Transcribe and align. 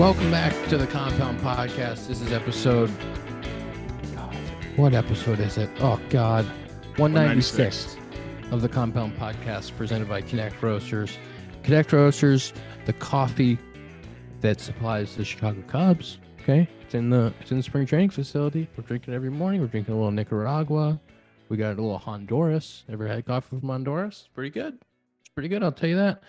Welcome 0.00 0.30
back 0.30 0.54
to 0.70 0.78
the 0.78 0.86
Compound 0.86 1.40
Podcast. 1.40 2.08
This 2.08 2.22
is 2.22 2.32
episode. 2.32 2.90
God, 4.14 4.34
what 4.76 4.94
episode 4.94 5.40
is 5.40 5.58
it? 5.58 5.68
Oh 5.78 6.00
God, 6.08 6.46
one 6.96 7.12
ninety 7.12 7.42
six 7.42 7.98
of 8.50 8.62
the 8.62 8.68
Compound 8.70 9.14
Podcast, 9.18 9.76
presented 9.76 10.08
by 10.08 10.22
Connect 10.22 10.62
Roasters. 10.62 11.18
Connect 11.64 11.92
Roasters, 11.92 12.54
the 12.86 12.94
coffee 12.94 13.58
that 14.40 14.58
supplies 14.58 15.16
the 15.16 15.24
Chicago 15.26 15.62
Cubs. 15.68 16.16
Okay, 16.40 16.66
it's 16.80 16.94
in 16.94 17.10
the 17.10 17.34
it's 17.38 17.50
in 17.50 17.58
the 17.58 17.62
spring 17.62 17.84
training 17.84 18.08
facility. 18.08 18.70
We're 18.78 18.84
drinking 18.84 19.12
every 19.12 19.30
morning. 19.30 19.60
We're 19.60 19.66
drinking 19.66 19.92
a 19.92 19.98
little 19.98 20.12
Nicaragua. 20.12 20.98
We 21.50 21.58
got 21.58 21.72
a 21.72 21.82
little 21.82 21.98
Honduras. 21.98 22.84
Ever 22.90 23.06
had 23.06 23.26
coffee 23.26 23.58
from 23.58 23.68
Honduras? 23.68 24.30
Pretty 24.34 24.48
good. 24.48 24.78
It's 25.20 25.28
pretty 25.34 25.50
good. 25.50 25.62
I'll 25.62 25.72
tell 25.72 25.90
you 25.90 25.96
that. 25.96 26.22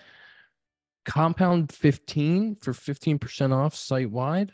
Compound 1.04 1.72
15 1.72 2.56
for 2.56 2.72
15% 2.72 3.52
off 3.52 3.74
site 3.74 4.10
wide. 4.10 4.52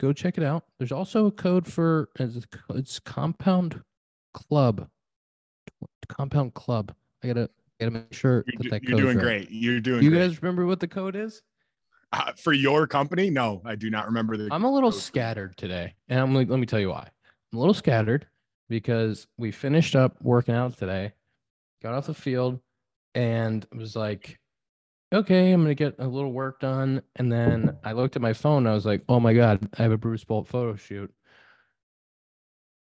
Go 0.00 0.12
check 0.12 0.36
it 0.36 0.44
out. 0.44 0.64
There's 0.78 0.92
also 0.92 1.26
a 1.26 1.30
code 1.30 1.66
for 1.66 2.08
it's, 2.18 2.98
Compound 3.00 3.80
Club. 4.34 4.88
Compound 6.08 6.54
Club. 6.54 6.92
I 7.22 7.28
gotta 7.28 7.48
gotta 7.78 7.92
make 7.92 8.12
sure 8.12 8.44
You're, 8.46 8.70
that 8.70 8.70
that 8.70 8.88
you're 8.88 8.98
doing 9.00 9.16
right. 9.16 9.22
great. 9.22 9.50
You're 9.50 9.80
doing 9.80 10.02
You 10.02 10.10
great. 10.10 10.28
guys 10.28 10.42
remember 10.42 10.66
what 10.66 10.80
the 10.80 10.88
code 10.88 11.16
is? 11.16 11.42
Uh, 12.12 12.32
for 12.32 12.52
your 12.52 12.86
company? 12.86 13.30
No, 13.30 13.62
I 13.64 13.74
do 13.74 13.88
not 13.90 14.06
remember 14.06 14.36
the. 14.36 14.48
I'm 14.50 14.64
a 14.64 14.72
little 14.72 14.90
code. 14.90 15.00
scattered 15.00 15.56
today, 15.56 15.94
and 16.08 16.20
I'm 16.20 16.34
like, 16.34 16.50
let 16.50 16.58
me 16.58 16.66
tell 16.66 16.80
you 16.80 16.90
why. 16.90 17.08
I'm 17.52 17.58
a 17.58 17.60
little 17.60 17.72
scattered 17.74 18.26
because 18.68 19.26
we 19.38 19.50
finished 19.50 19.94
up 19.96 20.16
working 20.20 20.54
out 20.54 20.76
today, 20.76 21.12
got 21.82 21.94
off 21.94 22.06
the 22.06 22.14
field, 22.14 22.60
and 23.14 23.66
was 23.74 23.94
like, 23.96 24.38
okay, 25.12 25.52
I'm 25.52 25.62
gonna 25.62 25.74
get 25.74 25.96
a 25.98 26.06
little 26.06 26.32
work 26.32 26.60
done. 26.60 27.02
And 27.16 27.30
then 27.30 27.76
I 27.84 27.92
looked 27.92 28.16
at 28.16 28.22
my 28.22 28.32
phone. 28.32 28.58
And 28.58 28.68
I 28.68 28.74
was 28.74 28.86
like, 28.86 29.02
oh 29.08 29.20
my 29.20 29.34
god, 29.34 29.68
I 29.78 29.82
have 29.82 29.92
a 29.92 29.98
Bruce 29.98 30.24
Bolt 30.24 30.48
photo 30.48 30.76
shoot, 30.76 31.12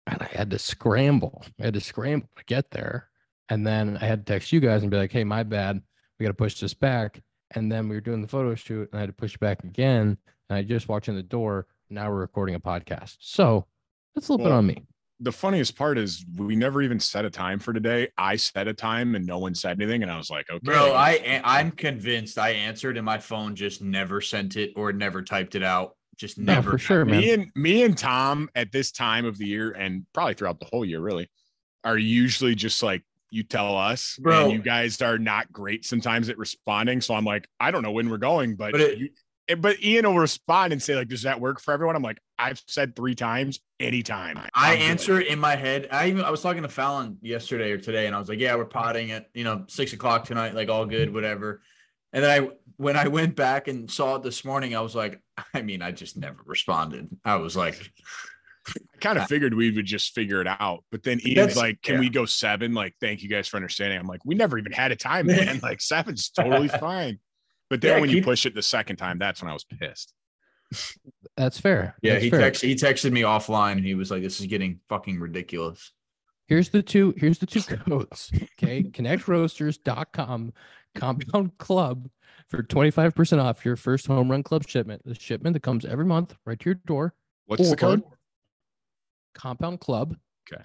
and 0.07 0.21
I 0.21 0.27
had 0.27 0.51
to 0.51 0.59
scramble. 0.59 1.45
I 1.61 1.65
had 1.65 1.75
to 1.75 1.81
scramble 1.81 2.29
to 2.37 2.45
get 2.45 2.71
there, 2.71 3.09
and 3.49 3.67
then 3.67 3.99
I 4.01 4.07
had 4.07 4.27
to 4.27 4.33
text 4.33 4.53
you 4.53 4.61
guys 4.61 4.83
and 4.83 4.91
be 4.91 4.97
like, 4.97 5.13
hey, 5.13 5.25
my 5.25 5.43
bad. 5.43 5.83
We 6.19 6.25
got 6.25 6.31
to 6.31 6.35
push 6.35 6.61
this 6.61 6.75
back. 6.75 7.21
And 7.55 7.71
then 7.71 7.89
we 7.89 7.97
were 7.97 8.01
doing 8.01 8.23
the 8.23 8.29
photo 8.29 8.55
shoot, 8.55 8.89
and 8.93 8.99
I 8.99 9.01
had 9.01 9.09
to 9.09 9.13
push 9.13 9.37
back 9.37 9.65
again. 9.65 10.17
And 10.49 10.57
I 10.57 10.63
just 10.63 10.89
walked 10.89 11.09
in 11.09 11.17
the 11.17 11.23
door. 11.23 11.67
Now 11.91 12.11
we're 12.11 12.21
recording 12.21 12.55
a 12.55 12.61
podcast. 12.61 13.17
So 13.21 13.67
that's 14.15 14.29
a 14.29 14.33
little 14.33 14.47
bit 14.47 14.53
on 14.53 14.67
me. 14.67 14.85
The 15.23 15.33
funniest 15.33 15.77
part 15.77 15.98
is 15.98 16.25
we 16.37 16.56
never 16.56 16.83
even 16.83 16.98
set 16.98 17.25
a 17.25 17.31
time 17.31 17.59
for 17.61 17.73
today. 17.73 18.09
I 18.19 18.34
set 18.37 18.67
a 18.67 18.75
time 18.75 19.15
and 19.15 19.25
no 19.25 19.39
one 19.39 19.55
said 19.55 19.81
anything, 19.81 20.03
and 20.03 20.11
I 20.11 20.17
was 20.17 20.31
like, 20.31 20.51
okay, 20.51 20.59
Bro, 20.65 20.92
I 20.95 21.41
I'm 21.45 21.70
convinced 21.70 22.39
I 22.39 22.51
answered 22.51 22.97
and 22.97 23.06
my 23.06 23.19
phone 23.19 23.55
just 23.55 23.83
never 23.83 24.20
sent 24.20 24.56
it 24.56 24.73
or 24.75 24.93
never 24.93 25.23
typed 25.23 25.55
it 25.55 25.62
out. 25.62 25.97
Just 26.17 26.39
No, 26.39 26.55
never. 26.55 26.73
for 26.73 26.78
sure, 26.78 27.05
man. 27.05 27.20
me 27.20 27.31
and 27.33 27.50
me 27.55 27.83
and 27.84 27.97
Tom 27.97 28.48
at 28.56 28.73
this 28.73 28.91
time 28.91 29.25
of 29.25 29.39
the 29.39 29.47
year, 29.47 29.70
and 29.70 30.05
probably 30.12 30.34
throughout 30.34 30.59
the 30.61 30.67
whole 30.67 30.84
year, 30.84 31.00
really, 31.00 31.31
are 31.84 31.97
usually 31.98 32.55
just 32.56 32.83
like 32.83 33.03
you 33.31 33.43
tell 33.45 33.77
us, 33.78 34.19
Bro. 34.20 34.45
and 34.45 34.53
you 34.53 34.59
guys 34.61 35.00
are 35.00 35.19
not 35.19 35.50
great 35.53 35.84
sometimes 35.87 36.28
at 36.28 36.37
responding. 36.37 37.00
So 37.00 37.15
I'm 37.15 37.25
like, 37.25 37.47
I 37.61 37.70
don't 37.70 37.83
know 37.83 37.93
when 37.93 38.11
we're 38.11 38.19
going, 38.19 38.56
but 38.56 38.73
But 38.73 38.81
it- 38.81 38.98
you, 38.98 39.09
eh, 39.48 39.55
but 39.55 39.83
Ian 39.83 40.06
will 40.06 40.19
respond 40.19 40.73
and 40.73 40.83
say 40.83 40.95
like, 40.97 41.09
does 41.09 41.23
that 41.23 41.41
work 41.41 41.61
for 41.61 41.73
everyone? 41.73 41.97
I'm 41.97 42.03
like, 42.03 42.19
I've 42.43 42.62
said 42.67 42.97
three 42.97 43.15
times, 43.15 43.61
anytime. 43.81 44.39
I 44.39 44.73
I'm 44.73 44.79
good." 44.79 44.85
answer 44.85 45.21
it 45.21 45.29
in 45.29 45.39
my 45.39 45.57
head. 45.57 45.89
I 45.91 46.09
even 46.09 46.25
I 46.25 46.31
was 46.31 46.43
talking 46.43 46.62
to 46.62 46.69
Fallon 46.69 47.19
yesterday 47.22 47.72
or 47.72 47.78
today, 47.78 48.06
and 48.06 48.15
I 48.15 48.19
was 48.19 48.28
like, 48.28 48.41
"Yeah, 48.41 48.55
we're 48.56 48.65
potting 48.65 49.12
at 49.12 49.28
you 49.34 49.44
know 49.44 49.65
six 49.69 49.93
o'clock 49.93 50.25
tonight, 50.25 50.55
like 50.55 50.69
all 50.69 50.87
good, 50.87 51.12
whatever." 51.12 51.62
And 52.12 52.25
then 52.25 52.43
I 52.43 52.49
when 52.77 52.97
I 52.97 53.09
went 53.09 53.37
back 53.37 53.69
and 53.69 53.91
saw 53.91 54.16
it 54.16 54.22
this 54.22 54.44
morning, 54.44 54.77
I 54.77 54.81
was 54.81 54.94
like, 54.94 55.21
I 55.55 55.62
mean, 55.62 55.83
I 55.83 55.93
just 55.93 56.16
never 56.16 56.39
responded. 56.44 57.09
I 57.25 57.37
was 57.37 57.56
like, 57.56 57.81
I 58.69 58.72
kind 59.00 59.19
of 59.19 59.25
ah. 59.25 59.27
figured 59.27 59.55
we 59.55 59.71
would 59.71 59.87
just 59.87 60.15
figure 60.15 60.41
it 60.41 60.47
out. 60.47 60.84
But 60.91 61.03
then 61.03 61.21
Ian's 61.25 61.37
That's- 61.37 61.56
like, 61.56 61.83
Can 61.83 61.95
yeah. 61.95 62.00
we 62.00 62.11
go 62.11 62.25
seven? 62.25 62.75
Like, 62.75 62.95
thank 63.00 63.22
you 63.22 63.28
guys 63.28 63.49
for 63.49 63.56
understanding. 63.56 63.99
I'm 63.99 64.06
like, 64.06 64.25
we 64.25 64.34
never 64.34 64.59
even 64.59 64.72
had 64.72 64.93
a 64.93 64.97
time, 64.97 65.27
man. 65.27 65.59
Like 65.62 65.81
seven's 65.81 66.31
totally 66.31 66.69
fine. 66.69 67.19
But 67.71 67.81
then 67.81 67.97
Yeah, 67.97 68.00
when 68.00 68.11
you 68.11 68.22
push 68.22 68.47
it 68.47 68.55
the 68.55 68.62
second 68.62 68.97
time, 68.97 69.19
that's 69.19 69.41
when 69.41 69.50
I 69.50 69.55
was 69.55 69.65
pissed. 69.65 70.12
That's 71.37 71.59
fair. 71.60 71.97
"Yeah." 72.03 72.12
That's 72.15 72.25
He 72.25 72.31
fair. 72.31 72.41
texted 72.50 72.62
he 72.69 72.75
texted 72.75 73.12
me 73.12 73.22
offline, 73.22 73.72
and 73.72 73.84
he 73.84 73.94
was 73.94 74.10
like, 74.10 74.22
"This 74.22 74.41
is 74.41 74.47
getting 74.47 74.81
fucking 74.88 75.19
ridiculous." 75.21 75.93
Here's 76.49 76.69
the 76.71 76.83
two. 76.83 77.15
Here's 77.16 77.38
the 77.38 77.47
two 77.47 77.62
codes. 77.62 78.31
Okay, 78.62 78.83
connectroasters.com 78.83 80.53
compound 80.94 81.56
club 81.59 82.09
for 82.50 82.62
25% 82.62 83.43
off 83.43 83.65
your 83.65 83.77
first 83.77 84.06
home 84.06 84.31
run 84.31 84.43
club 84.43 84.69
shipment. 84.69 85.03
The 85.06 85.15
shipment 85.15 85.55
that 85.55 85.62
comes 85.62 85.84
every 85.87 86.05
month 86.05 86.34
right 86.44 86.59
to 86.60 86.65
your 86.66 86.75
door. 86.75 87.15
What's 87.47 87.71
the 87.71 87.77
code? 87.77 88.03
Compound 89.34 89.81
club. 89.81 90.16
Okay. 90.53 90.62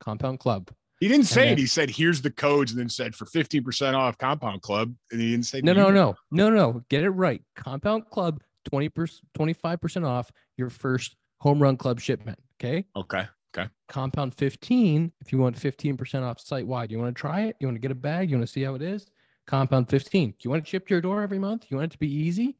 Compound 0.00 0.40
club. 0.40 0.70
He 0.98 1.08
didn't 1.08 1.26
say 1.26 1.44
then- 1.44 1.52
it. 1.54 1.58
He 1.58 1.66
said, 1.66 1.90
here's 1.90 2.22
the 2.22 2.30
codes, 2.30 2.72
and 2.72 2.80
then 2.80 2.88
said 2.88 3.14
for 3.14 3.24
50% 3.26 3.94
off 3.94 4.18
Compound 4.18 4.62
Club. 4.62 4.94
And 5.10 5.20
he 5.20 5.32
didn't 5.32 5.46
say 5.46 5.60
No, 5.60 5.74
to 5.74 5.80
no, 5.80 5.90
no, 5.90 6.14
no, 6.30 6.50
no. 6.50 6.84
Get 6.88 7.02
it 7.02 7.10
right. 7.10 7.42
Compound 7.56 8.06
club, 8.10 8.40
20%, 8.70 9.20
25% 9.38 10.06
off 10.06 10.30
your 10.56 10.70
first 10.70 11.16
home 11.40 11.62
run 11.62 11.76
club 11.76 12.00
shipment. 12.00 12.38
Okay. 12.60 12.84
Okay. 12.96 13.26
Okay. 13.56 13.68
Compound 13.88 14.34
15, 14.34 15.12
if 15.20 15.30
you 15.30 15.38
want 15.38 15.56
15% 15.56 16.22
off 16.22 16.40
site 16.40 16.66
wide. 16.66 16.90
You 16.90 16.98
want 16.98 17.14
to 17.14 17.20
try 17.20 17.42
it? 17.42 17.56
You 17.60 17.66
want 17.66 17.76
to 17.76 17.80
get 17.80 17.90
a 17.90 17.94
bag? 17.94 18.30
You 18.30 18.36
want 18.36 18.46
to 18.46 18.52
see 18.52 18.62
how 18.62 18.74
it 18.74 18.82
is? 18.82 19.06
Compound 19.46 19.90
15. 19.90 20.30
Do 20.30 20.36
you 20.42 20.50
want 20.50 20.62
it 20.62 20.68
shipped 20.68 20.88
to 20.88 20.94
your 20.94 21.02
door 21.02 21.22
every 21.22 21.38
month? 21.38 21.66
You 21.68 21.76
want 21.76 21.90
it 21.90 21.92
to 21.92 21.98
be 21.98 22.10
easy? 22.10 22.56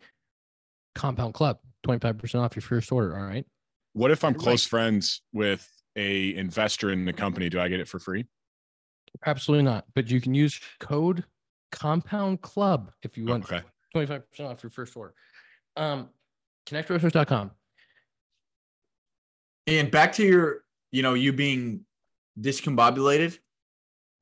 Compound 0.95 1.33
Club, 1.33 1.59
25% 1.87 2.41
off 2.41 2.55
your 2.55 2.63
first 2.63 2.93
order. 2.93 3.17
All 3.17 3.25
right. 3.25 3.47
What 3.95 4.11
if 4.11 4.25
I'm 4.25 4.35
close 4.35 4.67
friends 4.67 5.23
with 5.33 5.67
a 5.97 6.35
investor 6.35 6.91
in 6.91 7.05
the 7.05 7.13
company? 7.13 7.49
Do 7.49 7.61
I 7.61 7.69
get 7.69 7.81
it 7.81 7.89
for 7.89 7.99
free? 7.99 8.27
Absolutely 9.25 9.65
not. 9.65 9.87
But 9.95 10.11
you 10.11 10.21
can 10.21 10.35
use 10.35 10.61
code 10.81 11.25
Compound 11.71 12.43
Club 12.43 12.93
if 13.03 13.17
you 13.17 13.25
want 13.25 13.45
Okay. 13.51 13.63
25% 13.95 14.23
off 14.41 14.63
your 14.63 14.71
first 14.71 14.97
order. 14.97 15.15
Um, 15.77 16.09
connectroasters.com. 16.67 17.51
And 19.67 19.91
back 19.91 20.13
to 20.15 20.25
your, 20.25 20.65
you 20.91 21.03
know, 21.03 21.15
you 21.15 21.33
being 21.33 21.85
discombobulated. 22.41 23.39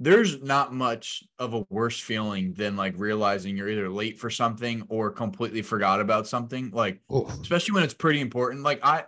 There's 0.02 0.40
not 0.42 0.72
much 0.72 1.24
of 1.38 1.52
a 1.52 1.64
worse 1.68 2.00
feeling 2.00 2.54
than 2.54 2.74
like 2.74 2.94
realizing 2.96 3.56
you're 3.56 3.68
either 3.68 3.90
late 3.90 4.18
for 4.18 4.30
something 4.30 4.84
or 4.88 5.10
completely 5.10 5.60
forgot 5.60 6.00
about 6.00 6.26
something. 6.26 6.70
Like, 6.70 7.00
especially 7.42 7.74
when 7.74 7.84
it's 7.84 7.94
pretty 7.94 8.20
important. 8.20 8.62
Like, 8.62 8.80
I, 8.82 9.04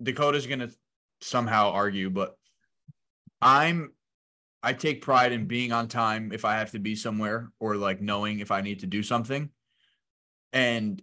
Dakota's 0.00 0.46
gonna 0.46 0.70
somehow 1.20 1.70
argue, 1.70 2.10
but 2.10 2.36
I'm, 3.40 3.92
I 4.62 4.72
take 4.72 5.02
pride 5.02 5.32
in 5.32 5.46
being 5.46 5.72
on 5.72 5.88
time 5.88 6.30
if 6.32 6.44
I 6.44 6.58
have 6.58 6.70
to 6.72 6.78
be 6.78 6.94
somewhere 6.94 7.50
or 7.58 7.76
like 7.76 8.00
knowing 8.00 8.38
if 8.38 8.52
I 8.52 8.60
need 8.60 8.80
to 8.80 8.86
do 8.86 9.02
something. 9.02 9.50
And 10.52 11.02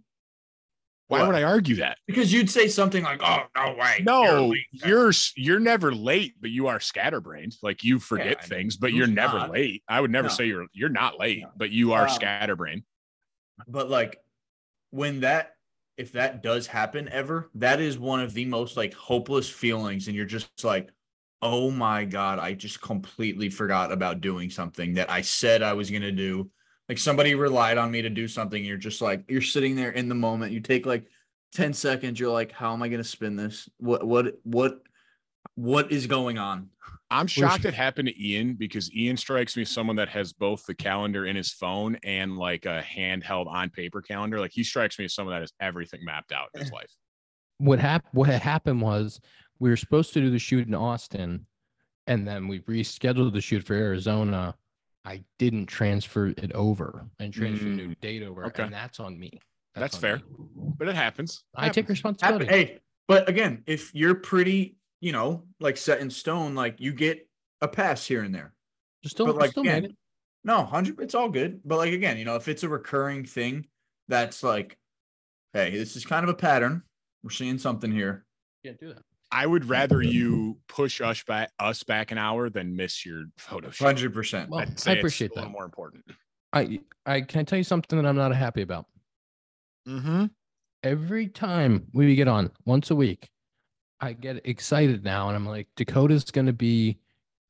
Why 1.10 1.20
What? 1.20 1.28
would 1.28 1.36
I 1.36 1.44
argue 1.44 1.76
that? 1.78 1.98
because 2.08 2.32
you'd 2.32 2.50
say 2.50 2.68
something 2.68 3.04
like, 3.04 3.20
"Oh 3.24 3.44
no 3.56 3.76
way, 3.76 4.02
No, 4.06 4.48
late." 4.50 4.66
you're 4.72 5.12
you're 5.36 5.60
never 5.60 5.92
late, 5.94 6.36
but 6.40 6.52
you 6.52 6.68
are 6.68 6.80
scatterbrained. 6.80 7.56
Like 7.62 7.84
you 7.84 8.00
forget 8.00 8.42
know. 8.42 8.48
things, 8.48 8.78
but 8.78 8.94
you're 8.94 9.08
never 9.08 9.40
not? 9.40 9.52
late. 9.52 9.84
I 9.90 10.00
would 10.02 10.12
never 10.12 10.28
No. 10.28 10.34
say 10.34 10.46
you're 10.46 10.68
you're 10.72 10.88
not 10.90 11.20
late, 11.20 11.44
but 11.58 11.72
you 11.72 11.94
are 11.94 12.04
Um, 12.04 12.10
scatterbrained. 12.10 12.84
but 13.68 13.90
like 13.90 14.22
when 14.92 15.20
that 15.22 15.56
if 15.98 16.14
that 16.14 16.42
does 16.44 16.66
happen 16.68 17.10
ever 17.10 17.50
that 17.56 17.80
is 17.82 17.98
one 17.98 18.22
of 18.22 18.34
the 18.34 18.46
most 18.46 18.78
like 18.78 18.94
hopeless 18.94 19.50
feelings 19.50 20.08
and 20.08 20.16
you're 20.16 20.26
just 20.26 20.64
like 20.64 20.90
oh 21.42 21.70
my 21.72 22.06
god 22.06 22.40
i 22.40 22.54
just 22.54 22.82
completely 22.82 23.50
forgot 23.50 23.92
about 23.92 24.22
doing 24.22 24.50
something 24.50 24.94
that 24.94 25.10
i 25.12 25.20
said 25.22 25.62
i 25.62 25.74
was 25.74 25.90
going 25.90 26.02
to 26.02 26.12
do 26.12 26.50
like 26.90 26.98
somebody 26.98 27.36
relied 27.36 27.78
on 27.78 27.92
me 27.92 28.02
to 28.02 28.10
do 28.10 28.28
something 28.28 28.66
you're 28.66 28.78
just 28.78 29.02
like 29.02 29.24
you're 29.30 29.42
sitting 29.42 29.76
there 29.76 29.92
in 29.92 30.10
the 30.10 30.16
moment 30.16 30.52
you 30.52 30.60
take 30.60 30.86
like 30.86 31.06
10 31.54 31.74
seconds 31.74 32.20
you're 32.20 32.32
like 32.32 32.52
how 32.52 32.74
am 32.74 32.84
i 32.84 32.90
going 32.90 33.02
to 33.02 33.08
spin 33.08 33.36
this 33.36 33.70
what 33.78 34.06
what 34.06 34.36
what 34.44 34.82
what 35.56 35.92
is 35.92 36.08
going 36.08 36.38
on 36.38 36.70
I'm 37.12 37.28
shocked 37.28 37.66
it 37.66 37.74
happened 37.74 38.08
to 38.08 38.24
Ian 38.24 38.54
because 38.54 38.94
Ian 38.94 39.18
strikes 39.18 39.56
me 39.56 39.64
as 39.64 39.72
someone 39.72 39.96
that 39.96 40.10
has 40.10 40.32
both 40.32 40.66
the 40.66 40.76
calendar 40.76 41.26
in 41.26 41.36
his 41.36 41.52
phone 41.52 41.98
and 42.04 42.38
like 42.38 42.66
a 42.66 42.84
handheld 42.84 43.48
on 43.48 43.72
paper 43.72 44.02
calendar. 44.02 44.40
Like 44.40 44.52
he 44.52 44.64
strikes 44.64 45.00
me 45.00 45.06
as 45.06 45.16
someone 45.16 45.34
that 45.34 45.42
has 45.42 45.52
everything 45.60 46.06
mapped 46.06 46.32
out 46.32 46.50
in 46.54 46.62
his 46.62 46.72
life. 46.72 46.92
what 47.58 47.80
happened 47.80 48.10
what 48.14 48.30
had 48.30 48.42
happened 48.44 48.82
was 48.82 49.20
we 49.58 49.70
were 49.72 49.78
supposed 49.78 50.14
to 50.14 50.22
do 50.22 50.30
the 50.30 50.38
shoot 50.38 50.68
in 50.68 50.76
Austin 50.76 51.48
and 52.06 52.28
then 52.28 52.48
we 52.48 52.60
rescheduled 52.62 53.34
the 53.34 53.42
shoot 53.42 53.64
for 53.64 53.74
Arizona. 53.74 54.56
I 55.06 55.24
didn't 55.38 55.68
transfer 55.68 56.28
it 56.28 56.52
over 56.54 57.06
and 57.20 57.34
transfer 57.34 57.66
the 57.66 57.72
new 57.72 57.96
data 57.96 58.28
over. 58.28 58.46
okay. 58.46 58.64
And 58.64 58.74
that's 58.74 59.00
on 59.00 59.18
me. 59.18 59.40
That's 59.76 59.96
on 59.96 60.02
fair. 60.02 60.16
me. 60.18 60.24
But 60.78 60.90
it 60.90 60.96
happens. 60.96 61.44
I 61.56 61.70
take 61.70 61.90
responsibility. 61.90 62.46
Hey, 62.46 62.80
but 63.08 63.30
again, 63.30 63.64
if 63.66 63.94
you're 63.96 64.16
pretty, 64.16 64.78
you 65.02 65.12
know, 65.12 65.44
like 65.60 65.78
set 65.78 66.00
in 66.00 66.10
stone, 66.10 66.56
like 66.56 66.80
you 66.80 66.94
get 66.94 67.28
a 67.62 67.68
pass 67.68 68.06
here 68.06 68.24
and 68.24 68.36
there. 68.36 68.54
Just 69.04 69.16
still, 69.16 69.26
but 69.28 69.38
like 69.38 69.52
still 69.52 69.64
again, 69.64 69.96
no, 70.44 70.66
hundred, 70.66 71.00
it's 71.00 71.16
all 71.16 71.30
good. 71.30 71.62
But 71.64 71.78
like 71.78 71.94
again, 71.94 72.18
you 72.18 72.26
know, 72.26 72.36
if 72.36 72.48
it's 72.48 72.64
a 72.64 72.70
recurring 72.70 73.24
thing, 73.24 73.68
that's 74.10 74.44
like 74.44 74.78
Hey, 75.54 75.72
this 75.72 75.96
is 75.96 76.06
kind 76.06 76.24
of 76.24 76.30
a 76.30 76.36
pattern. 76.36 76.84
We're 77.24 77.32
seeing 77.32 77.58
something 77.58 77.92
here. 77.92 78.26
Can't 78.64 78.80
do 78.80 78.90
that. 78.90 79.02
I 79.32 79.46
would 79.46 79.66
rather 79.66 80.02
you 80.02 80.58
push 80.68 81.02
us 81.02 81.24
back 81.24 81.52
us 81.60 81.84
back 81.84 82.12
an 82.12 82.18
hour 82.18 82.50
than 82.50 82.76
miss 82.76 83.06
your 83.06 83.26
photo 83.38 83.70
shoot. 83.70 83.84
Hundred 83.84 84.14
percent. 84.14 84.50
Well, 84.50 84.62
I'd 84.62 84.70
it's 84.70 84.88
appreciate 84.88 85.32
a 85.36 85.42
that. 85.42 85.52
more 85.52 85.66
important. 85.66 86.04
I 86.54 86.80
I 87.06 87.22
can 87.22 87.42
I 87.42 87.44
tell 87.44 87.58
you 87.58 87.64
something 87.64 88.02
that 88.02 88.08
I'm 88.08 88.16
not 88.16 88.34
happy 88.34 88.62
about. 88.62 88.88
Mm-hmm. 89.88 90.26
Every 90.84 91.28
time 91.28 91.88
we 91.94 92.16
get 92.16 92.28
on 92.28 92.52
once 92.66 92.90
a 92.90 92.96
week, 92.96 93.30
I 94.02 94.14
get 94.14 94.42
excited 94.46 95.04
now, 95.04 95.28
and 95.28 95.36
I'm 95.36 95.46
like, 95.46 95.68
Dakota's 95.76 96.24
going 96.32 96.48
to 96.48 96.54
be 96.54 97.00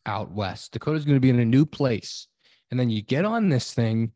out 0.05 0.31
west. 0.31 0.73
Dakota's 0.73 1.05
going 1.05 1.15
to 1.15 1.21
be 1.21 1.29
in 1.29 1.39
a 1.39 1.45
new 1.45 1.65
place, 1.65 2.27
and 2.71 2.79
then 2.79 2.89
you 2.89 3.01
get 3.01 3.23
on 3.25 3.49
this 3.49 3.73
thing, 3.73 4.11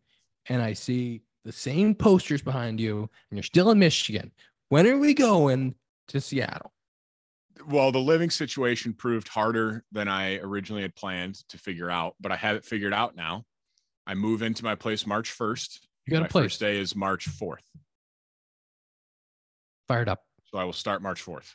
and 0.50 0.62
I 0.62 0.74
see 0.74 1.22
the 1.46 1.52
same 1.52 1.94
posters 1.94 2.42
behind 2.42 2.80
you, 2.80 3.02
and 3.30 3.38
you're 3.38 3.44
still 3.44 3.72
in 3.72 3.80
Michigan. 3.80 4.32
When 4.70 4.88
are 4.88 4.98
we 4.98 5.14
going 5.14 5.76
to 6.10 6.20
Seattle? 6.20 6.73
Well, 7.68 7.92
the 7.92 8.00
living 8.00 8.30
situation 8.30 8.94
proved 8.94 9.28
harder 9.28 9.84
than 9.92 10.08
I 10.08 10.38
originally 10.38 10.82
had 10.82 10.96
planned 10.96 11.36
to 11.50 11.58
figure 11.58 11.90
out, 11.90 12.16
but 12.20 12.32
I 12.32 12.36
have 12.36 12.56
it 12.56 12.66
figured 12.66 12.94
out 12.94 13.16
now. 13.16 13.44
I 14.08 14.16
move 14.16 14.42
into 14.42 14.64
my 14.64 14.76
place 14.76 15.06
March 15.06 15.38
1st. 15.38 15.80
You 16.08 16.12
got 16.12 16.26
a 16.26 16.30
place 16.30 16.46
first 16.46 16.60
day 16.60 16.80
is 16.80 16.96
March 16.96 17.30
4th. 17.30 17.58
fired 19.88 20.10
up. 20.10 20.24
So 20.52 20.58
I 20.58 20.64
will 20.64 20.74
start 20.74 21.02
March 21.02 21.24
4th 21.24 21.54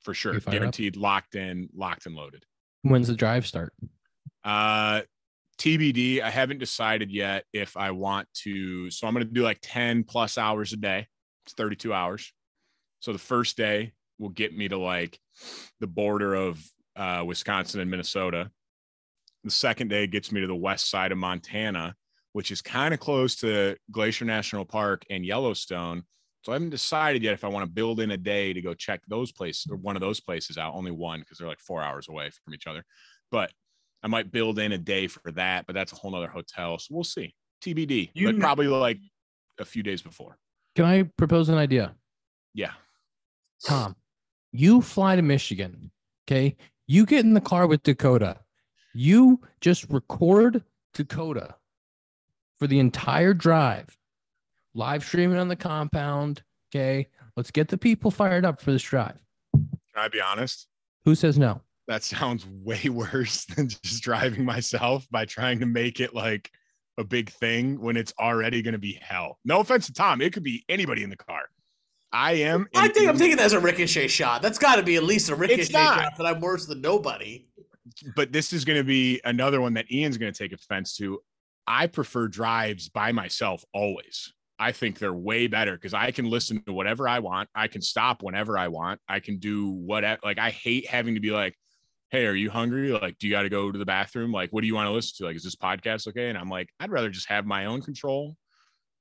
for 0.00 0.14
sure. 0.14 0.32
Fired 0.40 0.46
up? 0.46 0.52
Guaranteed, 0.52 0.96
locked 0.96 1.34
in, 1.34 1.68
locked 1.74 2.06
and 2.06 2.14
loaded. 2.14 2.44
When's 2.82 3.08
the 3.08 3.14
drive 3.14 3.46
start? 3.46 3.72
Uh 4.44 5.02
TBD. 5.58 6.20
I 6.20 6.30
haven't 6.30 6.58
decided 6.58 7.10
yet 7.10 7.44
if 7.52 7.76
I 7.76 7.90
want 7.90 8.28
to. 8.42 8.90
So 8.90 9.06
I'm 9.06 9.14
going 9.14 9.26
to 9.26 9.32
do 9.32 9.42
like 9.42 9.58
10 9.62 10.04
plus 10.04 10.38
hours 10.38 10.72
a 10.72 10.76
day. 10.76 11.06
It's 11.44 11.54
32 11.54 11.92
hours. 11.92 12.32
So 13.00 13.12
the 13.12 13.18
first 13.18 13.56
day 13.56 13.92
will 14.18 14.30
get 14.30 14.56
me 14.56 14.68
to 14.68 14.78
like 14.78 15.18
the 15.80 15.86
border 15.86 16.34
of 16.34 16.62
uh, 16.96 17.22
Wisconsin 17.26 17.80
and 17.80 17.90
Minnesota. 17.90 18.50
The 19.44 19.50
second 19.50 19.88
day 19.88 20.06
gets 20.06 20.32
me 20.32 20.40
to 20.40 20.46
the 20.46 20.54
west 20.54 20.90
side 20.90 21.12
of 21.12 21.18
Montana, 21.18 21.94
which 22.32 22.50
is 22.50 22.62
kind 22.62 22.92
of 22.92 23.00
close 23.00 23.36
to 23.36 23.76
Glacier 23.90 24.24
National 24.24 24.64
Park 24.64 25.04
and 25.10 25.24
Yellowstone. 25.24 26.02
So 26.42 26.52
I 26.52 26.54
haven't 26.54 26.70
decided 26.70 27.22
yet 27.22 27.34
if 27.34 27.44
I 27.44 27.48
want 27.48 27.64
to 27.64 27.70
build 27.70 28.00
in 28.00 28.12
a 28.12 28.16
day 28.16 28.52
to 28.52 28.60
go 28.60 28.72
check 28.72 29.00
those 29.08 29.32
places 29.32 29.66
or 29.70 29.76
one 29.76 29.96
of 29.96 30.00
those 30.00 30.20
places 30.20 30.58
out. 30.58 30.74
Only 30.74 30.92
one 30.92 31.20
because 31.20 31.38
they're 31.38 31.48
like 31.48 31.60
four 31.60 31.82
hours 31.82 32.08
away 32.08 32.30
from 32.44 32.54
each 32.54 32.66
other. 32.66 32.84
But 33.30 33.50
I 34.02 34.08
might 34.08 34.30
build 34.30 34.58
in 34.58 34.72
a 34.72 34.78
day 34.78 35.08
for 35.08 35.32
that, 35.32 35.66
but 35.66 35.74
that's 35.74 35.92
a 35.92 35.96
whole 35.96 36.12
nother 36.12 36.28
hotel. 36.28 36.78
So 36.78 36.94
we'll 36.94 37.04
see. 37.04 37.34
TBD. 37.64 38.10
You 38.14 38.28
but 38.28 38.32
kn- 38.32 38.40
probably 38.40 38.68
like 38.68 38.98
a 39.58 39.64
few 39.64 39.82
days 39.82 40.02
before. 40.02 40.38
Can 40.76 40.84
I 40.84 41.04
propose 41.16 41.48
an 41.48 41.56
idea? 41.56 41.94
Yeah. 42.54 42.72
Tom, 43.64 43.96
you 44.52 44.80
fly 44.80 45.16
to 45.16 45.22
Michigan. 45.22 45.90
Okay. 46.28 46.56
You 46.86 47.06
get 47.06 47.24
in 47.24 47.34
the 47.34 47.40
car 47.40 47.66
with 47.66 47.82
Dakota. 47.82 48.38
You 48.94 49.40
just 49.60 49.90
record 49.90 50.62
Dakota 50.94 51.56
for 52.58 52.66
the 52.66 52.78
entire 52.78 53.34
drive, 53.34 53.96
live 54.74 55.04
streaming 55.04 55.38
on 55.38 55.48
the 55.48 55.56
compound. 55.56 56.42
Okay. 56.74 57.08
Let's 57.36 57.50
get 57.50 57.68
the 57.68 57.78
people 57.78 58.10
fired 58.10 58.44
up 58.44 58.60
for 58.60 58.72
this 58.72 58.82
drive. 58.82 59.18
Can 59.52 59.66
I 59.96 60.08
be 60.08 60.20
honest? 60.20 60.66
Who 61.04 61.14
says 61.14 61.38
no? 61.38 61.60
That 61.88 62.02
sounds 62.02 62.46
way 62.46 62.88
worse 62.88 63.44
than 63.44 63.68
just 63.68 64.02
driving 64.02 64.44
myself 64.44 65.06
by 65.10 65.24
trying 65.24 65.60
to 65.60 65.66
make 65.66 66.00
it 66.00 66.14
like 66.14 66.50
a 66.98 67.04
big 67.04 67.30
thing 67.30 67.80
when 67.80 67.96
it's 67.96 68.12
already 68.18 68.62
going 68.62 68.72
to 68.72 68.78
be 68.78 68.98
hell. 69.00 69.38
No 69.44 69.60
offense 69.60 69.86
to 69.86 69.92
Tom. 69.92 70.20
It 70.20 70.32
could 70.32 70.42
be 70.42 70.64
anybody 70.68 71.02
in 71.02 71.10
the 71.10 71.16
car. 71.16 71.42
I 72.16 72.32
am. 72.34 72.66
I 72.74 72.86
in- 72.86 72.92
think 72.92 73.08
I'm 73.08 73.18
taking 73.18 73.36
that 73.36 73.44
as 73.46 73.52
a 73.52 73.60
ricochet 73.60 74.08
shot. 74.08 74.40
That's 74.42 74.58
got 74.58 74.76
to 74.76 74.82
be 74.82 74.96
at 74.96 75.02
least 75.04 75.28
a 75.28 75.34
ricochet 75.34 75.72
shot 75.72 76.16
that 76.16 76.26
I'm 76.26 76.40
worse 76.40 76.66
than 76.66 76.80
nobody. 76.80 77.46
but 78.14 78.32
this 78.32 78.52
is 78.52 78.64
going 78.64 78.78
to 78.78 78.84
be 78.84 79.20
another 79.24 79.60
one 79.60 79.74
that 79.74 79.90
Ian's 79.92 80.16
going 80.18 80.32
to 80.32 80.38
take 80.38 80.52
offense 80.52 80.96
to. 80.96 81.20
I 81.66 81.86
prefer 81.88 82.28
drives 82.28 82.88
by 82.88 83.12
myself 83.12 83.64
always. 83.74 84.32
I 84.58 84.72
think 84.72 84.98
they're 84.98 85.12
way 85.12 85.46
better 85.48 85.72
because 85.74 85.92
I 85.94 86.10
can 86.12 86.24
listen 86.30 86.62
to 86.64 86.72
whatever 86.72 87.06
I 87.08 87.18
want. 87.18 87.48
I 87.54 87.68
can 87.68 87.82
stop 87.82 88.22
whenever 88.22 88.56
I 88.56 88.68
want. 88.68 89.00
I 89.08 89.20
can 89.20 89.38
do 89.38 89.70
whatever. 89.70 90.18
Like, 90.24 90.38
I 90.38 90.50
hate 90.50 90.86
having 90.86 91.14
to 91.14 91.20
be 91.20 91.30
like, 91.30 91.54
hey, 92.10 92.24
are 92.24 92.34
you 92.34 92.50
hungry? 92.50 92.92
Like, 92.92 93.18
do 93.18 93.26
you 93.26 93.32
got 93.34 93.42
to 93.42 93.48
go 93.50 93.70
to 93.70 93.78
the 93.78 93.84
bathroom? 93.84 94.32
Like, 94.32 94.50
what 94.52 94.62
do 94.62 94.66
you 94.66 94.74
want 94.74 94.86
to 94.86 94.92
listen 94.92 95.12
to? 95.18 95.24
Like, 95.24 95.36
is 95.36 95.42
this 95.44 95.56
podcast 95.56 96.08
okay? 96.08 96.28
And 96.30 96.38
I'm 96.38 96.48
like, 96.48 96.70
I'd 96.80 96.90
rather 96.90 97.10
just 97.10 97.28
have 97.28 97.44
my 97.44 97.66
own 97.66 97.82
control, 97.82 98.36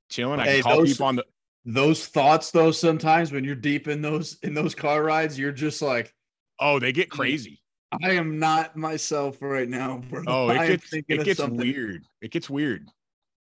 chilling. 0.09 0.39
I 0.41 0.45
Hey, 0.45 0.53
can 0.55 0.63
call 0.63 0.77
those- 0.79 0.91
people 0.91 1.05
on 1.05 1.15
the. 1.17 1.25
Those 1.65 2.05
thoughts, 2.05 2.51
though, 2.51 2.71
sometimes 2.71 3.31
when 3.31 3.43
you're 3.43 3.55
deep 3.55 3.87
in 3.87 4.01
those 4.01 4.37
in 4.43 4.53
those 4.53 4.75
car 4.75 5.01
rides, 5.03 5.37
you're 5.37 5.51
just 5.51 5.81
like, 5.81 6.13
Oh, 6.59 6.79
they 6.79 6.91
get 6.91 7.09
crazy. 7.09 7.61
I 8.03 8.11
am 8.11 8.39
not 8.39 8.75
myself 8.75 9.37
right 9.41 9.67
now, 9.67 9.97
bro. 10.09 10.23
Oh, 10.27 10.49
it 10.49 10.67
gets 10.91 10.93
it 10.93 11.23
gets 11.25 11.39
weird. 11.41 12.03
It 12.21 12.31
gets 12.31 12.49
weird. 12.49 12.87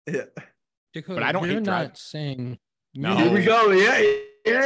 Yeah. 0.07 0.23
Dakota, 0.93 1.25
I 1.25 1.33
don't 1.33 1.45
you're 1.45 1.55
hate 1.55 1.65
not 1.65 1.65
driving. 1.65 1.95
saying. 1.97 2.59
No. 2.95 3.17
Here 3.17 3.33
we 3.33 3.43
go. 3.45 3.71
Yeah. 3.73 4.03
Yeah. 4.47 4.65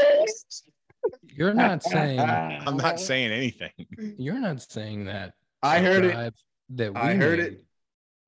You're 1.22 1.54
not 1.54 1.82
saying. 1.82 2.20
I'm 2.20 2.76
not 2.76 3.00
saying 3.00 3.32
anything. 3.32 3.70
You're 4.18 4.40
not 4.40 4.60
saying 4.60 5.06
that. 5.06 5.34
I 5.62 5.80
heard 5.80 6.04
it. 6.04 6.34
That 6.70 6.94
we 6.94 7.00
I 7.00 7.14
heard 7.14 7.38
it. 7.38 7.52
made 7.52 7.60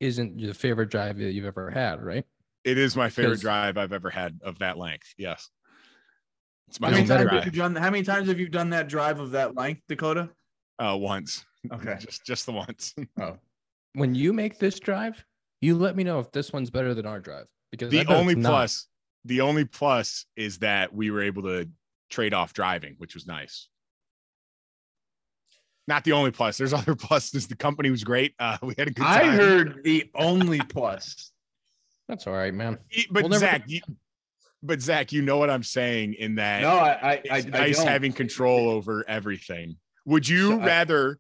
Isn't 0.01 0.39
your 0.39 0.55
favorite 0.55 0.91
drive 0.91 1.19
that 1.19 1.33
you've 1.33 1.45
ever 1.45 1.71
had, 1.71 2.03
right? 2.03 2.25
It 2.65 2.79
is 2.79 2.97
my 2.97 3.09
favorite 3.09 3.41
drive 3.41 3.79
I've 3.79 3.93
ever 3.93 4.11
had 4.11 4.41
of 4.45 4.59
that 4.59 4.77
length. 4.79 5.15
Yes. 5.17 5.49
It's 6.69 6.79
my 6.81 6.89
How 6.89 6.93
many, 6.95 7.07
favorite 7.07 7.25
times 7.25 7.31
have 7.45 7.47
you 7.47 7.51
drive. 7.53 7.75
done, 7.75 7.83
how 7.83 7.91
many 7.91 8.03
times 8.05 8.29
have 8.29 8.39
you 8.39 8.49
done 8.49 8.71
that 8.71 8.89
drive 8.89 9.19
of 9.19 9.31
that 9.33 9.57
length, 9.57 9.83
Dakota? 9.89 10.31
Uh, 10.79 10.97
once. 10.99 11.45
Okay. 11.73 11.97
Just 12.01 12.25
just 12.25 12.47
the 12.47 12.53
once. 12.53 12.95
Oh, 13.21 13.37
When 13.95 14.15
you 14.15 14.33
make 14.33 14.59
this 14.59 14.79
drive, 14.79 15.23
you 15.61 15.77
let 15.77 15.97
me 15.97 16.05
know 16.05 16.21
if 16.21 16.31
this 16.33 16.53
one's 16.53 16.71
better 16.71 16.95
than 16.95 17.07
our 17.07 17.21
drive. 17.21 17.47
Because 17.71 17.91
the 17.91 18.07
only 18.07 18.35
plus, 18.35 18.87
the 19.25 19.41
only 19.43 19.65
plus 19.65 20.27
is 20.37 20.59
that 20.59 20.95
we 20.95 21.11
were 21.11 21.23
able 21.23 21.43
to 21.43 21.69
trade 22.09 22.35
off 22.35 22.53
driving, 22.53 22.95
which 22.99 23.15
was 23.15 23.27
nice. 23.27 23.69
Not 25.87 26.05
the 26.05 26.13
only 26.13 26.31
plus. 26.31 26.57
There's 26.57 26.73
other 26.81 26.95
pluses. 26.95 27.49
The 27.49 27.57
company 27.57 27.91
was 27.91 28.05
great. 28.05 28.35
Uh, 28.39 28.59
we 28.63 28.75
had 28.79 28.89
a 28.89 28.91
good 28.93 29.05
I 29.07 29.27
heard 29.27 29.81
the 29.85 30.11
only 30.15 30.61
plus. 30.61 31.31
That's 32.11 32.27
all 32.27 32.33
right, 32.35 32.53
man. 32.53 32.77
But 33.13 33.23
We'll 33.23 33.31
never- 33.31 33.41
Zack, 33.41 33.63
you, 33.69 33.81
but 34.65 34.81
Zack, 34.83 35.13
you 35.13 35.23
know 35.23 35.39
what 35.39 35.49
I'm 35.49 35.63
saying 35.63 36.15
in 36.15 36.35
that 36.35 36.63
No, 36.63 36.71
I, 36.71 36.91
I, 36.91 37.11
I, 37.13 37.15
it's 37.37 37.47
I 37.47 37.49
nice 37.51 37.77
don't. 37.79 37.87
having 37.87 38.13
control 38.13 38.69
over 38.69 39.05
everything. 39.09 39.77
Would 40.07 40.29
you 40.29 40.49
So 40.51 40.59
rather? 40.59 41.19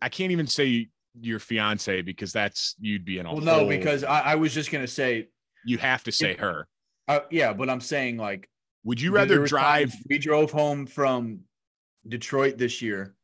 I 0.00 0.08
can't 0.08 0.32
even 0.32 0.46
say 0.46 0.88
your 1.20 1.38
fiance 1.38 2.00
because 2.00 2.32
that's 2.32 2.74
you'd 2.80 3.04
be 3.04 3.18
in 3.18 3.26
a 3.26 3.32
Well, 3.34 3.42
no, 3.42 3.68
because 3.68 4.04
I, 4.04 4.20
I 4.20 4.34
was 4.36 4.54
just 4.54 4.72
gonna 4.72 4.86
say, 4.86 5.28
you 5.66 5.76
have 5.78 6.02
to 6.04 6.12
say 6.12 6.34
her. 6.34 6.66
uh, 7.08 7.20
yeah, 7.30 7.52
but 7.52 7.68
I'm 7.68 7.80
saying 7.82 8.16
like, 8.16 8.48
Would 8.84 9.00
you 9.00 9.12
rather 9.12 9.44
drive? 9.46 9.92
We 10.08 10.16
drove 10.18 10.50
home 10.50 10.86
from 10.86 11.40
Detroit 12.08 12.56
this 12.56 12.80
year, 12.80 13.14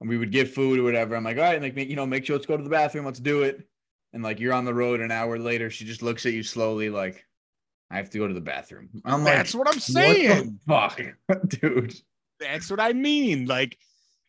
and 0.00 0.08
we 0.08 0.16
would 0.18 0.30
get 0.30 0.48
food 0.48 0.78
or 0.78 0.84
whatever. 0.84 1.16
I'm 1.16 1.24
like, 1.24 1.36
all 1.36 1.42
right, 1.42 1.60
like 1.60 1.76
you 1.76 1.96
know, 1.96 2.06
make 2.06 2.24
sure 2.26 2.36
let's 2.36 2.46
go 2.46 2.56
to 2.56 2.62
the 2.62 2.70
bathroom, 2.70 3.04
let's 3.06 3.18
do 3.20 3.42
it. 3.42 3.66
And 4.12 4.22
like 4.22 4.40
you're 4.40 4.52
on 4.54 4.64
the 4.64 4.74
road 4.74 5.00
an 5.00 5.10
hour 5.10 5.38
later, 5.38 5.70
she 5.70 5.84
just 5.84 6.02
looks 6.02 6.24
at 6.26 6.32
you 6.32 6.42
slowly, 6.42 6.88
like, 6.90 7.24
I 7.90 7.96
have 7.96 8.10
to 8.10 8.18
go 8.18 8.26
to 8.28 8.34
the 8.34 8.40
bathroom. 8.40 8.88
I'm 9.04 9.24
like, 9.24 9.34
That's 9.36 9.54
what 9.54 9.68
I'm 9.68 9.74
what 9.74 9.82
saying. 9.82 10.58
the 10.66 10.72
fuck, 10.72 11.00
dude. 11.48 11.94
That's 12.40 12.70
what 12.70 12.80
I 12.80 12.92
mean. 12.92 13.46
Like, 13.46 13.76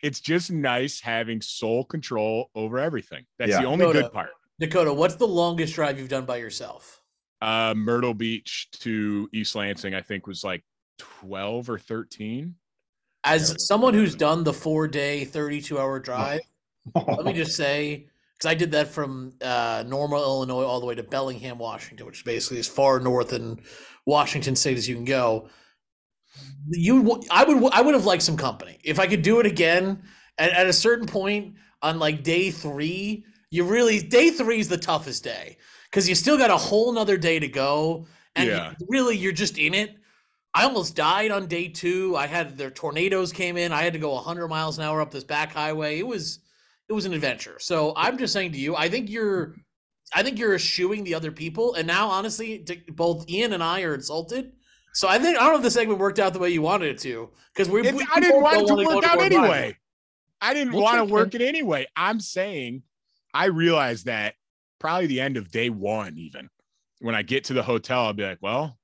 it's 0.02 0.20
just 0.22 0.50
nice 0.52 1.00
having 1.02 1.42
sole 1.42 1.84
control 1.84 2.50
over 2.56 2.80
everything. 2.80 3.26
That's 3.38 3.52
Yeah. 3.52 3.62
the 3.62 3.68
only 3.68 3.86
Dakota. 3.86 4.02
good 4.04 4.14
part. 4.14 4.30
Dakota, 4.60 4.94
what's 4.94 5.16
the 5.16 5.28
longest 5.28 5.74
drive 5.76 6.00
you've 6.00 6.10
done 6.10 6.26
by 6.26 6.38
yourself? 6.38 7.02
Uh, 7.42 7.74
Myrtle 7.76 8.14
Beach 8.14 8.68
to 8.80 9.30
East 9.34 9.56
Lansing, 9.56 9.94
I 9.94 10.02
think, 10.02 10.28
was 10.28 10.44
like 10.44 10.64
12 10.98 11.70
or 11.70 11.80
13. 11.80 12.56
As 13.24 13.56
someone 13.68 13.94
who's 13.94 14.16
done 14.16 14.44
the 14.44 14.54
four 14.54 14.88
day, 14.88 15.26
32 15.26 15.78
hour 15.80 16.00
drive, 16.00 16.42
let 17.08 17.26
me 17.26 17.34
just 17.34 17.56
say, 17.56 18.08
because 18.40 18.52
I 18.52 18.56
did 18.56 18.72
that 18.72 18.88
from 18.88 19.34
uh, 19.42 19.84
Normal, 19.86 20.24
Illinois, 20.24 20.64
all 20.64 20.80
the 20.80 20.86
way 20.86 20.96
to 20.96 21.04
Bellingham, 21.04 21.58
Washington, 21.58 22.06
which 22.06 22.20
is 22.20 22.24
basically 22.24 22.60
as 22.60 22.70
far 22.70 23.02
north 23.02 23.34
in 23.34 23.60
Washington 24.06 24.56
State 24.56 24.78
as 24.78 24.88
you 24.88 24.96
can 24.96 25.04
go. 25.04 25.50
You, 26.70 27.22
I 27.30 27.44
would, 27.44 27.74
I 27.74 27.82
would 27.82 27.96
have 27.96 28.06
liked 28.06 28.24
some 28.24 28.38
company 28.38 28.80
if 28.84 28.98
I 28.98 29.08
could 29.08 29.24
do 29.24 29.42
it 29.42 29.46
again. 29.46 30.04
At, 30.38 30.52
at 30.52 30.68
a 30.68 30.74
certain 30.74 31.06
point 31.06 31.56
on 31.82 32.00
like 32.00 32.24
day 32.24 32.50
three, 32.50 33.26
you 33.52 33.66
really 33.66 34.00
day 34.02 34.30
three 34.30 34.60
is 34.60 34.70
the 34.70 34.78
toughest 34.78 35.22
day 35.22 35.58
because 35.92 36.08
you 36.08 36.16
still 36.16 36.38
got 36.38 36.50
a 36.50 36.56
whole 36.56 36.94
nother 36.94 37.18
day 37.18 37.40
to 37.40 37.48
go, 37.50 38.08
and 38.36 38.48
Yeah. 38.48 38.74
really 38.88 39.18
you're 39.18 39.34
just 39.34 39.58
in 39.58 39.74
it. 39.74 39.98
I 40.54 40.64
almost 40.64 40.96
died 40.96 41.32
on 41.32 41.48
day 41.48 41.68
two. 41.68 42.16
I 42.16 42.26
had 42.28 42.58
their 42.58 42.72
tornadoes 42.72 43.34
came 43.34 43.58
in. 43.58 43.74
I 43.74 43.82
had 43.82 43.94
to 43.94 44.00
go 44.00 44.14
100 44.14 44.48
miles 44.48 44.78
an 44.78 44.86
hour 44.86 45.02
up 45.02 45.12
this 45.12 45.26
back 45.26 45.52
highway. 45.52 46.00
It 46.00 46.08
was 46.08 46.40
it 46.90 46.94
was 46.94 47.06
an 47.06 47.14
adventure. 47.14 47.58
So 47.60 47.94
I'm 47.96 48.18
just 48.18 48.34
saying 48.34 48.52
to 48.54 48.60
you, 48.60 48.76
I 48.76 48.90
think 48.90 49.10
you're 49.10 49.56
I 50.14 50.24
think 50.24 50.40
you're 50.40 50.56
eschewing 50.56 51.04
the 51.04 51.14
other 51.14 51.32
people. 51.32 51.76
And 51.76 51.86
now 51.86 52.08
honestly, 52.08 52.66
both 52.90 53.30
Ian 53.30 53.54
and 53.54 53.64
I 53.64 53.84
are 53.84 53.94
insulted 53.94 54.52
So 54.94 55.08
I 55.08 55.20
think 55.20 55.38
I 55.38 55.42
don't 55.42 55.52
know 55.52 55.58
if 55.58 55.64
the 55.64 55.72
segment 55.72 56.00
worked 56.00 56.20
out 56.20 56.34
the 56.34 56.40
way 56.40 56.50
you 56.50 56.64
wanted 56.64 56.90
it 56.90 56.98
to 57.00 57.30
because 57.54 57.70
we, 57.70 57.82
we 57.84 58.06
I 58.14 58.20
didn't 58.20 58.42
want 58.42 58.58
it 58.58 58.68
to 58.68 58.76
work 58.76 59.04
out 59.06 59.22
anyway. 59.22 59.78
I 60.42 60.54
didn't 60.54 60.74
We'll 60.74 60.84
want 60.84 60.98
to 60.98 61.14
work 61.14 61.36
it 61.36 61.42
anyway. 61.42 61.86
I'm 61.96 62.20
saying 62.20 62.84
I 63.34 63.46
realized 63.46 64.06
that 64.06 64.36
probably 64.80 65.08
the 65.08 65.22
end 65.22 65.38
of 65.38 65.52
day 65.52 65.70
one, 65.70 66.18
even 66.18 66.50
when 67.02 67.14
I 67.14 67.22
get 67.22 67.46
to 67.46 67.54
the 67.54 67.64
hotel, 67.64 68.06
I'll 68.06 68.14
be 68.14 68.24
like, 68.24 68.40
well, 68.42 68.78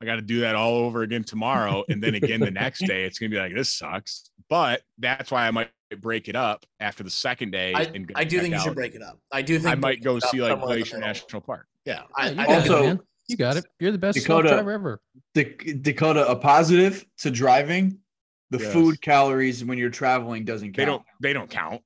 I 0.00 0.04
got 0.04 0.16
to 0.16 0.22
do 0.22 0.40
that 0.40 0.54
all 0.54 0.74
over 0.74 1.02
again 1.02 1.24
tomorrow. 1.24 1.84
And 1.88 2.02
then 2.02 2.14
again 2.14 2.40
the 2.40 2.50
next 2.50 2.80
day, 2.86 3.04
it's 3.04 3.18
going 3.18 3.30
to 3.30 3.36
be 3.36 3.40
like, 3.40 3.54
this 3.54 3.72
sucks. 3.72 4.30
But 4.48 4.82
that's 4.98 5.30
why 5.30 5.46
I 5.46 5.50
might 5.50 5.70
break 5.96 6.28
it 6.28 6.36
up 6.36 6.64
after 6.78 7.02
the 7.02 7.10
second 7.10 7.50
day. 7.50 7.72
I, 7.74 7.82
and 7.82 8.06
go 8.06 8.12
I 8.16 8.24
do 8.24 8.36
check 8.36 8.42
think 8.42 8.54
you 8.54 8.60
should 8.60 8.74
break 8.74 8.94
it 8.94 9.02
up. 9.02 9.18
I 9.32 9.42
do 9.42 9.58
think 9.58 9.72
I 9.72 9.74
might 9.74 10.02
go 10.02 10.18
see 10.18 10.40
like 10.40 10.50
somewhere 10.52 10.74
in 10.76 10.80
the 10.80 10.84
Glacier. 10.84 10.98
National 10.98 11.40
Park. 11.42 11.66
Yeah, 11.84 12.02
Yeah, 12.02 12.02
I, 12.16 12.28
you 12.30 12.40
I 12.40 12.46
got 12.46 12.50
it, 12.66 12.70
Also- 12.70 12.98
You 13.28 13.36
got 13.36 13.56
it. 13.56 13.66
You're 13.78 13.92
the 13.92 13.98
best 13.98 14.18
Dakota- 14.18 14.48
driver 14.48 14.70
ever. 14.72 15.00
Da- 15.34 15.56
Dakota, 15.80 16.28
a 16.28 16.36
positive 16.36 17.04
to 17.18 17.30
driving. 17.30 17.98
The 18.50 18.58
Yes. 18.58 18.72
food 18.72 19.00
calories 19.00 19.64
when 19.64 19.78
you're 19.78 19.90
traveling 19.90 20.44
doesn't 20.44 20.68
count. 20.72 20.76
They 20.76 20.84
don't, 20.84 21.02
they 21.22 21.32
don't 21.32 21.48
count. 21.50 21.82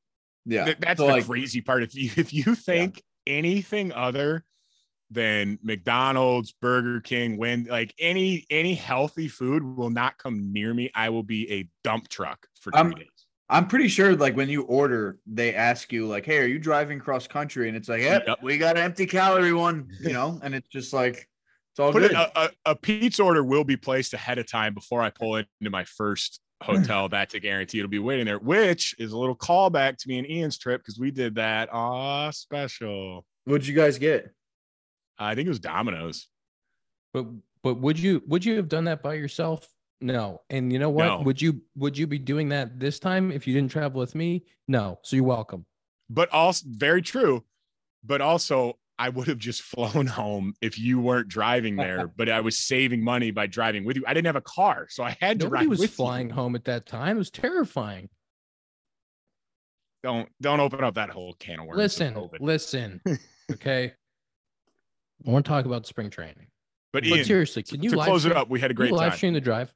Yeah, 0.47 0.65
Th- 0.65 0.77
that's 0.81 0.99
So, 0.99 1.07
the 1.07 1.13
like, 1.13 1.27
crazy 1.27 1.61
part. 1.61 1.83
If 1.83 1.95
you 1.95 2.11
if 2.17 2.33
you 2.33 2.55
think 2.55 3.03
anything 3.27 3.93
other 3.93 4.45
than 5.11 5.59
McDonald's, 5.63 6.53
Burger 6.61 7.01
King, 7.01 7.37
when 7.37 7.65
like 7.65 7.95
any 7.99 8.47
any 8.51 8.75
healthy 8.75 9.29
food 9.29 9.63
will 9.63 9.91
not 9.91 10.17
come 10.19 10.53
near 10.53 10.73
me, 10.73 10.91
I 10.95 11.11
will 11.11 11.23
be 11.23 11.51
a 11.53 11.69
dump 11.83 12.09
truck 12.09 12.47
for 12.61 12.71
3 12.73 12.79
I'm- 12.79 12.91
days. 12.93 13.09
I'm 13.49 13.67
pretty 13.69 13.89
sure, 13.89 14.17
like 14.17 14.37
when 14.37 14.49
you 14.49 14.63
order, 14.63 15.19
they 15.27 15.55
ask 15.55 15.93
you, 15.93 16.07
like, 16.07 16.25
"Hey, 16.25 16.39
are 16.39 16.47
you 16.47 16.59
driving 16.59 16.99
cross 16.99 17.27
country?" 17.27 17.69
And 17.69 17.77
it's 17.77 17.89
like, 17.89 18.01
"Yep, 18.01 18.25
Yep. 18.27 18.39
we 18.43 18.57
got 18.59 18.77
an 18.77 18.83
empty 18.85 19.07
calorie 19.07 19.53
one," 19.53 19.89
you 20.01 20.13
know. 20.13 20.41
And 20.43 20.55
it's 20.55 20.69
just 20.69 20.93
like, 20.95 21.29
it's 21.73 21.79
all 21.81 21.93
Put 21.93 22.05
it, 22.05 22.09
good. 22.13 22.17
a, 22.17 22.41
a, 22.45 22.51
a 22.67 22.75
pizza 22.77 23.23
order 23.23 23.45
will 23.45 23.65
be 23.65 23.77
placed 23.77 24.15
ahead 24.15 24.39
of 24.39 24.49
time 24.51 24.73
before 24.73 25.03
I 25.03 25.11
pull 25.11 25.37
into 25.37 25.71
my 25.71 25.85
first 25.85 26.41
hotel. 26.63 27.09
That's 27.11 27.35
a 27.35 27.41
guarantee. 27.41 27.79
It'll 27.81 27.91
be 27.91 27.99
waiting 27.99 28.25
there, 28.25 28.39
which 28.39 28.95
is 28.99 29.13
a 29.13 29.19
little 29.19 29.37
callback 29.37 29.99
to 29.99 30.09
me 30.09 30.19
and 30.19 30.29
Ian's 30.31 30.57
trip 30.57 30.81
because 30.81 30.99
we 30.99 31.11
did 31.11 31.35
that. 31.35 31.69
Ah, 31.71 32.31
special. 32.31 33.27
What'd 33.45 33.67
you 33.67 33.75
guys 33.75 33.99
get? 33.99 34.31
I 35.19 35.35
think 35.35 35.47
it 35.47 35.51
was 35.51 35.61
Domino's. 35.61 36.29
But 37.13 37.27
but 37.63 37.75
would 37.75 37.99
you 37.99 38.23
would 38.27 38.45
you 38.45 38.57
have 38.57 38.69
done 38.69 38.85
that 38.85 39.03
by 39.03 39.15
yourself? 39.15 39.69
No. 40.05 40.43
And 40.51 40.71
you 40.71 40.79
know 40.79 40.91
what? 40.91 41.07
No. 41.07 41.21
Would 41.23 41.41
you 41.41 41.63
would 41.77 41.97
you 41.97 42.07
be 42.07 42.19
doing 42.19 42.51
that 42.51 42.79
this 42.79 42.99
time 42.99 43.33
if 43.33 43.47
you 43.47 43.55
didn't 43.55 43.71
travel 43.71 43.99
with 43.99 44.15
me? 44.15 44.45
No. 44.69 44.99
So 45.03 45.17
you're 45.17 45.25
welcome. 45.25 45.65
but 46.11 46.31
also 46.31 46.67
very 46.69 47.01
true. 47.01 47.43
But 48.05 48.21
also, 48.21 48.79
I 48.99 49.09
would 49.09 49.27
have 49.29 49.39
just 49.39 49.63
flown 49.73 50.07
home 50.07 50.53
if 50.61 50.79
you 50.79 51.01
weren't 51.01 51.29
driving 51.29 51.77
there. 51.77 52.07
but 52.19 52.29
I 52.29 52.41
was 52.41 52.59
saving 52.59 53.03
money 53.03 53.31
by 53.31 53.47
driving 53.47 53.87
with 53.87 53.97
you. 53.97 54.05
I 54.07 54.13
didn't 54.13 54.27
have 54.27 54.37
a 54.37 54.43
car, 54.43 54.89
so 54.91 55.03
I 55.03 55.17
had 55.23 55.41
to 55.41 55.47
Nobody 55.47 55.65
ride 55.65 55.71
was 55.71 55.79
with 55.81 55.91
you. 55.91 55.97
flying 55.97 56.29
home 56.29 56.55
at 56.55 56.65
that 56.67 56.85
time. 56.85 57.17
It 57.17 57.19
was 57.21 57.31
terrifying. 57.31 58.11
Don't 60.03 60.29
don't 60.43 60.61
open 60.61 60.85
up 60.85 60.97
that 60.97 61.09
whole 61.09 61.33
can 61.39 61.61
of 61.61 61.67
worms. 61.67 61.79
Listen, 61.79 62.29
listen. 62.41 63.01
Okay. 63.53 63.93
I 65.27 65.31
want 65.31 65.45
to 65.45 65.49
talk 65.51 65.65
about 65.67 65.87
spring 65.87 66.09
training. 66.09 66.47
but 66.95 67.05
But 67.05 67.07
Ian, 67.07 67.25
seriously, 67.27 67.63
can 67.63 67.83
you 67.83 67.91
to 67.91 67.97
close 67.97 68.25
it 68.25 68.33
up, 68.33 68.49
we 68.49 68.59
had 68.59 68.71
a 68.71 68.75
great 68.75 68.91
live 68.93 69.11
time. 69.11 69.17
stream 69.19 69.33
the 69.35 69.41
drive? 69.41 69.71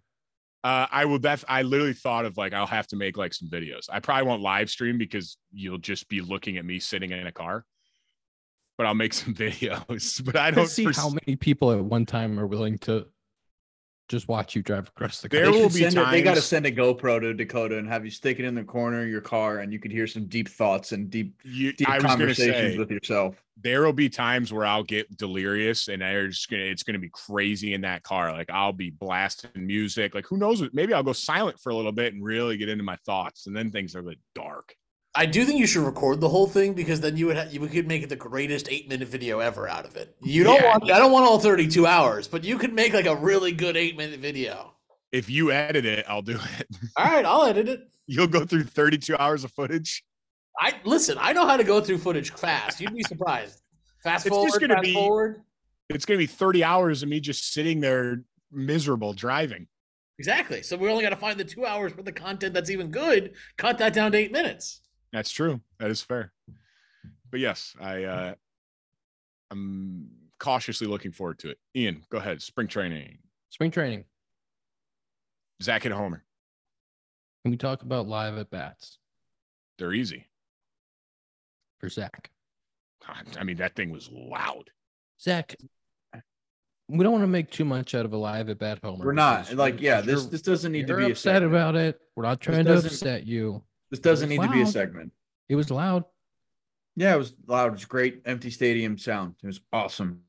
Uh, 0.65 0.87
I 0.91 1.05
will. 1.05 1.19
Def- 1.19 1.45
I 1.49 1.62
literally 1.62 1.93
thought 1.93 2.25
of 2.25 2.37
like 2.37 2.53
I'll 2.53 2.67
have 2.67 2.88
to 2.88 2.97
make 2.97 3.17
like 3.17 3.33
some 3.33 3.49
videos. 3.49 3.85
I 3.91 4.00
probably 4.00 4.27
won't 4.27 4.43
live 4.43 4.69
stream 4.69 4.99
because 4.99 5.37
you'll 5.53 5.79
just 5.79 6.09
be 6.09 6.21
looking 6.21 6.57
at 6.57 6.65
me 6.65 6.81
sitting 6.81 7.11
in 7.12 7.27
a 7.27 7.33
car. 7.33 7.65
But 8.77 8.87
I'll 8.87 8.95
make 8.95 9.12
some 9.15 9.35
videos. 9.45 10.25
But 10.25 10.37
I 10.37 10.49
I 10.49 10.50
don't 10.50 10.67
see 10.67 10.85
foresee- 10.85 11.00
how 11.00 11.11
many 11.11 11.37
people 11.37 11.71
at 11.73 11.85
one 11.85 12.07
time 12.07 12.38
are 12.41 12.47
willing 12.47 12.77
to 12.79 13.07
just 14.09 14.27
watch 14.27 14.57
you 14.57 14.62
drive 14.62 14.88
across 14.88 15.21
the 15.21 15.29
There 15.29 15.45
country. 15.45 15.59
They, 15.59 15.62
will 15.62 15.71
be 15.71 15.81
send 15.81 15.97
it, 15.97 16.11
they 16.11 16.23
got 16.23 16.35
to 16.35 16.43
send 16.43 16.67
a 16.67 16.73
GoPro 16.73 17.21
to 17.21 17.35
Dakota 17.35 17.79
and 17.79 17.88
have 17.88 18.05
you 18.05 18.11
stick 18.11 18.38
it 18.38 18.45
in 18.45 18.55
the 18.55 18.65
corner 18.65 19.03
of 19.03 19.09
your 19.09 19.21
car, 19.21 19.59
and 19.59 19.73
you 19.73 19.79
could 19.79 19.93
hear 19.93 20.07
some 20.07 20.27
deep 20.27 20.49
thoughts 20.49 20.93
and 20.93 21.11
deep, 21.11 21.38
You, 21.45 21.73
deep 21.73 21.88
I 21.88 21.97
was 21.97 22.05
conversations 22.05 22.73
say 22.75 22.79
with 22.79 22.91
yourself. 22.91 23.37
there 23.61 23.83
will 23.83 23.93
be 23.93 24.09
times 24.09 24.53
where 24.53 24.65
I'll 24.65 24.83
get 24.83 25.17
delirious 25.17 25.88
and 25.88 26.03
there's 26.03 26.47
gonna 26.47 26.62
it's 26.62 26.83
gonna 26.83 26.99
be 26.99 27.11
crazy 27.11 27.75
in 27.75 27.83
that 27.83 28.03
car. 28.03 28.33
Like 28.33 28.50
I'll 28.50 28.73
be 28.73 28.91
blasting 28.91 29.50
music. 29.55 30.15
Like 30.15 30.27
who 30.27 30.38
knows? 30.38 30.62
Maybe 30.73 30.95
I'll 30.95 31.03
go 31.03 31.12
silent 31.12 31.61
for 31.61 31.71
a 31.71 31.77
little 31.77 31.93
bit 31.93 32.15
and 32.15 32.25
really 32.25 32.57
get 32.57 32.69
into 32.69 32.85
my 32.85 32.97
thoughts, 33.05 33.47
and 33.47 33.57
then 33.57 33.71
things 33.71 33.95
are 33.95 34.03
like 34.03 34.19
dark. 34.35 34.75
I 35.19 35.27
do 35.27 35.45
think 35.45 35.59
you 35.59 35.67
should 35.67 35.85
record 35.85 36.21
the 36.21 36.29
whole 36.29 36.47
thing 36.47 36.75
because 36.75 37.01
then 37.01 37.17
you 37.17 37.27
would 37.27 37.37
ha- 37.37 37.49
you 37.51 37.59
could 37.67 37.89
make 37.89 38.05
it 38.05 38.09
the 38.09 38.15
greatest 38.17 38.69
eight 38.71 38.89
minute 38.89 39.09
video 39.09 39.41
ever 39.41 39.69
out 39.69 39.85
of 39.85 39.97
it. 39.97 40.15
You 40.23 40.45
don't 40.45 40.61
Yeah. 40.63 40.69
want 40.79 40.91
I 40.93 40.99
don't 40.99 41.11
want 41.11 41.25
all 41.27 41.41
thirty 41.41 41.67
two 41.67 41.87
hours, 41.87 42.29
but 42.29 42.45
you 42.45 42.57
could 42.57 42.73
make 42.73 42.93
like 42.95 43.07
a 43.07 43.17
really 43.17 43.51
good 43.51 43.77
eight 43.77 43.97
minute 43.97 44.21
video. 44.21 44.75
If 45.11 45.29
you 45.29 45.51
edit 45.51 45.85
it, 45.85 46.05
I'll 46.09 46.23
do 46.23 46.39
it. 46.61 46.67
All 46.97 47.05
right, 47.07 47.25
I'll 47.25 47.45
edit 47.47 47.69
it. 47.69 47.81
You'll 48.07 48.27
go 48.27 48.45
through 48.45 48.65
32 48.65 49.17
hours 49.17 49.43
of 49.43 49.51
footage. 49.53 50.05
I 50.61 50.75
listen. 50.85 51.17
I 51.19 51.33
know 51.33 51.47
how 51.47 51.57
to 51.57 51.65
go 51.65 51.81
through 51.81 51.99
footage 51.99 52.31
fast. 52.31 52.79
You'd 52.81 52.95
be 52.95 53.03
surprised. 53.03 53.59
Fast 54.05 54.27
It's 54.27 54.35
forward, 54.35 54.49
just 54.49 54.61
gonna 54.61 54.75
fast 54.75 54.85
be- 54.85 54.93
forward. 54.95 55.43
It's 55.89 56.05
gonna 56.05 56.19
be 56.19 56.27
30 56.27 56.63
hours 56.63 57.03
of 57.03 57.09
me 57.09 57.19
just 57.21 57.53
sitting 57.55 57.81
there 57.81 58.23
miserable 58.53 59.15
driving. 59.15 59.67
Exactly. 60.19 60.63
So 60.63 60.77
we 60.77 60.91
only 60.91 61.03
got 61.03 61.11
to 61.11 61.17
find 61.17 61.39
the 61.41 61.45
two 61.45 61.65
hours 61.65 61.93
for 61.93 62.03
the 62.03 62.13
content 62.13 62.53
that's 62.53 62.71
even 62.71 62.91
good. 62.91 63.33
Cut 63.57 63.79
that 63.79 63.93
down 63.95 64.13
to 64.13 64.19
eight 64.19 64.33
minutes. 64.33 64.81
That's 65.12 65.31
true. 65.31 65.61
That 65.79 65.91
is 65.91 66.03
fair. 66.03 66.33
But 67.31 67.41
yes, 67.41 67.75
I 67.81 68.05
uh 68.05 68.35
I'm 69.50 70.09
cautiously 70.38 70.87
looking 70.87 71.12
forward 71.12 71.38
to 71.41 71.50
it. 71.50 71.59
Ian, 71.75 72.05
go 72.11 72.19
ahead. 72.19 72.43
Spring 72.43 72.69
training. 72.69 73.19
Spring 73.50 73.71
training. 73.71 74.05
Zack 75.62 75.85
and 75.85 75.95
Homer. 75.95 76.25
Can 77.45 77.50
we 77.53 77.57
talk 77.57 77.83
about 77.83 78.07
live 78.07 78.37
at 78.37 78.50
bats 78.50 78.99
They're 79.79 79.93
easy. 79.93 80.27
for 81.81 81.88
Zack? 81.88 82.31
I 83.38 83.45
mean, 83.45 83.57
that 83.57 83.75
thing 83.75 83.91
was 83.91 84.11
loud. 84.12 84.71
Zack, 85.19 85.57
we 86.88 87.03
don't 87.03 87.12
want 87.12 87.23
to 87.23 87.29
make 87.29 87.50
too 87.50 87.65
much 87.65 87.95
out 87.95 88.05
of 88.05 88.12
a 88.12 88.17
live 88.17 88.50
at 88.50 88.59
bat 88.59 88.81
homer. 88.83 89.05
We're 89.07 89.12
not 89.12 89.53
like, 89.55 89.81
yeah, 89.81 90.00
this 90.03 90.27
this 90.27 90.43
doesn't 90.43 90.73
need 90.73 90.87
to 90.88 90.97
be 90.97 91.05
upset 91.05 91.37
segment. 91.37 91.53
about 91.53 91.75
it. 91.75 91.99
We're 92.17 92.25
not 92.25 92.41
trying 92.41 92.67
to 92.67 92.77
upset 92.77 93.27
you. 93.27 93.62
This 93.90 94.00
doesn't 94.00 94.28
need 94.28 94.42
to 94.42 94.49
be 94.49 94.62
a 94.62 94.66
segment. 94.66 95.12
It 95.49 95.57
was 95.57 95.71
loud. 95.71 96.04
Yeah, 96.97 97.14
it 97.14 97.18
was 97.18 97.35
loud. 97.47 97.68
It 97.68 97.73
was 97.73 97.85
great. 97.85 98.23
Empty 98.26 98.50
stadium 98.50 98.99
sound. 98.99 99.35
It 99.42 99.47
was 99.47 99.61
awesome. 99.73 100.23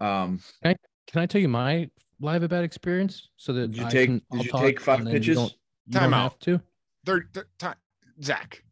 Um, 0.00 0.40
Can 0.62 0.76
I 1.16 1.26
tell 1.26 1.40
you 1.40 1.48
my 1.48 1.90
live 2.20 2.42
at 2.44 2.50
bat 2.50 2.64
experience 2.64 3.28
so 3.36 3.52
that 3.52 3.68
did 3.72 3.76
you 3.80 3.86
I 3.86 3.90
take 3.90 4.06
can, 4.08 4.14
did 4.32 4.52
I'll 4.54 4.62
you 4.62 4.66
take 4.68 4.80
five 4.80 5.00
and 5.00 5.08
you 5.08 5.14
pitches? 5.14 5.36
don't- 5.36 5.52
You 5.86 5.98
Time 5.98 6.14
out. 6.14 6.40
to. 6.40 6.60
They're, 7.04 7.28
they're 7.34 7.46
ti- 7.58 8.22
Zack, 8.22 8.62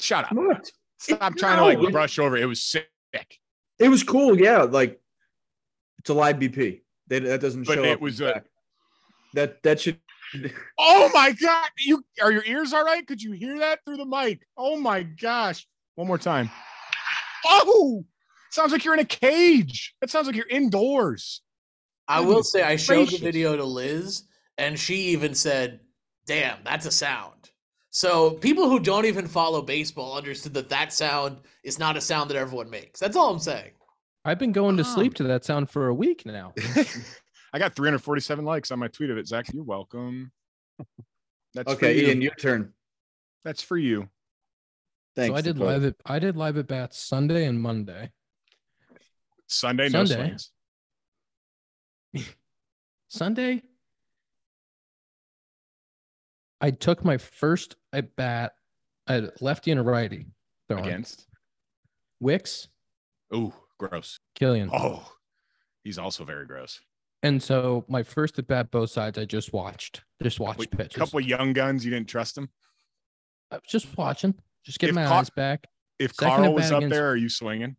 shut 0.00 0.24
up. 0.24 0.32
What? 0.32 0.70
Stop 0.98 1.36
trying 1.36 1.58
to 1.58 1.64
like 1.64 1.80
No. 1.80 1.90
brush 1.90 2.18
over. 2.18 2.36
It 2.36 2.46
was 2.46 2.62
sick. 2.62 2.86
It 3.78 3.88
was 3.88 4.02
cool. 4.02 4.38
Yeah, 4.40 4.62
like 4.62 5.00
it's 5.98 6.08
a 6.10 6.14
live 6.14 6.36
BP. 6.36 6.80
That 7.08 7.24
that 7.24 7.40
doesn't 7.40 7.64
But 7.66 7.74
show 7.74 7.84
it 7.84 7.92
up. 7.94 8.00
was 8.00 8.20
a- 8.20 8.42
that 9.34 9.62
that 9.64 9.80
should. 9.80 9.98
Oh 10.78 11.10
my 11.14 11.32
god! 11.32 11.70
You 11.78 12.04
are 12.22 12.32
your 12.32 12.44
ears 12.44 12.72
all 12.72 12.84
right? 12.84 13.06
Could 13.06 13.22
you 13.22 13.32
hear 13.32 13.58
that 13.58 13.80
through 13.84 13.96
the 13.96 14.06
mic? 14.06 14.46
Oh 14.56 14.78
my 14.78 15.02
gosh! 15.02 15.66
One 15.94 16.06
more 16.06 16.18
time. 16.18 16.50
Oh, 17.46 18.04
sounds 18.50 18.72
like 18.72 18.84
you're 18.84 18.94
in 18.94 19.00
a 19.00 19.04
cage. 19.04 19.94
That 20.00 20.10
sounds 20.10 20.26
like 20.26 20.36
you're 20.36 20.48
indoors. 20.48 21.42
I 22.08 22.20
will 22.20 22.42
say 22.42 22.62
I 22.62 22.76
showed 22.76 23.10
the 23.10 23.18
video 23.18 23.56
to 23.56 23.64
Liz, 23.64 24.24
and 24.56 24.78
she 24.78 24.96
even 25.08 25.34
said, 25.34 25.80
"Damn, 26.26 26.58
that's 26.64 26.86
a 26.86 26.90
sound." 26.90 27.50
So 27.90 28.32
people 28.32 28.68
who 28.68 28.80
don't 28.80 29.06
even 29.06 29.26
follow 29.26 29.62
baseball 29.62 30.16
understood 30.16 30.54
that 30.54 30.68
that 30.68 30.92
sound 30.92 31.38
is 31.64 31.78
not 31.78 31.96
a 31.96 32.00
sound 32.00 32.30
that 32.30 32.36
everyone 32.36 32.70
makes. 32.70 33.00
That's 33.00 33.16
all 33.16 33.30
I'm 33.30 33.38
saying. 33.38 33.72
I've 34.24 34.38
been 34.38 34.52
going 34.52 34.76
to 34.76 34.84
sleep 34.84 35.14
to 35.14 35.22
that 35.24 35.44
sound 35.44 35.70
for 35.70 35.88
a 35.88 35.94
week 35.94 36.26
now. 36.26 36.52
I 37.52 37.58
got 37.58 37.74
347 37.74 38.44
likes 38.44 38.70
on 38.70 38.78
my 38.78 38.88
tweet 38.88 39.10
of 39.10 39.18
it. 39.18 39.26
Zack, 39.26 39.46
you're 39.52 39.64
welcome. 39.64 40.30
That's 41.54 41.70
for 41.72 41.76
Okay, 41.76 41.98
you. 42.00 42.08
Ian, 42.08 42.20
your 42.22 42.34
turn. 42.34 42.72
That's 43.44 43.62
for 43.62 43.76
you. 43.78 44.08
Thanks. 45.16 45.32
so 45.32 45.36
I 45.36 45.40
did 45.40 45.54
Dakota. 45.56 45.70
live 45.72 45.84
at 45.84 45.94
I 46.04 46.18
did 46.18 46.36
live 46.36 46.58
at 46.58 46.66
bats 46.68 46.98
Sunday 46.98 47.44
and 47.46 47.60
Monday. 47.60 48.12
Sunday, 49.46 49.88
no 49.88 50.04
Sunday. 50.04 50.36
swings. 52.12 52.34
Sunday, 53.08 53.62
I 56.60 56.70
took 56.70 57.04
my 57.04 57.16
first 57.16 57.76
at 57.92 58.14
bat 58.16 58.52
at 59.06 59.40
lefty 59.40 59.70
and 59.70 59.80
a 59.80 59.82
righty. 59.82 60.26
throwing. 60.68 60.84
Against. 60.84 61.26
Wicks, 62.20 62.68
Ooh, 63.34 63.54
gross. 63.78 64.18
Kilian. 64.38 64.68
Oh, 64.72 65.10
he's 65.84 65.98
also 65.98 66.24
very 66.24 66.46
gross. 66.46 66.80
And 67.22 67.42
so 67.42 67.84
my 67.88 68.02
first 68.02 68.38
at 68.38 68.46
bat, 68.46 68.70
both 68.70 68.90
sides, 68.90 69.18
I 69.18 69.24
just 69.24 69.52
watched. 69.52 70.02
Just 70.22 70.38
watched 70.40 70.58
Wait, 70.60 70.70
pitches. 70.70 70.96
couple 70.96 71.18
of 71.18 71.26
young 71.26 71.52
guns, 71.52 71.84
you 71.84 71.90
didn't 71.90 72.08
trust 72.08 72.34
them. 72.36 72.48
I 73.50 73.56
was 73.56 73.62
just 73.68 73.96
watching, 73.96 74.34
just 74.64 74.78
getting 74.78 74.94
If 74.96 75.02
my 75.02 75.06
Car- 75.08 75.20
eyes 75.20 75.30
back. 75.30 75.66
If 75.98 76.14
Second 76.14 76.36
Carl 76.36 76.54
was 76.54 76.70
up 76.70 76.78
against- 76.78 76.94
there, 76.94 77.08
are 77.10 77.16
you 77.16 77.28
swinging? 77.28 77.76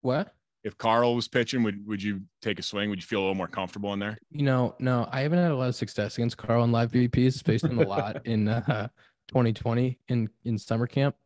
What? 0.00 0.34
If 0.64 0.78
Carl 0.78 1.16
was 1.16 1.26
pitching, 1.28 1.64
would 1.64 1.84
would 1.88 2.00
you 2.02 2.22
take 2.40 2.60
a 2.60 2.62
swing? 2.62 2.88
Would 2.88 3.00
you 3.00 3.06
feel 3.06 3.18
a 3.18 3.22
little 3.22 3.34
more 3.34 3.48
comfortable 3.48 3.92
in 3.94 3.98
there? 3.98 4.16
You 4.30 4.44
know, 4.44 4.76
no, 4.78 5.08
I 5.10 5.20
haven't 5.22 5.40
had 5.40 5.50
a 5.50 5.56
lot 5.56 5.68
of 5.68 5.74
success 5.74 6.16
against 6.16 6.36
Carl 6.36 6.62
in 6.62 6.70
live 6.70 6.92
BPs. 6.92 7.42
Faced 7.44 7.64
him 7.64 7.80
a 7.80 7.84
lot 7.84 8.24
in 8.26 8.46
uh, 8.48 8.88
2020 9.28 9.98
in 10.08 10.28
in 10.44 10.56
summer 10.56 10.86
camp. 10.86 11.16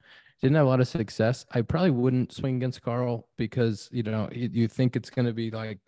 Didn't 0.40 0.56
have 0.56 0.64
a 0.64 0.68
lot 0.68 0.80
of 0.80 0.88
success. 0.88 1.44
I 1.52 1.60
probably 1.60 1.90
wouldn't 1.90 2.32
swing 2.32 2.56
against 2.56 2.80
Carl 2.80 3.28
because 3.36 3.90
you 3.92 4.02
know 4.02 4.28
you, 4.32 4.48
you 4.50 4.68
think 4.68 4.96
it's 4.96 5.10
going 5.10 5.26
to 5.26 5.34
be 5.34 5.50
like 5.50 5.80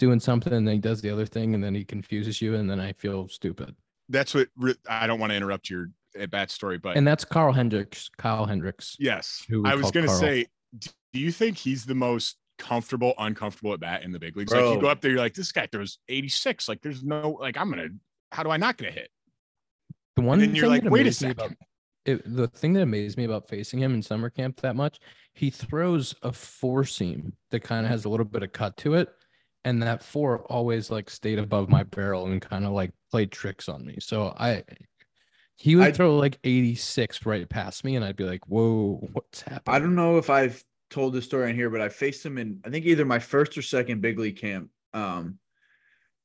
doing 0.00 0.18
something, 0.18 0.52
and 0.52 0.66
then 0.66 0.74
he 0.74 0.80
does 0.80 1.00
the 1.00 1.10
other 1.10 1.26
thing, 1.26 1.54
and 1.54 1.62
then 1.62 1.74
he 1.74 1.84
confuses 1.84 2.42
you, 2.42 2.56
and 2.56 2.68
then 2.68 2.80
I 2.80 2.92
feel 2.94 3.28
stupid. 3.28 3.76
That's 4.08 4.34
what 4.34 4.48
re- 4.56 4.74
I 4.88 5.06
don't 5.06 5.20
want 5.20 5.30
to 5.30 5.36
interrupt 5.36 5.70
your 5.70 5.90
uh, 6.18 6.22
at 6.22 6.30
bat 6.32 6.50
story, 6.50 6.78
but 6.78 6.96
And 6.96 7.06
that's 7.06 7.24
Carl 7.24 7.52
Hendricks. 7.52 8.10
Kyle 8.18 8.44
Hendricks. 8.44 8.96
yes, 8.98 9.44
who 9.48 9.64
I 9.64 9.76
was 9.76 9.92
gonna 9.92 10.08
say, 10.08 10.46
do 10.76 10.90
you 11.12 11.30
think 11.30 11.56
he's 11.56 11.84
the 11.84 11.94
most 11.94 12.36
comfortable, 12.58 13.14
uncomfortable 13.18 13.72
at 13.72 13.80
bat 13.80 14.02
in 14.02 14.10
the 14.10 14.18
big 14.18 14.36
leagues? 14.36 14.52
Like 14.52 14.74
you 14.74 14.80
go 14.80 14.88
up 14.88 15.00
there, 15.00 15.12
you're 15.12 15.20
like, 15.20 15.34
this 15.34 15.52
guy 15.52 15.68
throws 15.70 15.98
86. 16.08 16.68
Like 16.68 16.80
there's 16.82 17.04
no 17.04 17.38
like 17.40 17.56
I'm 17.56 17.70
gonna. 17.70 17.88
How 18.32 18.42
do 18.42 18.50
I 18.50 18.56
not 18.56 18.76
get 18.76 18.88
a 18.88 18.92
hit? 18.92 19.10
The 20.16 20.22
one 20.22 20.38
then 20.40 20.54
you're 20.54 20.68
like, 20.68 20.84
"Wait 20.84 21.06
a 21.06 21.12
second. 21.12 21.32
about 21.32 21.52
it, 22.04 22.22
the 22.24 22.48
thing 22.48 22.72
that 22.72 22.82
amazed 22.82 23.16
me 23.16 23.24
about 23.24 23.48
facing 23.48 23.78
him 23.78 23.94
in 23.94 24.02
summer 24.02 24.30
camp 24.30 24.60
that 24.60 24.76
much, 24.76 24.98
he 25.34 25.50
throws 25.50 26.14
a 26.22 26.32
four 26.32 26.84
seam 26.84 27.34
that 27.50 27.60
kind 27.60 27.84
of 27.84 27.90
has 27.92 28.04
a 28.04 28.08
little 28.08 28.26
bit 28.26 28.42
of 28.42 28.52
cut 28.52 28.76
to 28.78 28.94
it, 28.94 29.08
and 29.64 29.82
that 29.82 30.02
four 30.02 30.40
always 30.44 30.90
like 30.90 31.10
stayed 31.10 31.38
above 31.38 31.68
my 31.68 31.82
barrel 31.82 32.26
and 32.26 32.40
kind 32.40 32.64
of 32.64 32.72
like 32.72 32.92
played 33.10 33.30
tricks 33.30 33.68
on 33.68 33.84
me. 33.84 33.98
So 34.00 34.34
I, 34.38 34.64
he 35.56 35.76
would 35.76 35.88
I- 35.88 35.92
throw 35.92 36.16
like 36.16 36.38
eighty 36.44 36.74
six 36.74 37.26
right 37.26 37.48
past 37.48 37.84
me, 37.84 37.96
and 37.96 38.04
I'd 38.04 38.16
be 38.16 38.24
like, 38.24 38.46
"Whoa, 38.48 39.08
what's 39.12 39.42
happening?" 39.42 39.76
I 39.76 39.78
don't 39.78 39.94
know 39.94 40.18
if 40.18 40.30
I've 40.30 40.62
told 40.88 41.12
this 41.12 41.24
story 41.24 41.50
in 41.50 41.56
here, 41.56 41.70
but 41.70 41.80
I 41.80 41.88
faced 41.88 42.24
him 42.24 42.38
in 42.38 42.60
I 42.64 42.70
think 42.70 42.86
either 42.86 43.04
my 43.04 43.18
first 43.18 43.56
or 43.56 43.62
second 43.62 44.00
big 44.00 44.18
league 44.18 44.38
camp. 44.38 44.70
Um, 44.92 45.38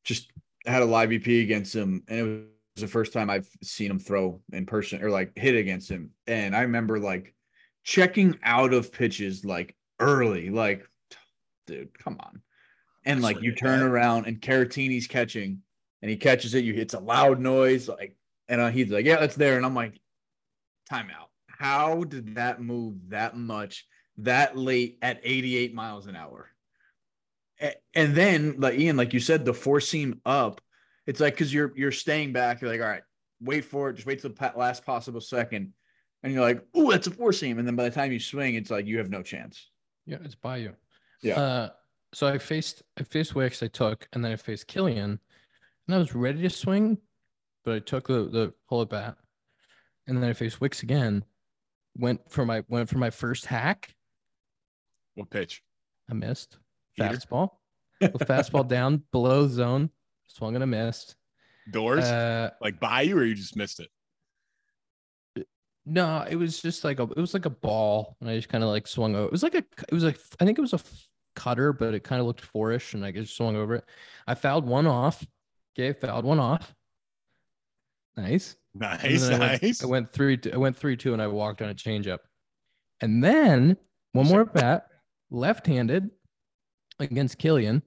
just 0.04 0.32
had 0.66 0.82
a 0.82 0.86
live 0.86 1.10
BP 1.10 1.44
against 1.44 1.76
him, 1.76 2.04
and 2.08 2.20
it 2.20 2.24
was 2.24 2.82
the 2.82 2.88
first 2.88 3.12
time 3.14 3.30
I've 3.30 3.50
seen 3.64 3.92
him 3.92 4.00
throw 4.00 4.42
in 4.54 4.66
person 4.66 5.04
or 5.04 5.10
like 5.10 5.38
hit 5.38 5.56
against 5.56 5.90
him. 5.90 6.12
And 6.28 6.56
I 6.56 6.62
remember 6.62 7.00
like 7.00 7.34
checking 7.84 8.40
out 8.44 8.74
of 8.74 8.92
pitches 8.92 9.44
like 9.46 9.76
early, 10.00 10.50
like, 10.50 10.88
dude, 11.68 11.98
come 11.98 12.18
on. 12.20 12.42
And 13.06 13.22
like 13.22 13.42
you 13.42 13.54
turn 13.54 13.82
bad. 13.82 13.90
around 13.90 14.28
and 14.28 14.42
Caratini's 14.42 15.08
catching, 15.08 15.62
and 16.02 16.10
he 16.10 16.18
catches 16.18 16.56
it. 16.56 16.64
You 16.64 16.74
it's 16.74 16.94
a 16.94 17.00
loud 17.00 17.40
noise, 17.40 17.88
like, 17.88 18.16
and 18.48 18.60
uh, 18.60 18.70
he's 18.70 18.90
like, 18.90 19.06
"Yeah, 19.06 19.20
that's 19.20 19.36
there." 19.36 19.58
And 19.58 19.66
I'm 19.66 19.76
like, 19.76 20.00
"Timeout! 20.92 21.30
How 21.48 22.04
did 22.04 22.36
that 22.36 22.62
move 22.62 22.96
that 23.10 23.38
much 23.38 23.86
that 24.18 24.58
late 24.58 24.98
at 25.02 25.20
88 25.24 25.76
miles 25.76 26.08
an 26.08 26.16
hour?" 26.16 26.50
And 27.94 28.16
then, 28.16 28.56
like 28.58 28.78
Ian, 28.78 28.98
like 28.98 29.14
you 29.14 29.20
said, 29.20 29.46
the 29.46 29.54
four 29.54 29.80
seam 29.80 30.20
up. 30.26 30.62
It's 31.08 31.20
like 31.20 31.34
because 31.34 31.54
you're 31.54 31.74
you're 31.76 31.92
staying 31.92 32.34
back. 32.34 32.60
You're 32.60 32.72
like, 32.72 32.82
all 32.82 32.88
right, 32.88 33.04
wait 33.40 33.66
for 33.66 33.90
it. 33.90 33.94
Just 33.94 34.08
wait 34.08 34.20
till 34.20 34.32
the 34.32 34.54
last 34.56 34.86
possible 34.86 35.22
second, 35.22 35.74
and 36.24 36.34
you're 36.34 36.42
like, 36.42 36.64
"Ooh, 36.76 36.92
that's 36.92 37.08
a 37.08 37.12
four 37.12 37.32
seam." 37.32 37.60
And 37.60 37.68
then 37.68 37.76
by 37.76 37.84
the 37.84 37.92
time 37.92 38.12
you 38.12 38.20
swing, 38.20 38.56
it's 38.56 38.72
like 38.72 38.88
you 38.88 38.98
have 38.98 39.10
no 39.10 39.22
chance. 39.22 39.70
Yeah, 40.06 40.18
it's 40.24 40.36
by 40.36 40.58
you. 40.58 40.74
Yeah. 41.22 41.40
Uh, 41.40 41.70
so 42.16 42.28
I 42.28 42.38
faced 42.38 42.82
I 42.98 43.04
faced 43.04 43.36
Wicks, 43.36 43.62
I 43.62 43.68
took, 43.68 44.08
and 44.14 44.24
then 44.24 44.32
I 44.32 44.38
faced 44.38 44.70
Kilian, 44.70 45.20
and 45.88 45.96
I 45.96 45.98
was 45.98 46.16
ready 46.16 46.42
to 46.44 46.50
swing, 46.50 46.98
but 47.66 47.76
I 47.76 47.80
took 47.80 48.08
the 48.08 48.30
the 48.30 48.54
pull 48.70 48.82
it 48.82 48.90
back, 48.90 49.16
and 50.08 50.18
then 50.18 50.30
I 50.30 50.32
faced 50.32 50.62
Wicks 50.62 50.82
again. 50.82 51.26
Went 51.98 52.22
for 52.32 52.46
my 52.46 52.64
went 52.70 52.88
for 52.88 53.00
my 53.00 53.10
first 53.10 53.46
hack. 53.46 53.94
What 55.16 55.30
pitch? 55.30 55.62
I 56.10 56.14
missed 56.14 56.58
Heater? 56.94 57.10
fastball. 57.10 57.50
Fastball 58.02 58.68
down 58.68 59.04
below 59.12 59.48
zone. 59.50 59.90
Swung 60.28 60.56
and 60.56 60.64
I 60.64 60.68
missed. 60.68 61.16
Doors? 61.70 62.06
Uh, 62.06 62.52
like 62.62 62.80
by 62.80 63.02
you, 63.02 63.18
or 63.18 63.26
you 63.26 63.36
just 63.36 63.58
missed 63.58 63.82
it? 63.82 63.90
no, 65.86 66.26
it 66.30 66.36
was 66.38 66.62
just 66.62 66.86
like 66.86 67.00
a 67.00 67.04
it 67.04 67.18
was 67.18 67.34
like 67.34 67.46
a 67.46 67.50
ball, 67.50 68.16
and 68.22 68.30
I 68.30 68.38
just 68.38 68.48
kind 68.48 68.64
of 68.64 68.70
like 68.70 68.88
swung 68.88 69.16
over. 69.16 69.26
It 69.26 69.32
was 69.34 69.44
like 69.44 69.56
a 69.56 69.66
it 69.90 69.92
was 69.92 70.06
like 70.06 70.18
I 70.40 70.46
think 70.46 70.58
it 70.58 70.62
was 70.62 70.74
a 70.74 70.80
cutter, 71.36 71.74
but 71.74 71.94
it 71.94 72.04
kind 72.04 72.20
of 72.20 72.28
looked 72.28 72.42
fourish, 72.42 72.94
and 72.94 73.06
I 73.06 73.12
just 73.12 73.36
swung 73.36 73.56
over 73.56 73.76
it. 73.76 73.86
I 74.28 74.36
fouled 74.36 74.66
one 74.66 74.88
off. 74.88 75.26
Okay, 75.78 75.94
fouled 75.94 76.26
one 76.26 76.40
off. 76.40 76.74
Nice. 78.18 78.56
Nice, 78.74 79.22
then 79.22 79.42
I 79.42 79.50
went, 79.50 79.62
nice. 79.62 79.84
I 79.84 79.88
went 79.88 80.12
three. 80.12 80.40
I 80.54 80.58
went 80.58 80.76
three 80.76 80.98
two, 80.98 81.14
and 81.14 81.22
I 81.22 81.28
walked 81.28 81.62
on 81.62 81.70
a 81.70 81.76
changeup. 81.76 82.20
And 83.02 83.24
then 83.24 83.78
one 84.14 84.28
more 84.28 84.46
bat, 84.46 84.88
left-handed 85.30 86.10
against 87.00 87.38
Kilian. 87.38 87.82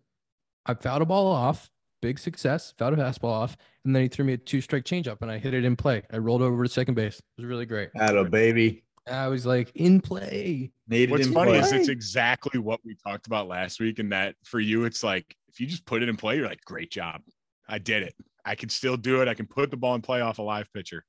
I 0.66 0.74
fouled 0.74 1.02
a 1.02 1.06
ball 1.06 1.26
off. 1.26 1.70
Big 2.00 2.18
success. 2.18 2.74
Fouled 2.78 2.94
a 2.94 2.96
fastball 2.96 3.32
off, 3.32 3.56
and 3.84 3.94
then 3.94 4.02
he 4.02 4.08
threw 4.08 4.24
me 4.24 4.34
a 4.34 4.38
two-strike 4.38 4.84
changeup, 4.84 5.20
and 5.20 5.30
I 5.30 5.38
hit 5.38 5.54
it 5.54 5.64
in 5.64 5.76
play. 5.76 6.02
I 6.12 6.18
rolled 6.18 6.42
over 6.42 6.62
to 6.62 6.70
second 6.70 6.94
base. 6.94 7.18
It 7.18 7.24
was 7.38 7.46
really 7.46 7.66
great. 7.66 7.90
Had 7.94 8.16
a 8.16 8.24
baby. 8.24 8.84
I 9.10 9.28
was 9.28 9.46
like 9.46 9.70
in 9.74 10.00
play. 10.00 10.70
Needed 10.88 11.10
What's 11.10 11.26
him 11.26 11.34
funny 11.34 11.52
play. 11.52 11.60
is 11.60 11.72
it's 11.72 11.88
exactly 11.88 12.58
what 12.60 12.80
we 12.84 12.94
talked 12.94 13.26
about 13.26 13.48
last 13.48 13.80
week, 13.80 13.98
and 13.98 14.12
that 14.12 14.34
for 14.44 14.60
you, 14.60 14.84
it's 14.84 15.02
like 15.02 15.36
if 15.48 15.60
you 15.60 15.66
just 15.66 15.86
put 15.86 16.02
it 16.02 16.08
in 16.08 16.16
play, 16.16 16.36
you're 16.36 16.46
like, 16.46 16.64
great 16.64 16.90
job. 16.90 17.20
I 17.68 17.78
did 17.78 18.02
it. 18.02 18.14
I 18.44 18.54
can 18.54 18.68
still 18.68 18.96
do 18.96 19.20
it. 19.20 19.28
I 19.28 19.34
can 19.34 19.46
put 19.46 19.70
the 19.70 19.76
ball 19.76 19.94
in 19.94 20.00
play 20.00 20.20
off 20.20 20.38
a 20.38 20.42
live 20.42 20.72
pitcher. 20.72 21.04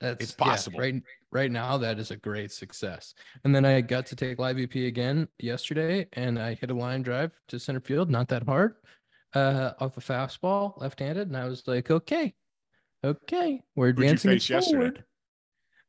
That's 0.00 0.22
It's 0.24 0.34
yeah, 0.38 0.44
possible. 0.44 0.78
right, 0.78 1.02
right 1.30 1.50
now, 1.50 1.76
that 1.78 1.98
is 1.98 2.10
a 2.10 2.16
great 2.16 2.52
success. 2.52 3.14
And 3.44 3.54
then 3.54 3.64
I 3.64 3.80
got 3.80 4.06
to 4.06 4.16
take 4.16 4.38
live 4.38 4.56
BP 4.56 4.86
again 4.86 5.28
yesterday, 5.38 6.06
and 6.14 6.38
I 6.38 6.54
hit 6.54 6.70
a 6.70 6.74
line 6.74 7.02
drive 7.02 7.32
to 7.48 7.58
center 7.58 7.80
field, 7.80 8.10
not 8.10 8.28
that 8.28 8.44
hard, 8.44 8.74
uh, 9.34 9.72
off 9.78 9.96
a 9.96 10.00
fastball, 10.00 10.80
left-handed, 10.80 11.28
and 11.28 11.36
I 11.36 11.46
was 11.46 11.64
like, 11.66 11.90
okay, 11.90 12.32
okay, 13.04 13.60
we're 13.76 13.86
you 13.86 13.90
advancing 13.90 14.30
it 14.30 14.34
face 14.34 14.50
yesterday? 14.50 15.02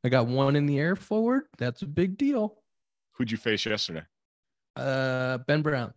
I 0.03 0.09
got 0.09 0.27
one 0.27 0.55
in 0.55 0.65
the 0.65 0.79
air 0.79 0.95
forward. 0.95 1.43
That's 1.57 1.81
a 1.83 1.87
big 1.87 2.17
deal. 2.17 2.57
Who'd 3.13 3.31
you 3.31 3.37
face 3.37 3.65
yesterday? 3.65 4.03
Uh, 4.75 5.37
Ben 5.39 5.61
Brown. 5.61 5.93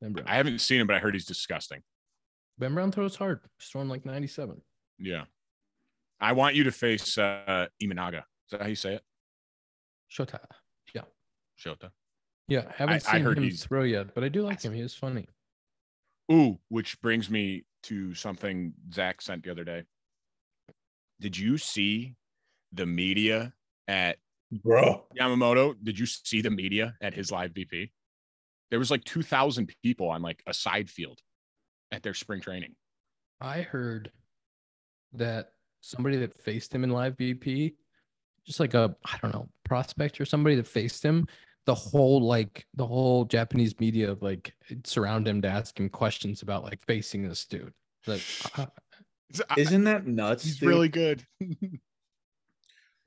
Ben 0.00 0.12
Brown. 0.12 0.26
I 0.28 0.36
haven't 0.36 0.60
seen 0.60 0.80
him, 0.80 0.86
but 0.86 0.96
I 0.96 1.00
heard 1.00 1.14
he's 1.14 1.24
disgusting. 1.26 1.82
ben 2.58 2.74
Brown 2.74 2.92
throws 2.92 3.16
hard. 3.16 3.40
Storm 3.58 3.88
like 3.88 4.04
97. 4.04 4.60
Yeah. 4.98 5.24
I 6.20 6.32
want 6.32 6.54
you 6.54 6.64
to 6.64 6.72
face 6.72 7.16
uh 7.18 7.66
Imanaga. 7.82 8.18
Is 8.18 8.50
that 8.52 8.62
how 8.62 8.68
you 8.68 8.74
say 8.74 8.94
it? 8.94 9.02
Shota. 10.10 10.40
Yeah. 10.94 11.02
Shota. 11.64 11.90
Yeah. 12.48 12.64
I 12.68 12.72
haven't 12.76 12.94
I 12.94 12.98
seen 12.98 13.22
heard 13.22 13.38
him 13.38 13.44
he's- 13.44 13.62
throw 13.62 13.82
yet, 13.82 14.14
but 14.14 14.24
I 14.24 14.28
do 14.28 14.42
like 14.42 14.62
him. 14.62 14.72
He 14.72 14.80
is 14.80 14.94
funny. 14.94 15.28
Ooh, 16.30 16.58
which 16.68 17.00
brings 17.00 17.30
me 17.30 17.64
to 17.84 18.14
something 18.14 18.74
Zack 18.92 19.22
sent 19.22 19.44
the 19.44 19.50
other 19.50 19.64
day. 19.64 19.84
Did 21.20 21.36
you 21.38 21.56
see 21.58 22.16
the 22.72 22.86
media 22.86 23.52
at 23.86 24.18
bro. 24.52 25.04
Yamamoto? 25.18 25.74
Did 25.82 25.98
you 25.98 26.06
see 26.06 26.40
the 26.40 26.50
media 26.50 26.94
at 27.00 27.14
his 27.14 27.30
live 27.30 27.52
BP? 27.52 27.90
There 28.70 28.78
was 28.78 28.90
like 28.90 29.04
2,000 29.04 29.72
people 29.82 30.08
on 30.10 30.22
like 30.22 30.42
a 30.46 30.52
side 30.54 30.90
field 30.90 31.20
at 31.92 32.02
their 32.02 32.14
spring 32.14 32.40
training. 32.40 32.74
I 33.40 33.62
heard 33.62 34.10
that 35.14 35.50
somebody 35.80 36.16
that 36.18 36.36
faced 36.42 36.74
him 36.74 36.84
in 36.84 36.90
live 36.90 37.16
BP, 37.16 37.74
just 38.46 38.60
like 38.60 38.74
a 38.74 38.94
I 39.04 39.16
don't 39.22 39.32
know 39.32 39.48
prospect 39.64 40.20
or 40.20 40.24
somebody 40.24 40.56
that 40.56 40.66
faced 40.66 41.02
him, 41.02 41.26
the 41.66 41.74
whole 41.74 42.20
like 42.20 42.66
the 42.74 42.86
whole 42.86 43.24
Japanese 43.24 43.78
media 43.78 44.16
like 44.20 44.54
surround 44.84 45.26
him 45.28 45.40
to 45.42 45.48
ask 45.48 45.78
him 45.78 45.88
questions 45.88 46.42
about 46.42 46.64
like 46.64 46.84
facing 46.86 47.26
this 47.26 47.44
dude. 47.46 47.72
Like 48.06 48.22
uh, 48.58 48.66
Isn't 49.56 49.84
that 49.84 50.06
nuts? 50.06 50.44
he's 50.44 50.58
dude? 50.58 50.68
really 50.68 50.88
good. 50.88 51.24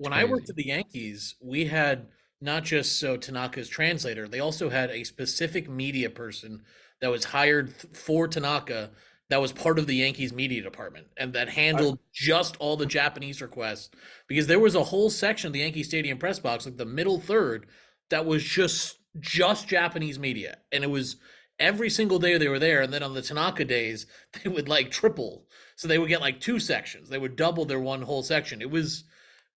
When 0.01 0.13
I 0.13 0.23
worked 0.23 0.49
at 0.49 0.55
the 0.55 0.65
Yankees, 0.65 1.35
we 1.39 1.65
had 1.65 2.07
not 2.41 2.63
just 2.63 2.97
so 2.99 3.17
Tanaka's 3.17 3.69
translator, 3.69 4.27
they 4.27 4.39
also 4.39 4.69
had 4.69 4.89
a 4.89 5.03
specific 5.03 5.69
media 5.69 6.09
person 6.09 6.63
that 7.01 7.11
was 7.11 7.25
hired 7.25 7.73
for 7.93 8.27
Tanaka 8.27 8.89
that 9.29 9.39
was 9.39 9.51
part 9.51 9.77
of 9.77 9.85
the 9.85 9.95
Yankees 9.95 10.33
media 10.33 10.63
department 10.63 11.07
and 11.17 11.33
that 11.33 11.49
handled 11.49 11.99
just 12.11 12.57
all 12.57 12.75
the 12.75 12.85
Japanese 12.87 13.43
requests 13.43 13.91
because 14.27 14.47
there 14.47 14.59
was 14.59 14.73
a 14.73 14.85
whole 14.85 15.11
section 15.11 15.47
of 15.47 15.53
the 15.53 15.59
Yankee 15.59 15.83
Stadium 15.83 16.17
press 16.17 16.39
box, 16.39 16.65
like 16.65 16.77
the 16.77 16.85
middle 16.85 17.19
third, 17.19 17.67
that 18.09 18.25
was 18.25 18.43
just 18.43 18.97
just 19.19 19.67
Japanese 19.67 20.17
media. 20.17 20.57
And 20.71 20.83
it 20.83 20.89
was 20.89 21.17
every 21.59 21.91
single 21.91 22.17
day 22.17 22.37
they 22.39 22.47
were 22.47 22.59
there. 22.59 22.81
And 22.81 22.91
then 22.91 23.03
on 23.03 23.13
the 23.13 23.21
Tanaka 23.21 23.65
days, 23.65 24.07
they 24.43 24.49
would 24.49 24.67
like 24.67 24.89
triple. 24.89 25.45
So 25.75 25.87
they 25.87 25.99
would 25.99 26.09
get 26.09 26.21
like 26.21 26.39
two 26.39 26.59
sections. 26.59 27.07
They 27.07 27.19
would 27.19 27.35
double 27.35 27.65
their 27.65 27.79
one 27.79 28.01
whole 28.01 28.23
section. 28.23 28.61
It 28.61 28.71
was 28.71 29.03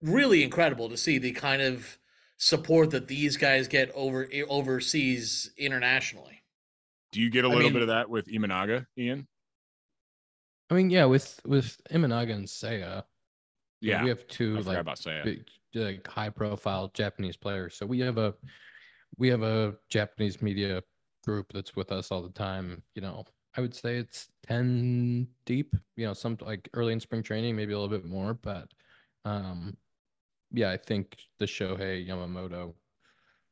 really 0.04 0.42
incredible 0.42 0.88
to 0.90 0.96
see 0.96 1.18
the 1.18 1.32
kind 1.32 1.62
of 1.62 1.98
support 2.36 2.90
that 2.90 3.08
these 3.08 3.36
guys 3.36 3.66
get 3.68 3.90
over 3.94 4.28
overseas 4.48 5.50
internationally. 5.56 6.42
Do 7.12 7.20
you 7.20 7.30
get 7.30 7.44
a 7.44 7.48
little 7.48 7.64
mean- 7.64 7.72
bit 7.72 7.82
of 7.82 7.88
that 7.88 8.08
with 8.10 8.26
Imanaga, 8.26 8.86
Ian? 8.98 9.26
I 10.70 10.74
mean, 10.74 10.90
yeah, 10.90 11.04
with 11.04 11.40
with 11.44 11.80
Imanaga 11.90 12.34
and 12.34 12.46
Seiya, 12.46 13.04
Yeah. 13.80 14.02
we 14.02 14.08
have 14.08 14.26
two 14.28 14.58
like 14.60 14.78
about 14.78 15.00
big, 15.24 15.46
like 15.74 16.06
high 16.06 16.30
profile 16.30 16.90
Japanese 16.94 17.36
players. 17.36 17.76
So 17.76 17.86
we 17.86 18.00
have 18.00 18.18
a 18.18 18.34
we 19.16 19.28
have 19.28 19.42
a 19.42 19.76
Japanese 19.90 20.42
media 20.42 20.82
group 21.24 21.52
that's 21.52 21.76
with 21.76 21.92
us 21.92 22.10
all 22.10 22.22
the 22.22 22.30
time. 22.32 22.82
You 22.94 23.02
know, 23.02 23.24
I 23.56 23.60
would 23.60 23.74
say 23.74 23.96
it's 23.98 24.28
10 24.46 25.28
deep, 25.46 25.76
you 25.96 26.06
know, 26.06 26.14
some 26.14 26.36
like 26.40 26.68
early 26.74 26.92
in 26.92 27.00
spring 27.00 27.22
training, 27.22 27.54
maybe 27.54 27.72
a 27.72 27.78
little 27.78 27.96
bit 27.96 28.04
more, 28.06 28.34
but 28.34 28.68
um 29.24 29.76
yeah, 30.54 30.70
I 30.70 30.76
think 30.76 31.16
the 31.38 31.46
Shohei 31.46 32.06
Yamamoto 32.08 32.74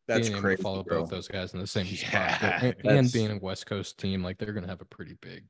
That's 0.08 0.28
being 0.28 0.32
able 0.32 0.40
crazy. 0.42 0.56
to 0.56 0.62
follow 0.62 0.82
bro. 0.82 1.00
both 1.00 1.10
those 1.10 1.28
guys 1.28 1.54
in 1.54 1.60
the 1.60 1.66
same 1.66 1.86
Yeah, 1.86 2.36
spot 2.38 2.62
and, 2.62 2.86
and 2.86 3.12
being 3.12 3.30
a 3.30 3.38
West 3.38 3.66
Coast 3.66 3.98
team, 3.98 4.22
like 4.22 4.38
they're 4.38 4.52
gonna 4.52 4.66
have 4.66 4.80
a 4.80 4.86
pretty 4.86 5.16
big 5.20 5.44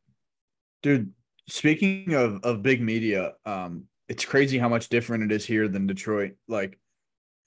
Dude, 0.82 1.12
speaking 1.48 2.14
of 2.14 2.42
of 2.42 2.62
big 2.62 2.80
media, 2.82 3.34
um, 3.46 3.84
it's 4.08 4.24
crazy 4.24 4.58
how 4.58 4.68
much 4.68 4.88
different 4.88 5.22
it 5.24 5.32
is 5.32 5.46
here 5.46 5.68
than 5.68 5.86
Detroit. 5.86 6.32
Like 6.48 6.78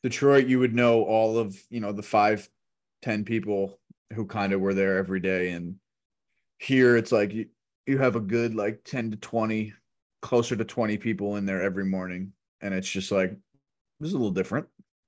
Detroit, 0.04 0.48
you 0.48 0.60
would 0.60 0.74
know 0.74 1.04
all 1.04 1.38
of 1.38 1.58
you 1.70 1.82
know 1.82 1.92
the 1.92 2.02
five, 2.04 2.50
ten 3.02 3.26
people 3.26 3.80
who 4.14 4.26
kind 4.26 4.54
of 4.54 4.62
were 4.62 4.74
there 4.74 4.98
every 4.98 5.20
day, 5.20 5.50
and 5.50 5.76
here 6.60 6.96
it's 6.96 7.12
like 7.12 7.34
you 7.34 7.48
you 7.86 7.98
have 7.98 8.16
a 8.16 8.22
good 8.22 8.56
like 8.56 8.84
ten 8.86 9.12
to 9.12 9.18
twenty, 9.18 9.74
closer 10.22 10.56
to 10.56 10.64
twenty 10.64 10.98
people 10.98 11.36
in 11.36 11.46
there 11.46 11.62
every 11.62 11.86
morning, 11.86 12.32
and 12.62 12.74
it's 12.74 12.90
just 12.90 13.12
like 13.12 13.36
this 14.00 14.08
is 14.10 14.14
a 14.14 14.18
little 14.18 14.32
different. 14.32 14.68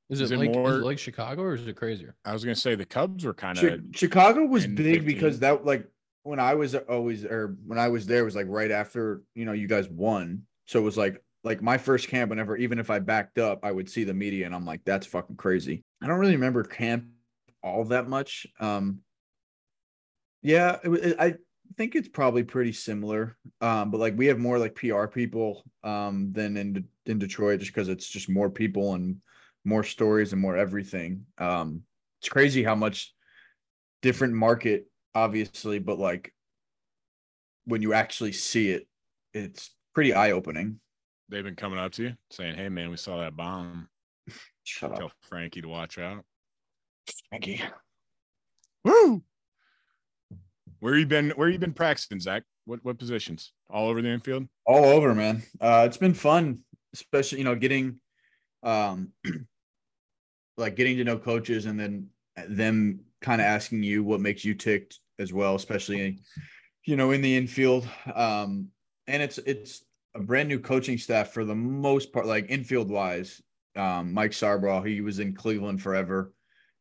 is, 0.10 0.22
Is 0.22 0.32
it 0.32 0.36
it 0.36 0.38
like 0.40 0.50
is 0.52 0.56
more- 0.56 0.72
it 0.80 0.84
like 0.86 1.00
Chicago 1.00 1.42
or 1.44 1.54
is 1.56 1.68
it 1.68 1.76
crazier? 1.76 2.16
I 2.26 2.34
was 2.34 2.44
gonna 2.44 2.56
say 2.56 2.76
the 2.76 2.86
Cubs 2.86 3.26
were 3.26 3.34
kind 3.34 3.58
Chi- 3.58 3.68
of 3.68 3.82
Chicago 3.94 4.46
was 4.46 4.64
10, 4.66 4.76
big 4.76 5.06
because 5.06 5.40
that 5.40 5.66
like 5.66 5.86
when 6.24 6.40
I 6.40 6.56
was 6.56 6.76
always 6.76 7.24
or 7.26 7.56
when 7.66 7.80
I 7.80 7.88
was 7.90 8.06
there 8.06 8.24
was 8.26 8.36
like 8.36 8.48
right 8.50 8.72
after 8.72 9.22
you 9.36 9.46
know 9.46 9.54
you 9.54 9.68
guys 9.68 9.88
won, 9.90 10.44
so 10.66 10.80
it 10.80 10.84
was 10.84 10.98
like 10.98 11.22
like 11.44 11.62
my 11.62 11.78
first 11.78 12.08
camp. 12.10 12.30
Whenever 12.30 12.58
even 12.58 12.80
if 12.80 12.90
I 12.90 13.00
backed 13.00 13.38
up, 13.38 13.60
I 13.64 13.72
would 13.72 13.90
see 13.90 14.04
the 14.04 14.14
media 14.14 14.46
and 14.46 14.54
I'm 14.56 14.66
like, 14.66 14.82
that's 14.86 15.06
fucking 15.08 15.38
crazy. 15.38 15.84
I 16.02 16.08
don't 16.08 16.20
really 16.20 16.36
remember 16.36 16.64
camp 16.64 17.06
all 17.64 17.84
that 17.86 18.08
much. 18.10 18.46
Um, 18.60 19.00
yeah, 20.42 20.78
it, 20.84 20.90
wa- 20.90 20.96
it, 21.02 21.16
I 21.20 21.36
think 21.76 21.96
it's 21.96 22.08
probably 22.08 22.44
pretty 22.44 22.74
similar. 22.74 23.38
Um, 23.62 23.92
but 23.92 24.00
like 24.00 24.18
we 24.18 24.28
have 24.28 24.40
more 24.40 24.60
like 24.60 24.76
PR 24.76 25.06
people 25.06 25.64
um 25.84 26.32
than 26.34 26.58
in 26.58 26.86
in 27.06 27.20
Detroit 27.20 27.60
just 27.60 27.74
because 27.74 27.90
it's 27.90 28.08
just 28.08 28.30
more 28.30 28.50
people 28.50 28.94
and 28.94 29.18
more 29.66 29.84
stories 29.84 30.34
and 30.34 30.42
more 30.42 30.56
everything. 30.56 31.26
Um, 31.38 31.84
it's 32.20 32.30
crazy 32.30 32.64
how 32.64 32.76
much 32.76 33.14
different 34.02 34.34
market, 34.34 34.88
obviously, 35.14 35.80
but 35.80 36.00
like 36.00 36.34
when 37.66 37.82
you 37.82 37.94
actually 37.94 38.32
see 38.32 38.70
it, 38.72 38.88
it's 39.34 39.72
pretty 39.94 40.14
eye 40.14 40.32
opening. 40.32 40.80
they've 41.30 41.44
been 41.44 41.56
coming 41.56 41.80
up 41.80 41.92
to 41.94 42.04
you 42.04 42.14
saying, 42.32 42.56
"Hey 42.56 42.70
man, 42.70 42.90
we 42.90 42.98
saw 42.98 43.20
that 43.20 43.36
bomb. 43.36 43.90
Shut 44.64 44.96
Tell 44.96 45.12
Frankie 45.22 45.62
to 45.62 45.68
watch 45.68 45.98
out." 45.98 46.24
Frankie. 47.30 47.62
Woo! 48.84 49.24
Where 50.80 50.96
you 50.98 51.06
been? 51.06 51.32
Where 51.32 51.50
you 51.50 51.60
been 51.60 51.74
practicing, 51.74 52.20
Zack? 52.20 52.44
What 52.66 52.84
what 52.84 52.98
positions? 53.00 53.54
All 53.70 53.88
over 53.90 54.02
the 54.02 54.10
infield. 54.10 54.48
all 54.66 54.86
over 54.86 55.16
man 55.16 55.42
uh 55.62 55.84
it's 55.88 55.98
been 55.98 56.14
fun 56.14 56.60
especially 56.94 57.38
you 57.38 57.44
know 57.46 57.56
getting 57.56 58.00
um 58.64 59.10
like 60.58 60.76
getting 60.76 60.98
to 60.98 61.04
know 61.04 61.18
coaches 61.18 61.66
and 61.66 61.80
then 61.80 62.08
them 62.50 63.00
kind 63.22 63.42
of 63.42 63.46
asking 63.48 63.84
you 63.84 64.04
what 64.04 64.20
makes 64.20 64.44
you 64.44 64.54
tick 64.54 64.94
as 65.20 65.32
well 65.32 65.56
especially 65.56 66.20
you 66.86 66.96
know 66.96 67.12
in 67.12 67.22
the 67.22 67.36
infield 67.36 67.88
um 68.14 68.68
and 69.08 69.24
it's 69.24 69.38
it's 69.40 69.84
a 70.16 70.20
brand 70.20 70.50
new 70.50 70.60
coaching 70.60 70.98
staff 70.98 71.32
for 71.32 71.46
the 71.46 71.56
most 71.56 72.12
part 72.12 72.26
like 72.26 72.50
infield 72.50 72.90
wise 72.90 73.42
um 73.76 74.14
mike 74.14 74.32
sarbaugh 74.32 74.86
he 74.86 75.02
was 75.02 75.20
in 75.20 75.34
cleveland 75.34 75.82
forever 75.82 76.34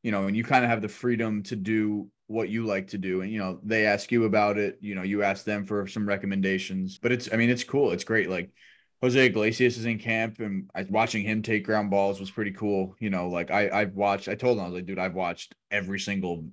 you 0.03 0.11
know 0.11 0.27
and 0.27 0.37
you 0.37 0.43
kind 0.45 0.65
of 0.65 0.71
have 0.71 0.83
the 0.83 0.89
freedom 0.89 1.43
to 1.43 1.57
do 1.57 2.09
what 2.29 2.49
you 2.49 2.67
like 2.67 2.89
to 2.89 2.99
do 2.99 3.21
and 3.21 3.31
you 3.31 3.39
know 3.39 3.61
they 3.63 3.87
ask 3.87 4.11
you 4.11 4.25
about 4.25 4.59
it 4.59 4.79
you 4.81 4.95
know 4.95 5.03
you 5.03 5.23
ask 5.23 5.45
them 5.45 5.65
for 5.65 5.87
some 5.87 6.09
recommendations 6.09 6.99
but 6.99 7.13
it's 7.13 7.29
i 7.33 7.37
mean 7.37 7.51
it's 7.51 7.63
cool 7.63 7.93
it's 7.93 8.05
great 8.05 8.29
like 8.29 8.51
jose 9.01 9.27
iglesias 9.27 9.79
is 9.79 9.85
in 9.85 9.99
camp 9.99 10.41
and 10.41 10.69
I, 10.75 10.85
watching 10.91 11.23
him 11.23 11.43
take 11.43 11.65
ground 11.65 11.91
balls 11.91 12.19
was 12.19 12.31
pretty 12.31 12.51
cool 12.51 12.97
you 12.99 13.11
know 13.11 13.29
like 13.29 13.51
i 13.51 13.71
i've 13.71 13.95
watched 13.95 14.29
i 14.29 14.35
told 14.35 14.59
him 14.59 14.65
i 14.65 14.67
was 14.67 14.75
like 14.75 14.87
dude 14.87 14.99
i've 14.99 15.15
watched 15.15 15.55
every 15.71 16.01
single 16.01 16.47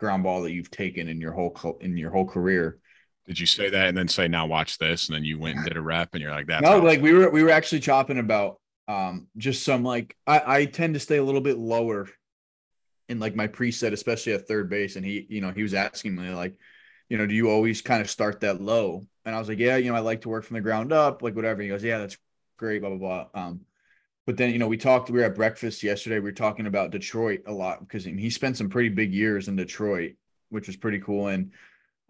ground 0.00 0.24
ball 0.24 0.42
that 0.42 0.52
you've 0.52 0.70
taken 0.70 1.08
in 1.08 1.20
your 1.20 1.32
whole 1.32 1.50
co- 1.50 1.78
in 1.80 1.96
your 1.96 2.10
whole 2.10 2.26
career 2.26 2.78
Did 3.26 3.38
you 3.38 3.46
say 3.46 3.70
that 3.70 3.88
and 3.88 3.96
then 3.96 4.08
say, 4.08 4.26
"Now 4.26 4.46
watch 4.46 4.78
this," 4.78 5.08
and 5.08 5.14
then 5.14 5.24
you 5.24 5.38
went 5.38 5.58
and 5.58 5.64
did 5.64 5.76
a 5.76 5.80
rep, 5.80 6.08
and 6.14 6.22
you're 6.22 6.32
like, 6.32 6.46
that? 6.46 6.62
no 6.62 6.70
awesome." 6.70 6.84
like 6.84 7.02
we 7.02 7.12
were 7.12 7.30
we 7.30 7.44
were 7.44 7.50
actually 7.50 7.80
chopping 7.80 8.18
about 8.18 8.58
um 8.88 9.28
just 9.36 9.62
some 9.62 9.84
like 9.84 10.16
i 10.26 10.42
i 10.46 10.64
tend 10.64 10.94
to 10.94 11.00
stay 11.00 11.18
a 11.18 11.22
little 11.22 11.40
bit 11.40 11.58
lower 11.58 12.08
in 13.10 13.18
like 13.18 13.36
my 13.36 13.46
preset 13.46 13.92
especially 13.92 14.32
at 14.32 14.48
third 14.48 14.70
base 14.70 14.96
and 14.96 15.04
he 15.04 15.26
you 15.28 15.40
know 15.40 15.50
he 15.50 15.62
was 15.62 15.74
asking 15.74 16.14
me 16.14 16.30
like 16.30 16.56
you 17.08 17.18
know 17.18 17.26
do 17.26 17.34
you 17.34 17.50
always 17.50 17.82
kind 17.82 18.00
of 18.00 18.08
start 18.08 18.40
that 18.40 18.60
low 18.60 19.02
and 19.24 19.34
i 19.34 19.38
was 19.38 19.48
like 19.48 19.58
yeah 19.58 19.76
you 19.76 19.90
know 19.90 19.96
i 19.96 20.00
like 20.00 20.22
to 20.22 20.28
work 20.28 20.44
from 20.44 20.54
the 20.54 20.60
ground 20.60 20.92
up 20.92 21.22
like 21.22 21.36
whatever 21.36 21.60
he 21.60 21.68
goes 21.68 21.84
yeah 21.84 21.98
that's 21.98 22.16
great 22.56 22.80
blah 22.80 22.90
blah 22.90 22.98
blah 22.98 23.26
um 23.42 23.60
but 24.26 24.36
then 24.36 24.50
you 24.52 24.58
know 24.58 24.68
we 24.68 24.76
talked 24.76 25.10
we 25.10 25.18
were 25.18 25.24
at 25.24 25.34
breakfast 25.34 25.82
yesterday 25.82 26.16
we 26.16 26.24
were 26.24 26.32
talking 26.32 26.66
about 26.66 26.90
detroit 26.90 27.42
a 27.46 27.52
lot 27.52 27.80
because 27.80 28.04
he 28.04 28.30
spent 28.30 28.56
some 28.56 28.68
pretty 28.68 28.88
big 28.88 29.12
years 29.12 29.48
in 29.48 29.56
detroit 29.56 30.12
which 30.50 30.66
was 30.66 30.76
pretty 30.76 31.00
cool 31.00 31.28
and 31.28 31.52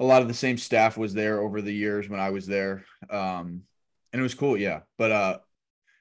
a 0.01 0.05
lot 0.05 0.23
of 0.23 0.29
the 0.29 0.35
same 0.35 0.57
staff 0.57 0.97
was 0.97 1.13
there 1.13 1.41
over 1.41 1.61
the 1.61 1.73
years 1.73 2.09
when 2.09 2.19
I 2.19 2.31
was 2.31 2.47
there. 2.47 2.87
Um, 3.11 3.63
and 4.13 4.19
it 4.19 4.23
was 4.23 4.35
cool, 4.35 4.57
yeah. 4.57 4.81
But 4.99 5.13
uh 5.13 5.39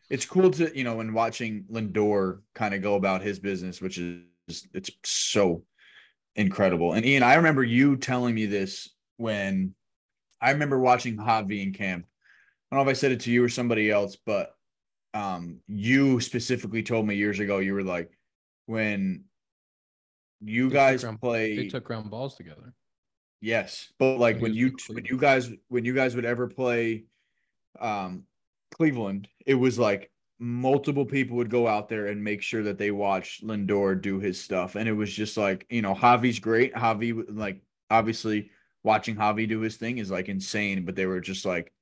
it's 0.10 0.26
cool 0.26 0.50
to, 0.50 0.76
you 0.76 0.84
know, 0.84 0.96
when 0.96 1.14
watching 1.14 1.66
Lindor 1.72 2.40
kind 2.56 2.74
of 2.74 2.82
go 2.82 2.96
about 2.96 3.22
his 3.22 3.38
business, 3.38 3.80
which 3.80 4.00
is 4.00 4.24
it's 4.74 4.92
so 5.04 5.64
incredible. 6.36 6.94
And 6.94 7.06
Ian, 7.06 7.24
I 7.24 7.36
remember 7.36 7.64
you 7.64 7.98
telling 7.98 8.34
me 8.36 8.46
this 8.46 8.90
when 9.18 9.74
I 10.42 10.52
remember 10.52 10.80
watching 10.80 11.18
Javy 11.18 11.62
in 11.64 11.74
camp. 11.74 12.06
I 12.72 12.76
don't 12.76 12.86
know 12.86 12.90
if 12.90 12.96
I 12.96 12.98
said 13.00 13.12
it 13.12 13.22
to 13.22 13.32
you 13.32 13.44
or 13.44 13.50
somebody 13.50 13.90
else, 13.92 14.18
but 14.26 14.54
um 15.16 15.60
you 15.68 16.20
specifically 16.20 16.84
told 16.84 17.06
me 17.08 17.16
years 17.16 17.40
ago 17.40 17.58
you 17.58 17.74
were 17.74 17.84
like 17.84 18.12
when 18.68 19.24
you 20.40 20.70
They 20.70 20.74
guys 20.76 21.06
play 21.20 21.56
They 21.56 21.68
took 21.68 21.84
ground 21.84 22.12
balls 22.12 22.36
together. 22.36 22.74
Yes, 23.42 23.92
but 23.98 24.20
like 24.20 24.36
When 24.36 24.44
when 24.44 24.54
you 24.54 24.76
when 24.88 25.06
you 25.06 25.18
guys 25.18 25.52
when 25.68 25.86
you 25.86 25.94
guys 25.94 26.16
would 26.16 26.26
ever 26.26 26.48
play 26.48 27.06
um 27.80 28.24
Cleveland, 28.72 29.28
it 29.46 29.56
was 29.56 29.80
like 29.80 30.12
multiple 30.39 31.06
people 31.06 31.36
would 31.38 31.49
go 31.49 31.67
out 31.67 31.89
there 31.89 32.08
and 32.08 32.23
make 32.23 32.41
sure 32.41 32.63
that 32.63 32.78
they 32.78 32.91
watched 32.91 33.45
Lindor 33.45 34.02
do 34.02 34.19
his 34.19 34.39
stuff. 34.39 34.75
And 34.75 34.88
it 34.88 34.93
was 34.93 35.13
just 35.13 35.36
like, 35.38 35.65
you 35.69 35.82
know, 35.82 35.93
Javy's 35.93 36.39
great. 36.39 36.73
Javy 36.73 37.25
like 37.30 37.62
obviously 37.89 38.49
watching 38.84 39.15
Javy 39.15 39.47
do 39.47 39.60
his 39.60 39.75
thing 39.75 39.97
is 39.97 40.10
like 40.10 40.30
insane, 40.30 40.86
but 40.86 40.95
they 40.95 41.06
were 41.06 41.19
just 41.19 41.45
like 41.45 41.73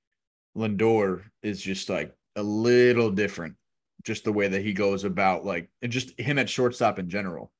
Lindor 0.55 1.23
is 1.43 1.61
just 1.61 1.89
like 1.89 2.15
a 2.35 2.43
little 2.43 3.11
different. 3.11 3.55
Just 4.03 4.23
the 4.23 4.33
way 4.33 4.47
that 4.47 4.61
he 4.61 4.73
goes 4.73 5.03
about 5.03 5.45
like 5.45 5.69
and 5.81 5.91
just 5.91 6.19
him 6.19 6.39
at 6.39 6.49
shortstop 6.49 6.97
in 6.97 7.09
general. 7.09 7.51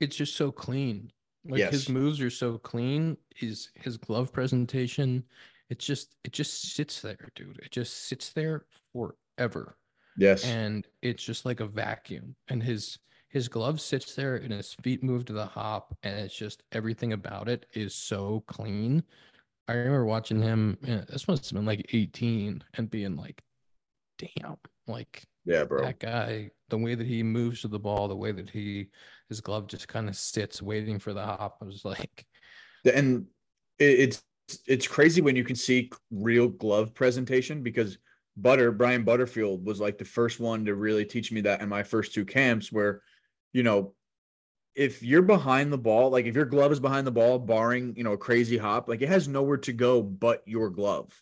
It's 0.00 0.16
just 0.16 0.34
so 0.34 0.50
clean. 0.50 1.12
Like 1.44 1.70
his 1.70 1.88
moves 1.88 2.20
are 2.20 2.30
so 2.30 2.58
clean. 2.58 3.16
His 3.34 3.70
his 3.74 3.96
glove 3.96 4.32
presentation, 4.32 5.24
it 5.68 5.78
just 5.78 6.16
it 6.24 6.32
just 6.32 6.74
sits 6.74 7.00
there, 7.00 7.30
dude. 7.34 7.60
It 7.62 7.70
just 7.70 8.08
sits 8.08 8.30
there 8.30 8.64
forever. 8.92 9.76
Yes. 10.16 10.44
and 10.44 10.86
it's 11.02 11.22
just 11.22 11.44
like 11.44 11.60
a 11.60 11.66
vacuum 11.66 12.34
and 12.48 12.62
his 12.62 12.98
his 13.28 13.48
glove 13.48 13.80
sits 13.80 14.14
there 14.14 14.36
and 14.36 14.52
his 14.52 14.74
feet 14.82 15.02
move 15.02 15.24
to 15.26 15.32
the 15.32 15.46
hop 15.46 15.96
and 16.02 16.18
it's 16.18 16.34
just 16.34 16.62
everything 16.72 17.12
about 17.12 17.48
it 17.48 17.66
is 17.74 17.94
so 17.94 18.42
clean 18.46 19.02
i 19.68 19.72
remember 19.72 20.04
watching 20.04 20.42
him 20.42 20.76
uh, 20.88 21.02
this 21.08 21.28
must 21.28 21.48
have 21.48 21.56
been 21.56 21.66
like 21.66 21.86
18 21.94 22.62
and 22.74 22.90
being 22.90 23.16
like 23.16 23.40
damn 24.18 24.56
like 24.86 25.22
yeah, 25.46 25.64
bro. 25.64 25.82
that 25.82 25.98
guy 25.98 26.50
the 26.68 26.76
way 26.76 26.94
that 26.94 27.06
he 27.06 27.22
moves 27.22 27.62
to 27.62 27.68
the 27.68 27.78
ball 27.78 28.08
the 28.08 28.16
way 28.16 28.32
that 28.32 28.50
he 28.50 28.88
his 29.28 29.40
glove 29.40 29.66
just 29.66 29.88
kind 29.88 30.08
of 30.08 30.16
sits 30.16 30.60
waiting 30.60 30.98
for 30.98 31.14
the 31.14 31.24
hop 31.24 31.58
i 31.62 31.64
was 31.64 31.84
like 31.84 32.26
and 32.92 33.26
it's 33.78 34.22
it's 34.66 34.86
crazy 34.86 35.20
when 35.20 35.36
you 35.36 35.44
can 35.44 35.56
see 35.56 35.90
real 36.10 36.48
glove 36.48 36.92
presentation 36.92 37.62
because 37.62 37.98
Butter 38.42 38.72
Brian 38.72 39.04
Butterfield 39.04 39.64
was 39.64 39.80
like 39.80 39.98
the 39.98 40.04
first 40.04 40.40
one 40.40 40.64
to 40.64 40.74
really 40.74 41.04
teach 41.04 41.32
me 41.32 41.40
that 41.42 41.60
in 41.60 41.68
my 41.68 41.82
first 41.82 42.14
two 42.14 42.24
camps 42.24 42.72
where 42.72 43.02
you 43.52 43.62
know 43.62 43.94
if 44.74 45.02
you're 45.02 45.22
behind 45.22 45.72
the 45.72 45.78
ball 45.78 46.10
like 46.10 46.26
if 46.26 46.34
your 46.34 46.44
glove 46.44 46.72
is 46.72 46.80
behind 46.80 47.06
the 47.06 47.12
ball 47.12 47.38
barring 47.38 47.94
you 47.96 48.04
know 48.04 48.12
a 48.12 48.18
crazy 48.18 48.56
hop 48.56 48.88
like 48.88 49.02
it 49.02 49.08
has 49.08 49.28
nowhere 49.28 49.56
to 49.56 49.72
go 49.72 50.02
but 50.02 50.42
your 50.46 50.70
glove. 50.70 51.12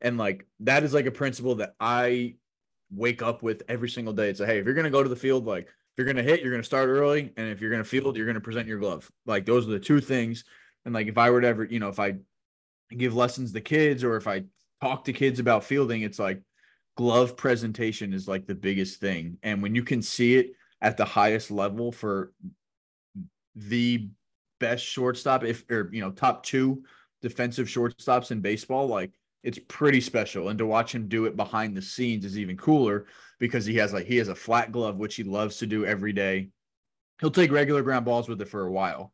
And 0.00 0.18
like 0.18 0.46
that 0.60 0.82
is 0.82 0.94
like 0.94 1.06
a 1.06 1.12
principle 1.12 1.56
that 1.56 1.74
I 1.78 2.36
wake 2.90 3.22
up 3.22 3.42
with 3.42 3.62
every 3.68 3.88
single 3.88 4.12
day. 4.12 4.28
It's 4.28 4.40
like 4.40 4.48
hey 4.48 4.58
if 4.58 4.64
you're 4.64 4.74
going 4.74 4.84
to 4.84 4.90
go 4.90 5.02
to 5.02 5.08
the 5.08 5.16
field 5.16 5.46
like 5.46 5.64
if 5.66 5.98
you're 5.98 6.06
going 6.06 6.16
to 6.16 6.22
hit 6.22 6.40
you're 6.40 6.50
going 6.50 6.62
to 6.62 6.66
start 6.66 6.88
early 6.88 7.32
and 7.36 7.48
if 7.48 7.60
you're 7.60 7.70
going 7.70 7.82
to 7.82 7.88
field 7.88 8.16
you're 8.16 8.26
going 8.26 8.34
to 8.34 8.40
present 8.40 8.68
your 8.68 8.78
glove. 8.78 9.10
Like 9.26 9.46
those 9.46 9.66
are 9.66 9.72
the 9.72 9.80
two 9.80 10.00
things. 10.00 10.44
And 10.84 10.94
like 10.94 11.06
if 11.06 11.18
I 11.18 11.30
were 11.30 11.40
to 11.40 11.48
ever, 11.48 11.64
you 11.64 11.80
know, 11.80 11.88
if 11.88 12.00
I 12.00 12.14
give 12.90 13.14
lessons 13.14 13.52
to 13.52 13.60
kids 13.60 14.04
or 14.04 14.16
if 14.16 14.26
I 14.26 14.44
talk 14.80 15.04
to 15.04 15.12
kids 15.12 15.38
about 15.38 15.64
fielding, 15.64 16.02
it's 16.02 16.18
like 16.18 16.42
glove 16.96 17.36
presentation 17.36 18.12
is 18.12 18.28
like 18.28 18.46
the 18.46 18.54
biggest 18.54 19.00
thing. 19.00 19.38
And 19.42 19.62
when 19.62 19.74
you 19.74 19.82
can 19.82 20.02
see 20.02 20.36
it 20.36 20.52
at 20.80 20.96
the 20.96 21.04
highest 21.04 21.50
level 21.50 21.92
for 21.92 22.32
the 23.54 24.08
best 24.60 24.84
shortstop, 24.84 25.44
if 25.44 25.64
or 25.70 25.88
you 25.92 26.00
know, 26.00 26.10
top 26.10 26.44
two 26.44 26.82
defensive 27.20 27.66
shortstops 27.66 28.30
in 28.30 28.40
baseball, 28.40 28.86
like 28.86 29.12
it's 29.42 29.58
pretty 29.68 30.00
special. 30.00 30.48
And 30.48 30.58
to 30.58 30.66
watch 30.66 30.94
him 30.94 31.08
do 31.08 31.24
it 31.24 31.36
behind 31.36 31.76
the 31.76 31.82
scenes 31.82 32.24
is 32.24 32.38
even 32.38 32.56
cooler 32.56 33.06
because 33.38 33.66
he 33.66 33.74
has 33.76 33.92
like 33.92 34.06
he 34.06 34.16
has 34.18 34.28
a 34.28 34.34
flat 34.34 34.72
glove, 34.72 34.96
which 34.96 35.16
he 35.16 35.24
loves 35.24 35.58
to 35.58 35.66
do 35.66 35.84
every 35.84 36.12
day. 36.12 36.50
He'll 37.20 37.30
take 37.30 37.52
regular 37.52 37.82
ground 37.82 38.04
balls 38.04 38.28
with 38.28 38.40
it 38.40 38.48
for 38.48 38.66
a 38.66 38.72
while. 38.72 39.12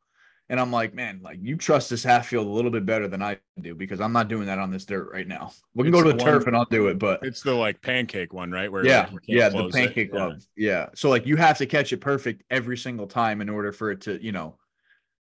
And 0.51 0.59
I'm 0.59 0.73
like, 0.73 0.95
man, 0.95 1.21
like 1.23 1.39
you 1.43 1.57
trust 1.57 1.91
this 1.91 2.03
half 2.03 2.29
field 2.29 2.47
a 2.47 2.51
little 2.51 2.71
bit 2.71 2.87
better 2.87 3.07
than 3.07 3.23
I 3.23 3.39
do 3.61 3.75
because 3.75 4.01
I'm 4.01 4.13
not 4.15 4.29
doing 4.29 4.47
that 4.47 4.59
on 4.59 4.71
this 4.71 4.87
dirt 4.87 5.11
right 5.13 5.29
now. 5.29 5.53
We 5.75 5.85
can 5.85 5.93
It's 5.93 6.03
go 6.03 6.09
to 6.09 6.13
the 6.13 6.19
the 6.19 6.25
turf 6.25 6.43
one- 6.43 6.49
and 6.49 6.57
I'll 6.57 6.65
do 6.65 6.89
it, 6.89 6.99
but 6.99 7.21
It's 7.23 7.43
the 7.43 7.53
like 7.53 7.83
pancake 7.83 8.33
one, 8.33 8.51
right? 8.51 8.73
Where 8.73 8.85
yeah, 8.85 9.09
like, 9.13 9.23
yeah, 9.27 9.51
the 9.51 9.69
pancake 9.69 10.11
Yeah. 10.13 10.33
Yeah. 10.57 10.87
So 10.95 11.11
like 11.11 11.27
you 11.27 11.37
have 11.37 11.59
to 11.59 11.67
catch 11.67 11.93
it 11.93 11.99
perfect 11.99 12.45
every 12.51 12.79
single 12.79 13.07
time 13.07 13.43
in 13.43 13.51
order 13.51 13.73
for 13.73 13.91
it 13.91 14.01
to, 14.03 14.23
you 14.25 14.33
know, 14.33 14.57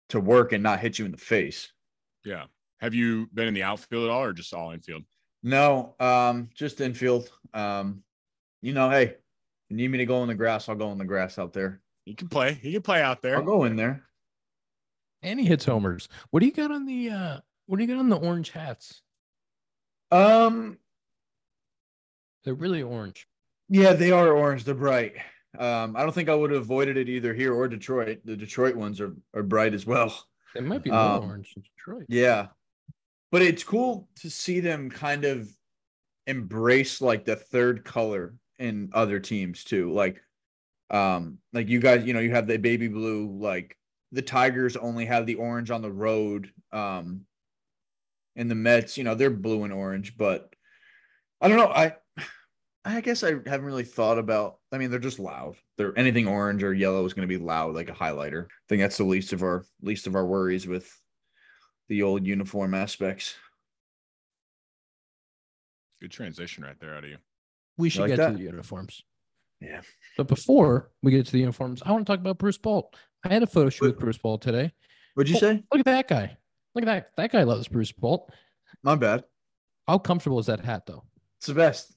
to 0.09 0.21
work 0.21 0.53
and 0.53 0.63
not 0.63 0.79
hit 0.79 0.97
you 0.97 1.05
in 1.05 1.11
the 1.11 1.17
face. 1.17 1.71
Yeah. 2.23 2.45
Have 2.79 2.93
you 2.93 3.27
been 3.33 3.47
in 3.47 3.53
the 3.53 3.63
outfield 3.63 4.05
at 4.05 4.09
all, 4.09 4.23
or 4.23 4.31
just 4.31 4.53
all 4.53 4.71
infield? 4.71 5.03
No, 5.43 5.95
um, 5.99 6.49
just 6.55 6.79
infield. 6.79 7.29
Um, 7.53 8.03
you 8.61 8.73
know, 8.73 8.89
hey, 8.89 9.15
you 9.67 9.75
need 9.75 9.89
me 9.89 9.97
to 9.97 10.05
go 10.05 10.21
in 10.23 10.29
the 10.29 10.35
grass, 10.35 10.69
I'll 10.69 10.75
go 10.75 10.91
in 10.93 10.97
the 10.97 11.05
grass 11.05 11.37
out 11.37 11.51
there. 11.51 11.81
You 12.05 12.15
can 12.15 12.29
play. 12.29 12.57
You 12.63 12.71
can 12.71 12.81
play 12.81 13.01
out 13.01 13.21
there. 13.21 13.35
I'll 13.35 13.43
go 13.43 13.65
in 13.65 13.75
there. 13.75 14.05
And 15.21 15.39
he 15.39 15.45
hits 15.45 15.65
homers. 15.65 16.07
What 16.31 16.39
do 16.39 16.45
you 16.45 16.51
got 16.53 16.71
on 16.71 16.85
the 16.85 17.09
uh 17.09 17.39
what 17.65 17.77
do 17.77 17.83
you 17.83 17.87
got 17.93 17.99
on 17.99 18.09
the 18.09 18.17
orange 18.17 18.49
hats? 18.51 19.01
Um, 20.11 20.77
They're 22.43 22.53
really 22.55 22.81
orange. 22.81 23.27
yeah, 23.69 23.93
they 23.93 24.11
are 24.11 24.31
orange, 24.33 24.63
they're 24.63 24.73
bright. 24.73 25.13
Um, 25.57 25.95
I 25.95 26.01
don't 26.03 26.13
think 26.13 26.29
I 26.29 26.35
would 26.35 26.51
have 26.51 26.61
avoided 26.61 26.97
it 26.97 27.09
either 27.09 27.33
here 27.33 27.53
or 27.53 27.67
Detroit. 27.67 28.21
The 28.23 28.35
Detroit 28.35 28.75
ones 28.75 28.99
are 29.01 29.15
are 29.33 29.43
bright 29.43 29.73
as 29.73 29.85
well. 29.85 30.25
They 30.55 30.61
might 30.61 30.83
be 30.83 30.89
more 30.89 30.99
Um, 30.99 31.23
orange 31.25 31.53
in 31.55 31.61
Detroit. 31.63 32.05
Yeah. 32.09 32.47
But 33.31 33.43
it's 33.43 33.63
cool 33.63 34.09
to 34.21 34.29
see 34.31 34.59
them 34.59 34.89
kind 34.89 35.25
of 35.25 35.47
embrace 36.25 37.01
like 37.01 37.25
the 37.25 37.35
third 37.35 37.83
color 37.83 38.33
in 38.57 38.89
other 38.93 39.19
teams 39.19 39.63
too. 39.63 39.91
Like 39.91 40.21
um 40.89 41.37
like 41.53 41.67
you 41.67 41.79
guys, 41.79 42.03
you 42.05 42.13
know, 42.13 42.19
you 42.19 42.31
have 42.31 42.47
the 42.47 42.57
baby 42.57 42.87
blue, 42.87 43.27
like 43.39 43.77
the 44.11 44.21
Tigers 44.21 44.75
only 44.75 45.05
have 45.05 45.25
the 45.25 45.35
orange 45.35 45.71
on 45.71 45.81
the 45.81 45.91
road. 45.91 46.51
Um 46.71 47.25
and 48.35 48.49
the 48.49 48.55
Mets, 48.55 48.97
you 48.97 49.03
know, 49.03 49.15
they're 49.15 49.29
blue 49.29 49.63
and 49.63 49.73
orange, 49.73 50.17
but 50.17 50.53
I 51.41 51.47
don't 51.47 51.57
know. 51.57 51.67
I 51.67 51.95
I 52.85 53.01
guess 53.01 53.23
I 53.23 53.31
haven't 53.45 53.65
really 53.65 53.83
thought 53.83 54.17
about 54.17 54.57
I 54.71 54.77
mean, 54.77 54.91
they're 54.91 54.99
just 54.99 55.19
loud. 55.19 55.55
They're 55.77 55.97
anything 55.97 56.27
orange 56.27 56.63
or 56.63 56.73
yellow 56.73 57.05
is 57.05 57.13
gonna 57.13 57.27
be 57.27 57.37
loud 57.37 57.75
like 57.75 57.89
a 57.89 57.93
highlighter. 57.93 58.45
I 58.45 58.65
think 58.67 58.81
that's 58.81 58.97
the 58.97 59.03
least 59.03 59.33
of 59.33 59.43
our 59.43 59.65
least 59.81 60.07
of 60.07 60.15
our 60.15 60.25
worries 60.25 60.67
with 60.67 60.89
the 61.89 62.03
old 62.03 62.25
uniform 62.25 62.73
aspects. 62.73 63.35
Good 66.01 66.11
transition 66.11 66.63
right 66.63 66.79
there 66.79 66.95
out 66.95 67.03
of 67.03 67.09
you. 67.09 67.17
We 67.77 67.89
should 67.89 68.01
like 68.01 68.09
get 68.09 68.17
that? 68.17 68.31
to 68.31 68.37
the 68.37 68.43
uniforms. 68.43 69.03
Yeah. 69.59 69.81
But 70.15 70.27
before 70.27 70.91
we 71.03 71.11
get 71.11 71.25
to 71.25 71.31
the 71.31 71.39
uniforms, 71.39 71.81
I 71.85 71.91
want 71.91 72.05
to 72.05 72.11
talk 72.11 72.19
about 72.19 72.37
Bruce 72.37 72.57
Bolt. 72.57 72.95
I 73.23 73.33
had 73.33 73.43
a 73.43 73.47
photo 73.47 73.69
shoot 73.69 73.85
with 73.87 73.99
Bruce 73.99 74.17
Bolt 74.17 74.41
today. 74.41 74.71
What'd 75.13 75.29
you 75.29 75.37
Oh, 75.37 75.39
say? 75.39 75.63
Look 75.71 75.79
at 75.79 75.85
that 75.85 76.07
guy. 76.07 76.37
Look 76.75 76.83
at 76.83 76.85
that. 76.85 77.11
That 77.17 77.31
guy 77.31 77.43
loves 77.43 77.67
Bruce 77.67 77.91
Bolt. 77.91 78.31
My 78.83 78.95
bad. 78.95 79.23
How 79.87 79.97
comfortable 79.97 80.39
is 80.39 80.45
that 80.45 80.59
hat 80.63 80.85
though? 80.85 81.03
It's 81.37 81.47
the 81.47 81.53
best. 81.53 81.95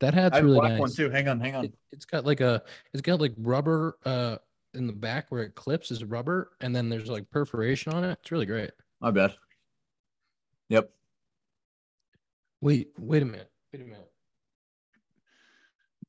That 0.00 0.14
I 0.14 0.20
hat's 0.22 0.38
a 0.38 0.42
really 0.44 0.58
black 0.58 0.72
nice. 0.72 0.80
one 0.80 0.90
too. 0.92 1.10
Hang 1.10 1.28
on, 1.28 1.40
hang 1.40 1.54
on. 1.54 1.64
It, 1.66 1.74
it's 1.92 2.04
got 2.04 2.24
like 2.26 2.40
a 2.40 2.62
it's 2.92 3.00
got 3.00 3.20
like 3.20 3.32
rubber 3.38 3.96
uh 4.04 4.36
in 4.74 4.86
the 4.86 4.92
back 4.92 5.26
where 5.30 5.42
it 5.42 5.54
clips 5.54 5.90
is 5.90 6.04
rubber 6.04 6.50
and 6.60 6.74
then 6.74 6.88
there's 6.88 7.08
like 7.08 7.28
perforation 7.30 7.92
on 7.94 8.04
it. 8.04 8.18
It's 8.20 8.30
really 8.30 8.46
great. 8.46 8.70
My 9.00 9.10
bad. 9.10 9.34
Yep. 10.68 10.90
Wait, 12.60 12.88
wait 12.98 13.22
a 13.22 13.26
minute. 13.26 13.50
Wait 13.72 13.82
a 13.82 13.84
minute. 13.84 14.10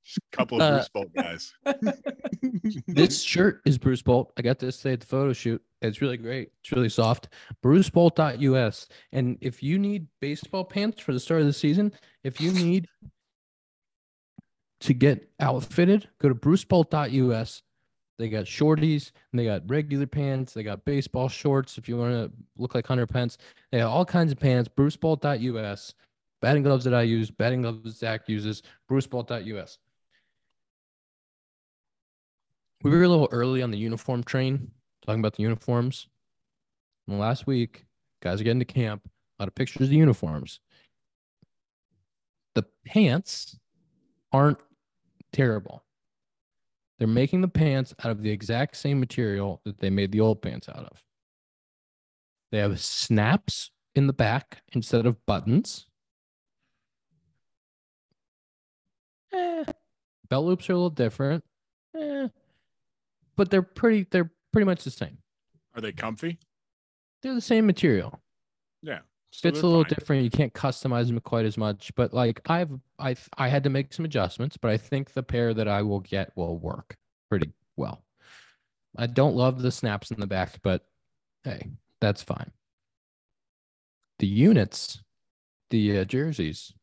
Just 0.10 0.18
a 0.34 0.38
couple 0.38 0.60
of 0.60 0.64
Uh, 0.64 0.72
Bruce 0.78 0.90
Bolt 0.90 1.14
guys. 1.14 1.54
This 2.88 3.22
shirt 3.22 3.62
is 3.66 3.78
Bruce 3.78 4.02
Bolt. 4.02 4.34
I 4.38 4.42
got 4.42 4.58
this 4.58 4.78
today 4.78 4.94
at 4.94 5.02
the 5.02 5.06
photo 5.06 5.34
shoot. 5.34 5.62
It's 5.84 6.02
really 6.02 6.18
great. 6.18 6.50
It's 6.64 6.72
really 6.72 6.90
soft. 6.90 7.30
BruceBolt.us. 7.64 8.88
And 9.12 9.38
if 9.40 9.62
you 9.62 9.78
need 9.78 10.08
baseball 10.20 10.64
pants 10.64 11.00
for 11.00 11.14
the 11.14 11.20
start 11.20 11.42
of 11.42 11.48
the 11.48 11.54
season, 11.54 11.94
if 12.24 12.42
you 12.42 12.52
need 12.52 12.88
to 14.82 14.94
get 14.96 15.30
outfitted, 15.40 16.10
go 16.20 16.30
to 16.30 16.36
BruceBolt.us. 16.36 17.62
They 18.18 18.30
got 18.30 18.46
shorties 18.46 19.12
and 19.32 19.40
they 19.40 19.46
got 19.46 19.70
regular 19.70 20.08
pants. 20.08 20.54
They 20.54 20.64
got 20.64 20.86
baseball 20.86 21.30
shorts 21.30 21.78
if 21.78 21.88
you 21.88 21.98
want 21.98 22.14
to 22.14 22.32
look 22.58 22.74
like 22.74 22.88
Hunter 22.88 23.06
Pence. 23.06 23.38
They 23.72 23.78
got 23.78 23.92
all 23.92 24.06
kinds 24.06 24.32
of 24.32 24.40
pants. 24.40 24.70
BruceBolt.us. 24.76 25.94
Batting 26.42 26.64
gloves 26.64 26.86
that 26.86 26.96
I 26.96 27.04
use, 27.04 27.30
batting 27.30 27.62
gloves 27.62 27.98
Zack 27.98 28.28
uses, 28.28 28.64
BruceBolt.us. 28.90 29.78
We 32.82 32.92
were 32.92 33.04
a 33.04 33.10
little 33.10 33.28
early 33.32 33.62
on 33.62 33.72
the 33.72 33.78
uniform 33.78 34.24
train, 34.24 34.72
talking 35.06 35.20
about 35.20 35.36
the 35.36 35.44
uniforms. 35.44 36.08
And 37.08 37.20
last 37.20 37.46
week, 37.46 37.86
guys 38.22 38.40
are 38.40 38.44
getting 38.44 38.60
to 38.60 38.66
camp. 38.66 39.02
A 39.06 39.44
lot 39.44 39.48
of 39.48 39.56
pictures 39.56 39.84
of 39.84 39.90
the 39.90 39.98
uniforms. 39.98 40.60
The 42.56 42.66
pants 42.86 43.58
aren't 44.32 44.60
terrible. 45.34 45.84
They're 46.98 47.08
making 47.08 47.42
the 47.42 47.48
pants 47.48 47.94
out 48.04 48.12
of 48.12 48.22
the 48.22 48.30
exact 48.30 48.76
same 48.76 49.00
material 49.00 49.62
that 49.66 49.80
they 49.80 49.90
made 49.90 50.12
the 50.12 50.20
old 50.22 50.42
pants 50.42 50.70
out 50.70 50.86
of. 50.86 51.04
They 52.52 52.60
have 52.60 52.80
snaps 52.80 53.72
in 53.96 54.08
the 54.08 54.14
back 54.14 54.62
instead 54.74 55.06
of 55.06 55.26
buttons. 55.26 55.86
Eh, 59.32 59.66
belt 60.30 60.46
loops 60.46 60.70
are 60.70 60.74
a 60.74 60.76
little 60.76 60.90
different. 60.90 61.44
Eh, 61.96 62.28
but 63.40 63.50
they're 63.50 63.62
pretty 63.62 64.06
they're 64.12 64.30
pretty 64.52 64.66
much 64.66 64.84
the 64.84 64.92
same. 64.92 65.18
Are 65.74 65.80
they 65.80 65.94
comfy? 65.94 66.38
They're 67.22 67.34
the 67.34 67.40
same 67.40 67.66
material. 67.66 68.20
Yeah. 68.82 69.00
So 69.32 69.44
Fits 69.44 69.62
a 69.62 69.66
little 69.66 69.86
fine. 69.86 69.94
different. 69.98 70.24
You 70.24 70.30
can't 70.30 70.54
customize 70.54 71.08
them 71.08 71.22
quite 71.22 71.46
as 71.46 71.58
much, 71.58 71.94
but 71.96 72.14
like 72.14 72.42
I've 72.50 72.72
I 73.00 73.16
I 73.38 73.48
had 73.48 73.64
to 73.64 73.70
make 73.70 73.94
some 73.94 74.04
adjustments, 74.04 74.58
but 74.58 74.72
I 74.72 74.76
think 74.76 75.14
the 75.14 75.24
pair 75.24 75.54
that 75.54 75.70
I 75.70 75.84
will 75.84 76.02
get 76.02 76.36
will 76.36 76.58
work 76.58 76.98
pretty 77.30 77.54
well. 77.78 78.04
I 78.98 79.08
don't 79.08 79.38
love 79.38 79.62
the 79.62 79.72
snaps 79.72 80.12
in 80.12 80.20
the 80.20 80.28
back, 80.28 80.60
but 80.62 80.84
hey, 81.46 81.70
that's 82.02 82.22
fine. 82.22 82.52
The 84.18 84.28
units, 84.28 85.02
the 85.70 86.00
uh, 86.00 86.04
jerseys, 86.04 86.74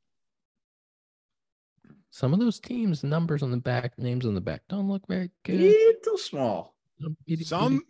some 2.17 2.33
of 2.33 2.41
those 2.41 2.59
teams' 2.59 3.05
numbers 3.05 3.43
on 3.43 3.51
the 3.51 3.59
back, 3.59 3.99
names 3.99 4.25
on 4.25 4.35
the 4.35 4.41
back, 4.41 4.63
don't 4.71 4.89
look 4.89 5.07
very 5.07 5.31
good. 5.45 5.61
Little 5.61 6.17
small. 6.17 6.75
Some 7.43 7.83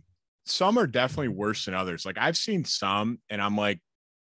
some 0.44 0.78
are 0.78 0.88
definitely 0.88 1.28
worse 1.28 1.64
than 1.64 1.74
others. 1.74 2.04
Like 2.04 2.18
I've 2.18 2.36
seen 2.36 2.64
some, 2.64 3.20
and 3.30 3.40
I'm 3.40 3.56
like, 3.56 3.80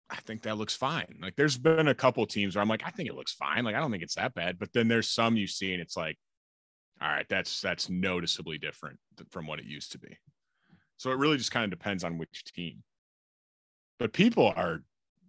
I 0.10 0.16
think 0.16 0.42
that 0.42 0.58
looks 0.58 0.76
fine. 0.76 1.20
Like 1.22 1.36
there's 1.36 1.56
been 1.56 1.88
a 1.88 1.94
couple 1.94 2.26
teams 2.26 2.56
where 2.56 2.64
I'm 2.64 2.68
like, 2.68 2.82
I 2.84 2.90
think 2.90 3.10
it 3.10 3.16
looks 3.16 3.34
fine. 3.34 3.64
Like 3.64 3.76
I 3.76 3.80
don't 3.80 3.92
think 3.92 4.02
it's 4.02 4.16
that 4.16 4.34
bad. 4.34 4.58
But 4.58 4.74
then 4.74 4.88
there's 4.88 5.08
some 5.08 5.38
you 5.38 5.46
see, 5.46 5.72
and 5.72 5.82
it's 5.82 5.96
like, 5.96 6.18
all 7.00 7.08
right, 7.08 7.28
that's 7.30 7.62
that's 7.62 7.88
noticeably 7.88 8.58
different 8.58 8.98
from 9.30 9.46
what 9.46 9.60
it 9.60 9.66
used 9.66 9.92
to 9.92 10.00
be. 10.00 10.18
So 10.98 11.12
it 11.12 11.20
really 11.20 11.38
just 11.38 11.52
kind 11.52 11.64
of 11.64 11.78
depends 11.78 12.04
on 12.04 12.18
which 12.18 12.44
team. 12.56 12.82
But 14.00 14.14
people 14.14 14.52
are 14.56 14.80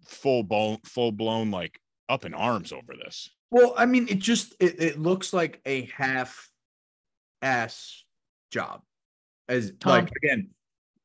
full 0.07 0.43
blown, 0.43 0.79
full 0.87 1.13
blown, 1.13 1.51
like 1.51 1.79
up 2.13 2.25
in 2.25 2.35
arms 2.35 2.73
over 2.73 2.95
this. 2.95 3.31
Well, 3.51 3.75
I 3.77 3.87
mean, 3.87 4.07
it 4.09 4.19
just 4.19 4.55
it, 4.61 4.81
it 4.81 4.99
looks 4.99 5.33
like 5.33 5.61
a 5.67 5.87
half 5.87 6.51
ass 7.41 8.05
job. 8.51 8.83
As 9.49 9.73
Tom. 9.81 9.93
like 9.93 10.11
again, 10.23 10.51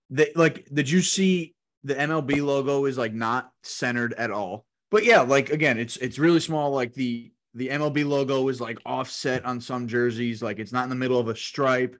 they 0.10 0.32
like 0.36 0.67
did 0.72 0.89
you 0.89 1.02
see 1.02 1.56
the 1.84 1.96
MLB 1.96 2.43
logo 2.43 2.86
is 2.86 2.98
like 2.98 3.13
not 3.13 3.52
centered 3.63 4.13
at 4.13 4.32
all. 4.32 4.65
But 4.91 5.06
yeah, 5.06 5.22
like 5.22 5.50
again, 5.50 5.78
it's 5.80 5.98
it's 5.98 6.20
really 6.20 6.39
small. 6.39 6.72
Like 6.72 6.93
the 6.93 7.32
the 7.54 7.70
MLB 7.70 8.06
logo 8.06 8.48
is 8.50 8.62
like 8.62 8.78
offset 8.86 9.46
on 9.46 9.60
some 9.60 9.88
jerseys, 9.88 10.43
like 10.43 10.60
it's 10.60 10.72
not 10.72 10.84
in 10.84 10.89
the 10.89 10.96
middle 10.96 11.20
of 11.20 11.30
a 11.30 11.36
stripe. 11.36 11.98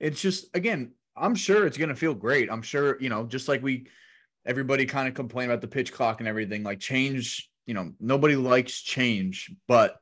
It's 0.00 0.20
just 0.20 0.54
again, 0.54 0.92
I'm 1.16 1.34
sure 1.34 1.66
it's 1.66 1.78
gonna 1.78 1.96
feel 1.96 2.14
great. 2.14 2.50
I'm 2.50 2.62
sure, 2.62 3.00
you 3.00 3.08
know, 3.08 3.24
just 3.24 3.48
like 3.48 3.62
we 3.62 3.86
everybody 4.44 4.86
kind 4.86 5.08
of 5.08 5.14
complain 5.14 5.50
about 5.50 5.60
the 5.60 5.68
pitch 5.68 5.92
clock 5.92 6.20
and 6.20 6.28
everything, 6.28 6.62
like 6.62 6.80
change, 6.80 7.47
you 7.68 7.74
know, 7.74 7.92
nobody 8.00 8.34
likes 8.34 8.80
change, 8.80 9.52
but 9.68 9.96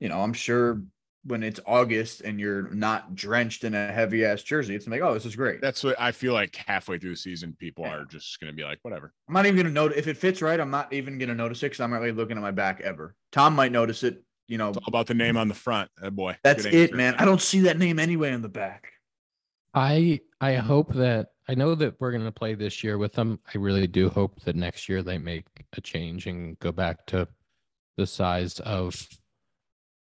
you 0.00 0.08
know, 0.08 0.18
I'm 0.20 0.32
sure 0.32 0.82
when 1.24 1.42
it's 1.42 1.60
August 1.66 2.22
and 2.22 2.40
you're 2.40 2.70
not 2.70 3.14
drenched 3.14 3.64
in 3.64 3.74
a 3.74 3.92
heavy 3.92 4.24
ass 4.24 4.42
jersey, 4.42 4.74
it's 4.74 4.88
like, 4.88 5.02
oh, 5.02 5.12
this 5.12 5.26
is 5.26 5.36
great. 5.36 5.60
That's 5.60 5.84
what 5.84 6.00
I 6.00 6.10
feel 6.10 6.32
like 6.32 6.56
halfway 6.56 6.98
through 6.98 7.10
the 7.10 7.16
season, 7.16 7.54
people 7.58 7.84
are 7.84 8.06
just 8.06 8.40
going 8.40 8.50
to 8.50 8.56
be 8.56 8.64
like, 8.64 8.78
whatever. 8.80 9.12
I'm 9.28 9.34
not 9.34 9.44
even 9.44 9.58
gonna 9.58 9.68
notice 9.68 9.98
if 9.98 10.08
it 10.08 10.16
fits 10.16 10.40
right. 10.40 10.58
I'm 10.58 10.70
not 10.70 10.90
even 10.94 11.18
gonna 11.18 11.34
notice 11.34 11.62
it 11.62 11.66
because 11.66 11.80
I'm 11.80 11.90
not 11.90 12.00
really 12.00 12.12
looking 12.12 12.38
at 12.38 12.42
my 12.42 12.50
back 12.50 12.80
ever. 12.80 13.14
Tom 13.30 13.54
might 13.54 13.72
notice 13.72 14.02
it. 14.02 14.24
You 14.48 14.56
know, 14.56 14.70
It's 14.70 14.78
all 14.78 14.84
about 14.88 15.06
the 15.06 15.14
name 15.14 15.36
on 15.36 15.48
the 15.48 15.54
front. 15.54 15.90
That 16.00 16.16
boy. 16.16 16.38
that's 16.42 16.64
Good 16.64 16.74
it, 16.74 16.82
answer. 16.84 16.96
man. 16.96 17.14
I 17.18 17.26
don't 17.26 17.42
see 17.42 17.60
that 17.60 17.78
name 17.78 17.98
anyway 17.98 18.32
on 18.32 18.40
the 18.40 18.48
back. 18.48 18.90
I 19.74 20.20
I 20.40 20.54
hope 20.54 20.94
that 20.94 21.28
I 21.46 21.54
know 21.54 21.74
that 21.74 22.00
we're 22.00 22.12
going 22.12 22.24
to 22.24 22.32
play 22.32 22.54
this 22.54 22.82
year 22.82 22.96
with 22.96 23.12
them. 23.12 23.38
I 23.52 23.58
really 23.58 23.86
do 23.86 24.08
hope 24.08 24.40
that 24.44 24.56
next 24.56 24.88
year 24.88 25.02
they 25.02 25.18
make 25.18 25.44
a 25.76 25.80
change 25.80 26.26
and 26.26 26.58
go 26.58 26.72
back 26.72 27.06
to 27.06 27.28
the 27.96 28.06
size 28.06 28.58
of 28.60 29.06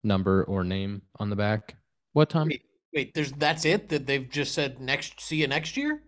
number 0.04 0.44
or 0.44 0.64
name 0.64 1.02
on 1.18 1.30
the 1.30 1.36
back. 1.36 1.76
What 2.12 2.28
time? 2.28 2.48
Wait, 2.48 2.62
wait, 2.94 3.14
there's 3.14 3.32
that's 3.32 3.64
it 3.64 3.88
that 3.90 4.06
they've 4.06 4.28
just 4.28 4.54
said 4.54 4.80
next 4.80 5.20
see 5.20 5.36
you 5.36 5.46
next 5.48 5.76
year? 5.76 6.02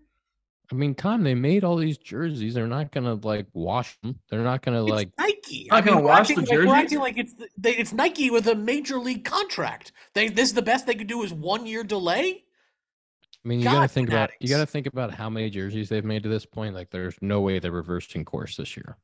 I 0.72 0.76
mean, 0.76 0.94
Tom, 0.94 1.22
they 1.22 1.34
made 1.34 1.62
all 1.62 1.76
these 1.76 1.98
jerseys. 1.98 2.54
They're 2.54 2.66
not 2.66 2.90
gonna 2.90 3.14
like 3.14 3.46
wash 3.52 3.98
them. 4.00 4.18
They're 4.30 4.42
not 4.42 4.62
gonna 4.62 4.82
It's 4.82 4.90
like. 4.90 5.10
Nike. 5.18 5.68
Not 5.70 5.84
gonna 5.84 6.00
we're 6.00 6.06
wash 6.06 6.30
acting 6.30 6.36
the 6.36 6.40
like- 6.42 6.50
We're 6.50 6.56
jerseys? 6.64 6.74
acting 6.82 6.98
like 7.00 7.18
it's 7.18 7.34
they, 7.58 7.76
it's 7.76 7.92
Nike 7.92 8.30
with 8.30 8.46
a 8.48 8.54
major 8.54 8.98
league 8.98 9.24
contract. 9.24 9.92
They 10.14 10.28
this 10.28 10.48
is 10.48 10.54
the 10.54 10.62
best 10.62 10.86
they 10.86 10.94
could 10.94 11.06
do 11.06 11.22
is 11.22 11.32
one 11.34 11.66
year 11.66 11.84
delay. 11.84 12.44
I 13.44 13.48
mean, 13.48 13.58
you 13.58 13.64
God, 13.64 13.72
gotta 13.74 13.88
think 13.88 14.08
about 14.08 14.30
you 14.40 14.48
gotta 14.48 14.64
think 14.66 14.86
about 14.86 15.12
how 15.12 15.28
many 15.28 15.50
jerseys 15.50 15.90
they've 15.90 16.04
made 16.04 16.22
to 16.22 16.30
this 16.30 16.46
point. 16.46 16.74
Like, 16.74 16.90
there's 16.90 17.16
no 17.20 17.42
way 17.42 17.58
they're 17.58 17.70
reversing 17.70 18.24
course 18.24 18.56
this 18.56 18.74
year. 18.74 18.96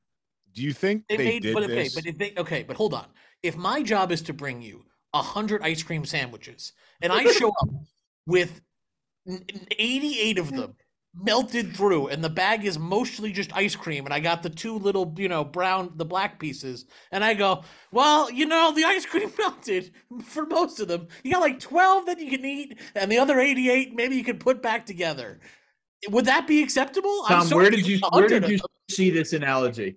Do 0.54 0.62
you 0.62 0.72
think 0.72 1.06
They, 1.08 1.16
they, 1.16 1.24
made, 1.24 1.42
did 1.42 1.54
but 1.54 1.64
okay, 1.64 1.74
this? 1.84 1.94
but 1.94 2.06
if 2.06 2.18
they 2.18 2.32
okay, 2.36 2.62
but 2.62 2.76
hold 2.76 2.94
on. 2.94 3.06
If 3.42 3.56
my 3.56 3.82
job 3.82 4.12
is 4.12 4.22
to 4.22 4.32
bring 4.32 4.60
you 4.62 4.84
a 5.14 5.22
hundred 5.22 5.62
ice 5.62 5.82
cream 5.82 6.04
sandwiches, 6.04 6.72
and 7.00 7.12
I 7.12 7.24
show 7.24 7.48
up 7.48 7.68
with 8.26 8.60
n- 9.26 9.44
n- 9.52 9.66
eighty-eight 9.78 10.38
of 10.38 10.52
them 10.52 10.74
melted 11.14 11.76
through, 11.76 12.08
and 12.08 12.22
the 12.22 12.30
bag 12.30 12.64
is 12.64 12.78
mostly 12.78 13.32
just 13.32 13.54
ice 13.56 13.74
cream, 13.74 14.04
and 14.04 14.14
I 14.14 14.20
got 14.20 14.42
the 14.42 14.50
two 14.50 14.76
little, 14.78 15.12
you 15.18 15.28
know, 15.28 15.42
brown, 15.44 15.92
the 15.96 16.04
black 16.04 16.38
pieces, 16.38 16.84
and 17.10 17.24
I 17.24 17.34
go, 17.34 17.64
well, 17.90 18.30
you 18.30 18.46
know, 18.46 18.72
the 18.72 18.84
ice 18.84 19.06
cream 19.06 19.32
melted 19.38 19.92
for 20.22 20.46
most 20.46 20.80
of 20.80 20.88
them. 20.88 21.08
You 21.24 21.32
got 21.32 21.40
like 21.40 21.60
twelve 21.60 22.06
that 22.06 22.20
you 22.20 22.30
can 22.30 22.44
eat, 22.44 22.78
and 22.94 23.10
the 23.10 23.18
other 23.18 23.38
eighty-eight 23.38 23.94
maybe 23.94 24.16
you 24.16 24.24
can 24.24 24.38
put 24.38 24.62
back 24.62 24.86
together. 24.86 25.40
Would 26.08 26.26
that 26.26 26.46
be 26.46 26.62
acceptable? 26.62 27.24
I'm 27.24 27.40
Tom, 27.40 27.46
sorry 27.46 27.62
where 27.62 27.70
did 27.70 27.86
you 27.86 28.00
where 28.12 28.28
did 28.28 28.48
you 28.48 28.58
see 28.90 29.10
this 29.10 29.32
analogy? 29.32 29.96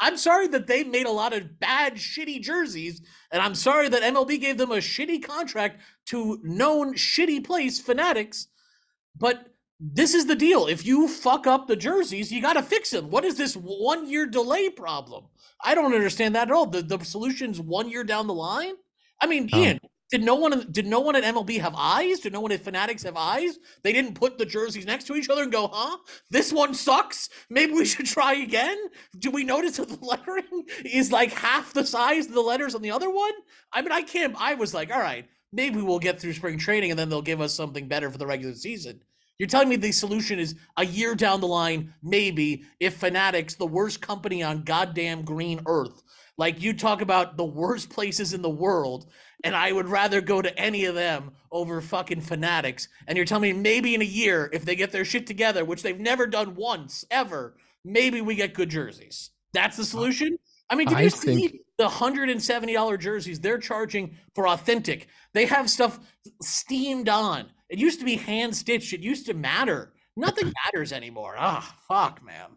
I'm 0.00 0.16
sorry 0.16 0.46
that 0.48 0.66
they 0.66 0.84
made 0.84 1.06
a 1.06 1.10
lot 1.12 1.32
of 1.32 1.58
bad, 1.58 1.96
shitty 1.96 2.40
jerseys, 2.40 3.00
and 3.32 3.42
I'm 3.42 3.54
sorry 3.54 3.88
that 3.88 4.02
MLB 4.02 4.40
gave 4.40 4.56
them 4.58 4.70
a 4.70 4.76
shitty 4.76 5.22
contract 5.22 5.80
to 6.06 6.38
known 6.42 6.94
shitty 6.94 7.44
place 7.44 7.80
Fanatics. 7.80 8.48
But 9.16 9.48
this 9.80 10.14
is 10.14 10.26
the 10.26 10.36
deal: 10.36 10.66
if 10.66 10.86
you 10.86 11.08
fuck 11.08 11.46
up 11.46 11.66
the 11.66 11.76
jerseys, 11.76 12.30
you 12.32 12.40
got 12.40 12.54
to 12.54 12.62
fix 12.62 12.90
them. 12.90 13.10
What 13.10 13.24
is 13.24 13.36
this 13.36 13.54
one 13.54 14.08
year 14.08 14.26
delay 14.26 14.70
problem? 14.70 15.24
I 15.64 15.74
don't 15.74 15.94
understand 15.94 16.34
that 16.34 16.48
at 16.48 16.54
all. 16.54 16.66
The 16.66 16.82
the 16.82 17.02
solution's 17.04 17.60
one 17.60 17.88
year 17.90 18.04
down 18.04 18.26
the 18.26 18.34
line. 18.34 18.74
I 19.20 19.26
mean, 19.26 19.48
Um, 19.52 19.58
Ian, 19.58 19.80
did 20.10 20.22
no 20.22 20.34
one 20.36 20.66
did 20.70 20.86
no 20.86 21.00
one 21.00 21.16
at 21.16 21.24
MLB 21.24 21.60
have 21.60 21.74
eyes? 21.76 22.20
Did 22.20 22.32
no 22.32 22.40
one 22.40 22.52
at 22.52 22.64
Fanatics 22.64 23.02
have 23.02 23.16
eyes? 23.16 23.58
They 23.82 23.92
didn't 23.92 24.14
put 24.14 24.38
the 24.38 24.46
jerseys 24.46 24.86
next 24.86 25.06
to 25.06 25.14
each 25.16 25.28
other 25.28 25.42
and 25.42 25.52
go, 25.52 25.68
"Huh, 25.70 25.98
this 26.30 26.52
one 26.52 26.72
sucks. 26.72 27.28
Maybe 27.50 27.72
we 27.72 27.84
should 27.86 28.06
try 28.06 28.34
again." 28.34 28.78
Do 29.18 29.30
we 29.30 29.44
notice 29.44 29.76
that 29.76 29.88
the 29.88 29.98
lettering 30.04 30.64
is 30.84 31.12
like 31.12 31.32
half 31.32 31.74
the 31.74 31.84
size 31.84 32.26
of 32.26 32.32
the 32.32 32.40
letters 32.40 32.74
on 32.74 32.82
the 32.82 32.90
other 32.90 33.10
one? 33.10 33.32
I 33.72 33.82
mean, 33.82 33.92
I 33.92 34.02
can't. 34.02 34.34
I 34.38 34.54
was 34.54 34.72
like, 34.72 34.90
"All 34.90 35.00
right, 35.00 35.26
maybe 35.52 35.80
we'll 35.82 35.98
get 35.98 36.20
through 36.20 36.32
spring 36.32 36.58
training 36.58 36.90
and 36.90 36.98
then 36.98 37.10
they'll 37.10 37.20
give 37.20 37.42
us 37.42 37.54
something 37.54 37.86
better 37.86 38.10
for 38.10 38.18
the 38.18 38.26
regular 38.26 38.54
season." 38.54 39.02
You're 39.38 39.48
telling 39.48 39.68
me 39.68 39.76
the 39.76 39.92
solution 39.92 40.40
is 40.40 40.56
a 40.76 40.84
year 40.84 41.14
down 41.14 41.40
the 41.40 41.46
line, 41.46 41.94
maybe, 42.02 42.64
if 42.80 42.96
Fanatics, 42.96 43.54
the 43.54 43.66
worst 43.66 44.00
company 44.00 44.42
on 44.42 44.64
goddamn 44.64 45.22
green 45.22 45.60
earth, 45.66 46.02
like 46.36 46.60
you 46.60 46.72
talk 46.72 47.02
about 47.02 47.36
the 47.36 47.44
worst 47.44 47.88
places 47.88 48.34
in 48.34 48.42
the 48.42 48.50
world, 48.50 49.06
and 49.44 49.54
I 49.56 49.72
would 49.72 49.88
rather 49.88 50.20
go 50.20 50.42
to 50.42 50.56
any 50.58 50.84
of 50.86 50.94
them 50.94 51.32
over 51.52 51.80
fucking 51.80 52.20
Fanatics. 52.22 52.88
And 53.06 53.16
you're 53.16 53.24
telling 53.26 53.54
me 53.54 53.60
maybe 53.62 53.94
in 53.94 54.02
a 54.02 54.06
year, 54.06 54.50
if 54.52 54.64
they 54.64 54.74
get 54.76 54.90
their 54.92 55.04
shit 55.04 55.26
together, 55.26 55.64
which 55.64 55.82
they've 55.82 55.98
never 55.98 56.26
done 56.26 56.54
once 56.56 57.04
ever, 57.10 57.56
maybe 57.84 58.20
we 58.20 58.34
get 58.34 58.54
good 58.54 58.68
jerseys. 58.68 59.30
That's 59.52 59.76
the 59.76 59.84
solution. 59.84 60.38
I 60.70 60.74
mean, 60.74 60.88
did 60.88 60.98
I 60.98 61.02
you 61.02 61.10
think- 61.10 61.50
see 61.50 61.60
the 61.78 61.88
hundred 61.88 62.28
and 62.28 62.42
seventy 62.42 62.74
dollar 62.74 62.96
jerseys 62.96 63.40
they're 63.40 63.58
charging 63.58 64.16
for 64.34 64.48
authentic? 64.48 65.08
They 65.32 65.46
have 65.46 65.70
stuff 65.70 65.98
steamed 66.42 67.08
on. 67.08 67.46
It 67.70 67.78
used 67.78 67.98
to 68.00 68.04
be 68.04 68.16
hand 68.16 68.54
stitched. 68.56 68.92
It 68.92 69.00
used 69.00 69.26
to 69.26 69.34
matter. 69.34 69.92
Nothing 70.16 70.52
matters 70.66 70.92
anymore. 70.92 71.36
Ah, 71.38 71.76
fuck, 71.86 72.22
man. 72.24 72.50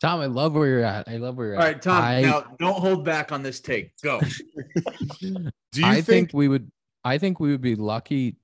Tom, 0.00 0.20
I 0.20 0.26
love 0.26 0.54
where 0.54 0.66
you're 0.66 0.84
at. 0.84 1.08
I 1.08 1.16
love 1.16 1.36
where 1.36 1.48
you're 1.48 1.56
All 1.56 1.62
at. 1.62 1.66
All 1.66 1.72
right, 1.72 1.82
Tom. 1.82 2.02
I, 2.02 2.20
now 2.22 2.44
don't 2.58 2.78
hold 2.78 3.04
back 3.04 3.32
on 3.32 3.42
this 3.42 3.60
take. 3.60 3.92
Go. 4.02 4.20
Do 5.20 5.30
you 5.30 5.86
I 5.86 5.94
think, 5.94 6.06
think 6.06 6.30
we 6.34 6.48
would. 6.48 6.70
I 7.04 7.18
think 7.18 7.40
we 7.40 7.50
would 7.50 7.62
be 7.62 7.76
lucky 7.76 8.36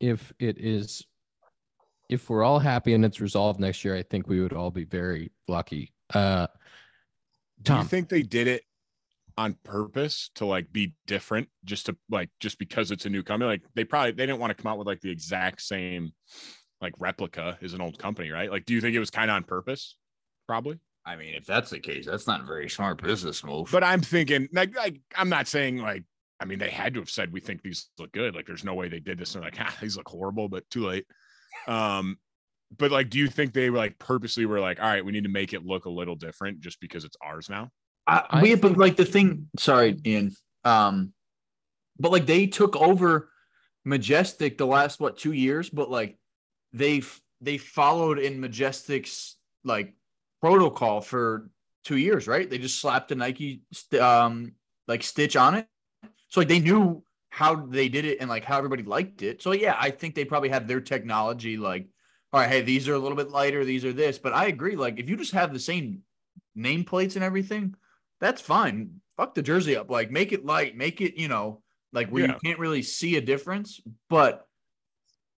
if 0.00 0.32
it 0.38 0.58
is. 0.58 1.04
If 2.08 2.28
we're 2.28 2.42
all 2.42 2.58
happy 2.58 2.92
and 2.92 3.04
it's 3.04 3.20
resolved 3.20 3.58
next 3.58 3.84
year, 3.84 3.96
I 3.96 4.02
think 4.02 4.28
we 4.28 4.40
would 4.40 4.52
all 4.52 4.70
be 4.70 4.84
very 4.84 5.32
lucky. 5.48 5.94
Uh, 6.12 6.46
do 7.62 7.74
you 7.74 7.84
think 7.84 8.08
they 8.08 8.22
did 8.22 8.48
it 8.48 8.64
on 9.38 9.56
purpose 9.64 10.30
to 10.34 10.44
like 10.44 10.70
be 10.72 10.94
different 11.06 11.48
just 11.64 11.86
to 11.86 11.96
like 12.10 12.28
just 12.40 12.58
because 12.58 12.90
it's 12.90 13.06
a 13.06 13.10
new 13.10 13.22
company 13.22 13.48
like 13.48 13.62
they 13.74 13.84
probably 13.84 14.10
they 14.10 14.26
didn't 14.26 14.38
want 14.38 14.54
to 14.54 14.62
come 14.62 14.70
out 14.70 14.76
with 14.76 14.86
like 14.86 15.00
the 15.00 15.10
exact 15.10 15.62
same 15.62 16.12
like 16.82 16.92
replica 16.98 17.56
as 17.62 17.72
an 17.72 17.80
old 17.80 17.98
company 17.98 18.30
right 18.30 18.50
like 18.50 18.66
do 18.66 18.74
you 18.74 18.80
think 18.80 18.94
it 18.94 18.98
was 18.98 19.10
kind 19.10 19.30
of 19.30 19.36
on 19.36 19.42
purpose 19.42 19.96
probably. 20.46 20.78
I 21.04 21.16
mean, 21.16 21.34
if 21.34 21.46
that's 21.46 21.70
the 21.70 21.80
case, 21.80 22.06
that's 22.06 22.26
not 22.26 22.42
a 22.42 22.44
very 22.44 22.68
smart 22.68 23.02
business 23.02 23.42
move. 23.42 23.70
but 23.72 23.82
i'm 23.82 24.00
thinking 24.00 24.48
like 24.52 24.76
like 24.76 25.00
i'm 25.16 25.28
not 25.28 25.48
saying 25.48 25.78
like 25.78 26.04
i 26.40 26.44
mean 26.44 26.58
they 26.60 26.70
had 26.70 26.94
to 26.94 27.00
have 27.00 27.10
said 27.10 27.32
we 27.32 27.40
think 27.40 27.62
these 27.62 27.88
look 27.98 28.12
good. 28.12 28.34
Like 28.34 28.46
there's 28.46 28.64
no 28.64 28.74
way 28.74 28.88
they 28.88 29.00
did 29.00 29.18
this. 29.18 29.34
And 29.34 29.42
they're 29.42 29.50
like 29.50 29.60
ah, 29.60 29.76
these 29.80 29.96
look 29.96 30.08
horrible 30.08 30.48
but 30.48 30.68
too 30.70 30.86
late. 30.86 31.06
Um 31.66 32.18
but 32.78 32.90
like 32.90 33.10
do 33.10 33.18
you 33.18 33.28
think 33.28 33.52
they 33.52 33.68
were 33.70 33.78
like 33.78 33.98
purposely 33.98 34.46
were 34.46 34.60
like 34.60 34.80
all 34.80 34.88
right 34.88 35.04
we 35.04 35.12
need 35.12 35.24
to 35.24 35.30
make 35.30 35.52
it 35.52 35.66
look 35.66 35.84
a 35.86 35.90
little 35.90 36.16
different 36.16 36.60
just 36.60 36.80
because 36.80 37.04
it's 37.04 37.16
ours 37.22 37.48
now? 37.50 37.70
I, 38.06 38.24
I 38.30 38.42
we, 38.42 38.54
but 38.54 38.68
think- 38.68 38.78
like 38.78 38.96
the 38.96 39.04
thing, 39.04 39.48
sorry, 39.58 39.96
Ian. 40.04 40.32
Um, 40.64 41.12
but 41.98 42.10
like 42.12 42.26
they 42.26 42.46
took 42.46 42.76
over 42.76 43.30
Majestic 43.84 44.58
the 44.58 44.66
last 44.66 45.00
what 45.00 45.16
two 45.18 45.32
years, 45.32 45.70
but 45.70 45.90
like 45.90 46.16
they 46.72 47.02
they 47.40 47.58
followed 47.58 48.18
in 48.18 48.40
Majestic's 48.40 49.36
like 49.64 49.94
protocol 50.42 51.00
for 51.00 51.48
two 51.84 51.96
years, 51.96 52.26
right? 52.28 52.48
They 52.50 52.58
just 52.58 52.80
slapped 52.80 53.12
a 53.12 53.14
Nike 53.14 53.62
um 53.98 54.52
like 54.88 55.02
stitch 55.02 55.36
on 55.36 55.54
it, 55.54 55.66
so 56.28 56.40
like 56.40 56.48
they 56.48 56.58
knew 56.58 57.02
how 57.30 57.54
they 57.66 57.88
did 57.88 58.04
it 58.04 58.18
and 58.20 58.28
like 58.28 58.44
how 58.44 58.58
everybody 58.58 58.82
liked 58.82 59.22
it. 59.22 59.40
So 59.40 59.52
yeah, 59.52 59.76
I 59.80 59.90
think 59.90 60.14
they 60.14 60.24
probably 60.26 60.50
had 60.50 60.68
their 60.68 60.82
technology 60.82 61.56
like, 61.56 61.86
all 62.32 62.40
right, 62.40 62.48
hey, 62.50 62.60
these 62.60 62.88
are 62.88 62.94
a 62.94 62.98
little 62.98 63.16
bit 63.16 63.30
lighter, 63.30 63.64
these 63.64 63.86
are 63.86 63.92
this, 63.94 64.18
but 64.18 64.34
I 64.34 64.46
agree. 64.46 64.76
Like 64.76 64.98
if 64.98 65.08
you 65.08 65.16
just 65.16 65.32
have 65.32 65.52
the 65.52 65.58
same 65.60 66.02
nameplates 66.58 67.14
and 67.14 67.24
everything, 67.24 67.74
that's 68.20 68.42
fine. 68.42 69.00
Fuck 69.16 69.34
the 69.34 69.42
jersey 69.42 69.76
up. 69.76 69.90
Like 69.90 70.10
make 70.10 70.32
it 70.32 70.44
light, 70.44 70.76
make 70.76 71.00
it, 71.00 71.18
you 71.18 71.28
know, 71.28 71.62
like 71.92 72.10
where 72.10 72.24
Yeah. 72.26 72.32
you 72.32 72.38
can't 72.44 72.58
really 72.58 72.82
see 72.82 73.16
a 73.16 73.20
difference. 73.20 73.80
But 74.10 74.46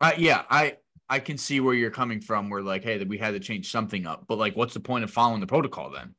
uh, 0.00 0.12
yeah, 0.18 0.42
I 0.50 0.78
I 1.08 1.18
can 1.18 1.38
see 1.38 1.60
where 1.60 1.74
you're 1.74 1.90
coming 1.90 2.20
from. 2.20 2.50
Where 2.50 2.62
like, 2.62 2.84
hey, 2.84 2.98
that 2.98 3.08
we 3.08 3.18
had 3.18 3.32
to 3.32 3.40
change 3.40 3.70
something 3.70 4.06
up. 4.06 4.24
But 4.26 4.38
like, 4.38 4.56
what's 4.56 4.74
the 4.74 4.80
point 4.80 5.04
of 5.04 5.10
following 5.10 5.40
the 5.40 5.46
protocol 5.46 5.90
then? 5.90 6.14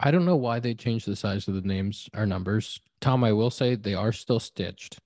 I 0.00 0.10
don't 0.10 0.24
know 0.24 0.36
why 0.36 0.58
they 0.58 0.74
changed 0.74 1.06
the 1.06 1.16
size 1.16 1.48
of 1.48 1.54
the 1.54 1.60
names 1.62 2.08
or 2.14 2.26
numbers. 2.26 2.80
Tom, 3.00 3.22
I 3.24 3.32
will 3.32 3.50
say 3.50 3.74
they 3.74 3.94
are 3.94 4.12
still 4.12 4.40
stitched. 4.40 4.98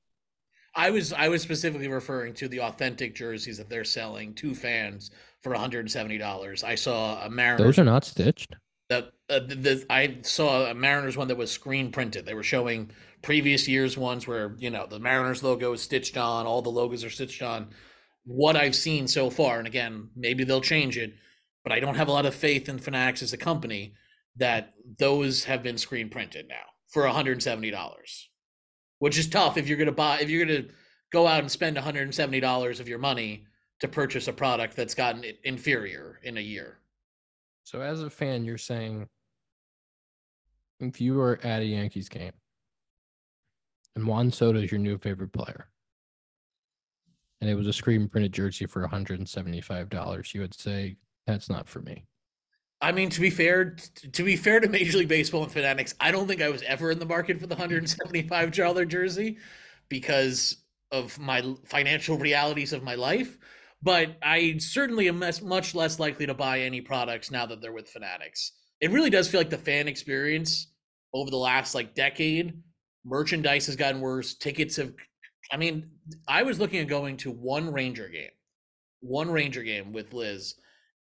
I 0.74 0.90
was 0.90 1.12
I 1.12 1.28
was 1.28 1.42
specifically 1.42 1.88
referring 1.88 2.34
to 2.34 2.48
the 2.48 2.60
authentic 2.60 3.14
jerseys 3.14 3.58
that 3.58 3.68
they're 3.68 3.84
selling 3.84 4.34
to 4.34 4.54
fans 4.54 5.10
for 5.42 5.52
$170. 5.52 6.64
I 6.64 6.74
saw 6.74 7.24
a 7.24 7.28
Mariners 7.28 7.64
Those 7.64 7.78
are 7.78 7.84
not 7.84 8.04
stitched. 8.04 8.54
that 8.88 9.12
uh, 9.28 9.40
the, 9.40 9.54
the, 9.54 9.86
I 9.90 10.18
saw 10.22 10.70
a 10.70 10.74
Mariners 10.74 11.16
one 11.16 11.28
that 11.28 11.36
was 11.36 11.50
screen 11.50 11.90
printed. 11.90 12.26
They 12.26 12.34
were 12.34 12.42
showing 12.42 12.90
previous 13.22 13.66
years 13.66 13.98
ones 13.98 14.26
where 14.26 14.54
you 14.58 14.70
know 14.70 14.86
the 14.86 15.00
Mariners 15.00 15.42
logo 15.42 15.72
is 15.72 15.82
stitched 15.82 16.16
on, 16.16 16.46
all 16.46 16.62
the 16.62 16.70
logos 16.70 17.04
are 17.04 17.10
stitched 17.10 17.42
on. 17.42 17.68
What 18.28 18.56
I've 18.56 18.76
seen 18.76 19.08
so 19.08 19.30
far, 19.30 19.56
and 19.56 19.66
again, 19.66 20.10
maybe 20.14 20.44
they'll 20.44 20.60
change 20.60 20.98
it, 20.98 21.14
but 21.64 21.72
I 21.72 21.80
don't 21.80 21.94
have 21.94 22.08
a 22.08 22.12
lot 22.12 22.26
of 22.26 22.34
faith 22.34 22.68
in 22.68 22.78
Fanatics 22.78 23.22
as 23.22 23.32
a 23.32 23.38
company 23.38 23.94
that 24.36 24.74
those 24.98 25.44
have 25.44 25.62
been 25.62 25.78
screen 25.78 26.10
printed 26.10 26.46
now 26.46 26.66
for 26.88 27.04
$170, 27.04 28.24
which 28.98 29.16
is 29.18 29.28
tough 29.28 29.56
if 29.56 29.66
you're 29.66 29.78
gonna 29.78 29.92
buy 29.92 30.20
if 30.20 30.28
you're 30.28 30.44
gonna 30.44 30.68
go 31.10 31.26
out 31.26 31.40
and 31.40 31.50
spend 31.50 31.78
$170 31.78 32.80
of 32.80 32.86
your 32.88 32.98
money 32.98 33.46
to 33.80 33.88
purchase 33.88 34.28
a 34.28 34.32
product 34.32 34.76
that's 34.76 34.94
gotten 34.94 35.24
inferior 35.44 36.20
in 36.22 36.36
a 36.36 36.42
year. 36.42 36.78
So 37.64 37.80
as 37.80 38.02
a 38.02 38.10
fan, 38.10 38.44
you're 38.44 38.58
saying 38.58 39.08
if 40.80 41.00
you 41.00 41.14
were 41.14 41.40
at 41.42 41.62
a 41.62 41.64
Yankees 41.64 42.10
game 42.10 42.32
and 43.96 44.06
Juan 44.06 44.30
Soto 44.30 44.58
is 44.58 44.70
your 44.70 44.80
new 44.80 44.98
favorite 44.98 45.32
player, 45.32 45.68
and 47.40 47.48
it 47.50 47.54
was 47.54 47.66
a 47.66 47.72
screen 47.72 48.08
printed 48.08 48.32
jersey 48.32 48.66
for 48.66 48.86
$175, 48.86 50.34
you 50.34 50.40
would 50.40 50.54
say 50.54 50.96
that's 51.26 51.48
not 51.48 51.68
for 51.68 51.80
me. 51.80 52.04
I 52.80 52.92
mean, 52.92 53.10
to 53.10 53.20
be 53.20 53.30
fair, 53.30 53.76
to 54.12 54.22
be 54.22 54.36
fair 54.36 54.60
to 54.60 54.68
Major 54.68 54.98
League 54.98 55.08
Baseball 55.08 55.42
and 55.42 55.50
Fanatics, 55.52 55.94
I 56.00 56.10
don't 56.12 56.28
think 56.28 56.40
I 56.40 56.48
was 56.48 56.62
ever 56.62 56.90
in 56.92 56.98
the 57.00 57.06
market 57.06 57.40
for 57.40 57.46
the 57.48 57.56
hundred 57.56 57.78
and 57.78 57.90
seventy-five 57.90 58.52
dollar 58.52 58.84
jersey 58.84 59.38
because 59.88 60.58
of 60.92 61.18
my 61.18 61.42
financial 61.66 62.16
realities 62.18 62.72
of 62.72 62.82
my 62.82 62.94
life. 62.94 63.36
but 63.82 64.16
I 64.22 64.56
certainly 64.58 65.08
am 65.08 65.18
much 65.42 65.74
less 65.74 65.98
likely 66.00 66.26
to 66.26 66.34
buy 66.34 66.60
any 66.60 66.80
products 66.80 67.30
now 67.30 67.46
that 67.46 67.60
they're 67.60 67.72
with 67.72 67.88
Fanatics. 67.88 68.52
It 68.80 68.90
really 68.90 69.10
does 69.10 69.28
feel 69.28 69.40
like 69.40 69.50
the 69.50 69.58
fan 69.58 69.86
experience 69.88 70.72
over 71.12 71.30
the 71.30 71.36
last 71.36 71.74
like 71.74 71.94
decade, 71.94 72.60
merchandise 73.04 73.66
has 73.66 73.76
gotten 73.76 74.00
worse. 74.00 74.34
Tickets 74.34 74.76
have, 74.76 74.92
I 75.50 75.56
mean, 75.56 75.90
I 76.26 76.42
was 76.42 76.58
looking 76.58 76.80
at 76.80 76.88
going 76.88 77.16
to 77.18 77.30
one 77.30 77.72
Ranger 77.72 78.08
game, 78.08 78.30
one 79.00 79.30
Ranger 79.30 79.62
game 79.62 79.92
with 79.92 80.12
Liz. 80.12 80.54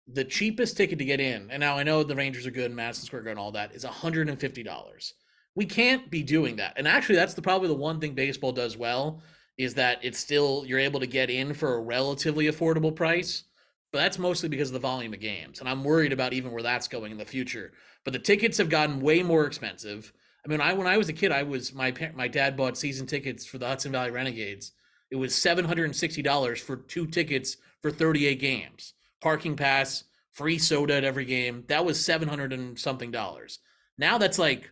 The 0.08 0.24
cheapest 0.24 0.76
ticket 0.76 1.00
to 1.00 1.04
get 1.04 1.20
in, 1.20 1.50
and 1.50 1.60
now 1.60 1.76
I 1.76 1.82
know 1.82 2.04
the 2.04 2.14
Rangers 2.14 2.46
are 2.46 2.52
good, 2.52 2.72
Madison 2.72 3.06
Square 3.06 3.22
Garden, 3.22 3.42
all 3.42 3.52
that 3.52 3.74
is 3.74 3.84
$150. 3.84 5.12
We 5.56 5.64
can't 5.64 6.10
be 6.10 6.22
doing 6.22 6.56
that. 6.56 6.74
And 6.76 6.86
actually, 6.86 7.16
that's 7.16 7.34
the 7.34 7.42
probably 7.42 7.68
the 7.68 7.74
one 7.74 8.00
thing 8.00 8.14
baseball 8.14 8.52
does 8.52 8.76
well 8.76 9.20
is 9.58 9.74
that 9.74 9.98
it's 10.02 10.18
still 10.18 10.64
you're 10.66 10.78
able 10.78 11.00
to 11.00 11.06
get 11.06 11.30
in 11.30 11.54
for 11.54 11.74
a 11.74 11.80
relatively 11.80 12.46
affordable 12.46 12.94
price 12.94 13.44
but 13.92 13.98
that's 14.00 14.18
mostly 14.18 14.48
because 14.48 14.68
of 14.68 14.74
the 14.74 14.78
volume 14.78 15.14
of 15.14 15.20
games 15.20 15.60
and 15.60 15.68
i'm 15.68 15.84
worried 15.84 16.12
about 16.12 16.32
even 16.32 16.52
where 16.52 16.62
that's 16.62 16.88
going 16.88 17.12
in 17.12 17.18
the 17.18 17.24
future 17.24 17.72
but 18.04 18.12
the 18.12 18.18
tickets 18.18 18.58
have 18.58 18.68
gotten 18.68 19.00
way 19.00 19.22
more 19.22 19.46
expensive 19.46 20.12
i 20.46 20.48
mean 20.48 20.60
i 20.60 20.72
when 20.72 20.86
i 20.86 20.96
was 20.96 21.08
a 21.08 21.12
kid 21.12 21.32
i 21.32 21.42
was 21.42 21.74
my 21.74 21.92
my 22.14 22.28
dad 22.28 22.56
bought 22.56 22.78
season 22.78 23.06
tickets 23.06 23.44
for 23.44 23.58
the 23.58 23.66
hudson 23.66 23.92
valley 23.92 24.10
renegades. 24.10 24.72
It 25.10 25.16
was 25.16 25.32
$760 25.32 26.60
for 26.60 26.76
two 26.76 27.06
tickets 27.06 27.56
for 27.80 27.90
38 27.90 28.40
games. 28.40 28.94
Parking 29.20 29.56
pass 29.56 30.04
free 30.32 30.58
soda 30.58 30.94
at 30.94 31.04
every 31.04 31.24
game. 31.24 31.64
That 31.68 31.84
was 31.84 32.04
700 32.04 32.52
and 32.52 32.78
something 32.78 33.10
dollars. 33.10 33.60
Now 33.98 34.18
that's 34.18 34.38
like 34.38 34.70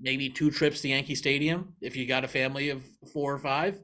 maybe 0.00 0.28
two 0.28 0.50
trips 0.50 0.80
to 0.82 0.88
yankee 0.88 1.14
stadium 1.14 1.74
if 1.80 1.96
you 1.96 2.06
got 2.06 2.24
a 2.24 2.28
family 2.28 2.70
of 2.70 2.84
four 3.12 3.32
or 3.32 3.38
five. 3.38 3.80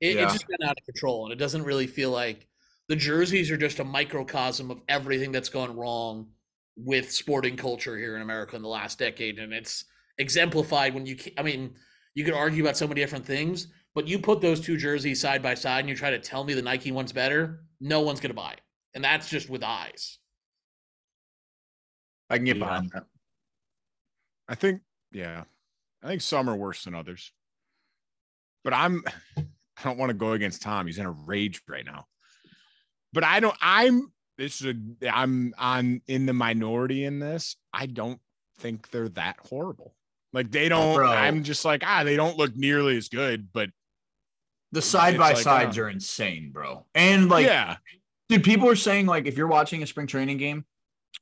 It, 0.00 0.16
yeah. 0.16 0.24
it's 0.24 0.34
just 0.34 0.48
been 0.48 0.68
out 0.68 0.76
of 0.78 0.84
control, 0.84 1.24
and 1.24 1.32
it 1.32 1.38
doesn't 1.38 1.62
really 1.62 1.86
feel 1.86 2.10
like 2.10 2.46
the 2.88 2.96
jerseys 2.96 3.50
are 3.50 3.56
just 3.56 3.80
a 3.80 3.84
microcosm 3.84 4.70
of 4.70 4.82
everything 4.88 5.32
that's 5.32 5.48
gone 5.48 5.74
wrong 5.74 6.28
with 6.76 7.10
sporting 7.10 7.56
culture 7.56 7.96
here 7.96 8.14
in 8.14 8.20
America 8.20 8.56
in 8.56 8.62
the 8.62 8.68
last 8.68 8.98
decade, 8.98 9.38
and 9.38 9.54
it's 9.54 9.86
exemplified 10.18 10.94
when 10.94 11.06
you. 11.06 11.16
I 11.36 11.42
mean, 11.42 11.74
you 12.14 12.24
could 12.24 12.34
argue 12.34 12.62
about 12.62 12.76
so 12.76 12.86
many 12.86 13.00
different 13.00 13.26
things, 13.26 13.68
but 13.94 14.08
you 14.08 14.18
put 14.18 14.40
those 14.40 14.60
two 14.60 14.76
jerseys 14.76 15.20
side 15.20 15.42
by 15.42 15.54
side, 15.54 15.80
and 15.80 15.88
you 15.88 15.94
try 15.94 16.10
to 16.10 16.18
tell 16.18 16.44
me 16.44 16.54
the 16.54 16.62
Nike 16.62 16.92
one's 16.92 17.12
better. 17.12 17.60
No 17.80 18.00
one's 18.00 18.20
going 18.20 18.30
to 18.30 18.36
buy 18.36 18.52
it, 18.52 18.60
and 18.94 19.04
that's 19.04 19.28
just 19.28 19.50
with 19.50 19.62
eyes. 19.62 20.18
I 22.28 22.36
can 22.36 22.44
get 22.44 22.58
behind 22.58 22.90
that. 22.92 23.04
I 24.48 24.54
think, 24.54 24.80
yeah, 25.12 25.44
I 26.02 26.06
think 26.08 26.22
some 26.22 26.48
are 26.48 26.56
worse 26.56 26.84
than 26.84 26.94
others, 26.94 27.32
but 28.64 28.72
I'm. 28.72 29.02
I 29.78 29.82
don't 29.82 29.98
want 29.98 30.10
to 30.10 30.14
go 30.14 30.32
against 30.32 30.62
Tom. 30.62 30.86
He's 30.86 30.98
in 30.98 31.06
a 31.06 31.10
rage 31.10 31.60
right 31.68 31.84
now. 31.84 32.06
But 33.12 33.24
I 33.24 33.40
don't, 33.40 33.56
I'm, 33.60 34.12
this 34.38 34.60
is 34.60 34.74
a, 35.02 35.08
I'm 35.14 35.54
on 35.58 36.00
in 36.06 36.26
the 36.26 36.32
minority 36.32 37.04
in 37.04 37.18
this. 37.18 37.56
I 37.72 37.86
don't 37.86 38.20
think 38.58 38.90
they're 38.90 39.08
that 39.10 39.36
horrible. 39.48 39.94
Like 40.36 40.50
they 40.50 40.68
don't, 40.68 40.94
Bro. 40.94 41.08
I'm 41.08 41.42
just 41.44 41.64
like, 41.64 41.82
ah, 41.82 42.04
they 42.04 42.14
don't 42.14 42.36
look 42.36 42.54
nearly 42.54 42.98
as 42.98 43.08
good, 43.08 43.48
but 43.54 43.70
the 44.70 44.82
side 44.82 45.16
by 45.16 45.32
sides 45.32 45.78
like, 45.78 45.78
uh, 45.78 45.86
are 45.86 45.88
insane, 45.88 46.50
bro. 46.52 46.84
And 46.94 47.30
like, 47.30 47.46
yeah, 47.46 47.76
dude, 48.28 48.44
people 48.44 48.68
are 48.68 48.76
saying 48.76 49.06
like, 49.06 49.24
if 49.24 49.38
you're 49.38 49.46
watching 49.46 49.82
a 49.82 49.86
spring 49.86 50.06
training 50.06 50.36
game 50.36 50.66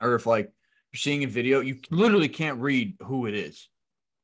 or 0.03 0.17
if 0.17 0.27
like 0.27 0.47
you're 0.93 0.99
seeing 0.99 1.23
a 1.23 1.29
video, 1.29 1.61
you 1.61 1.79
literally 1.93 2.29
can't 2.29 2.59
read 2.59 2.97
who 3.07 3.27
it 3.27 3.35
is. 3.35 3.69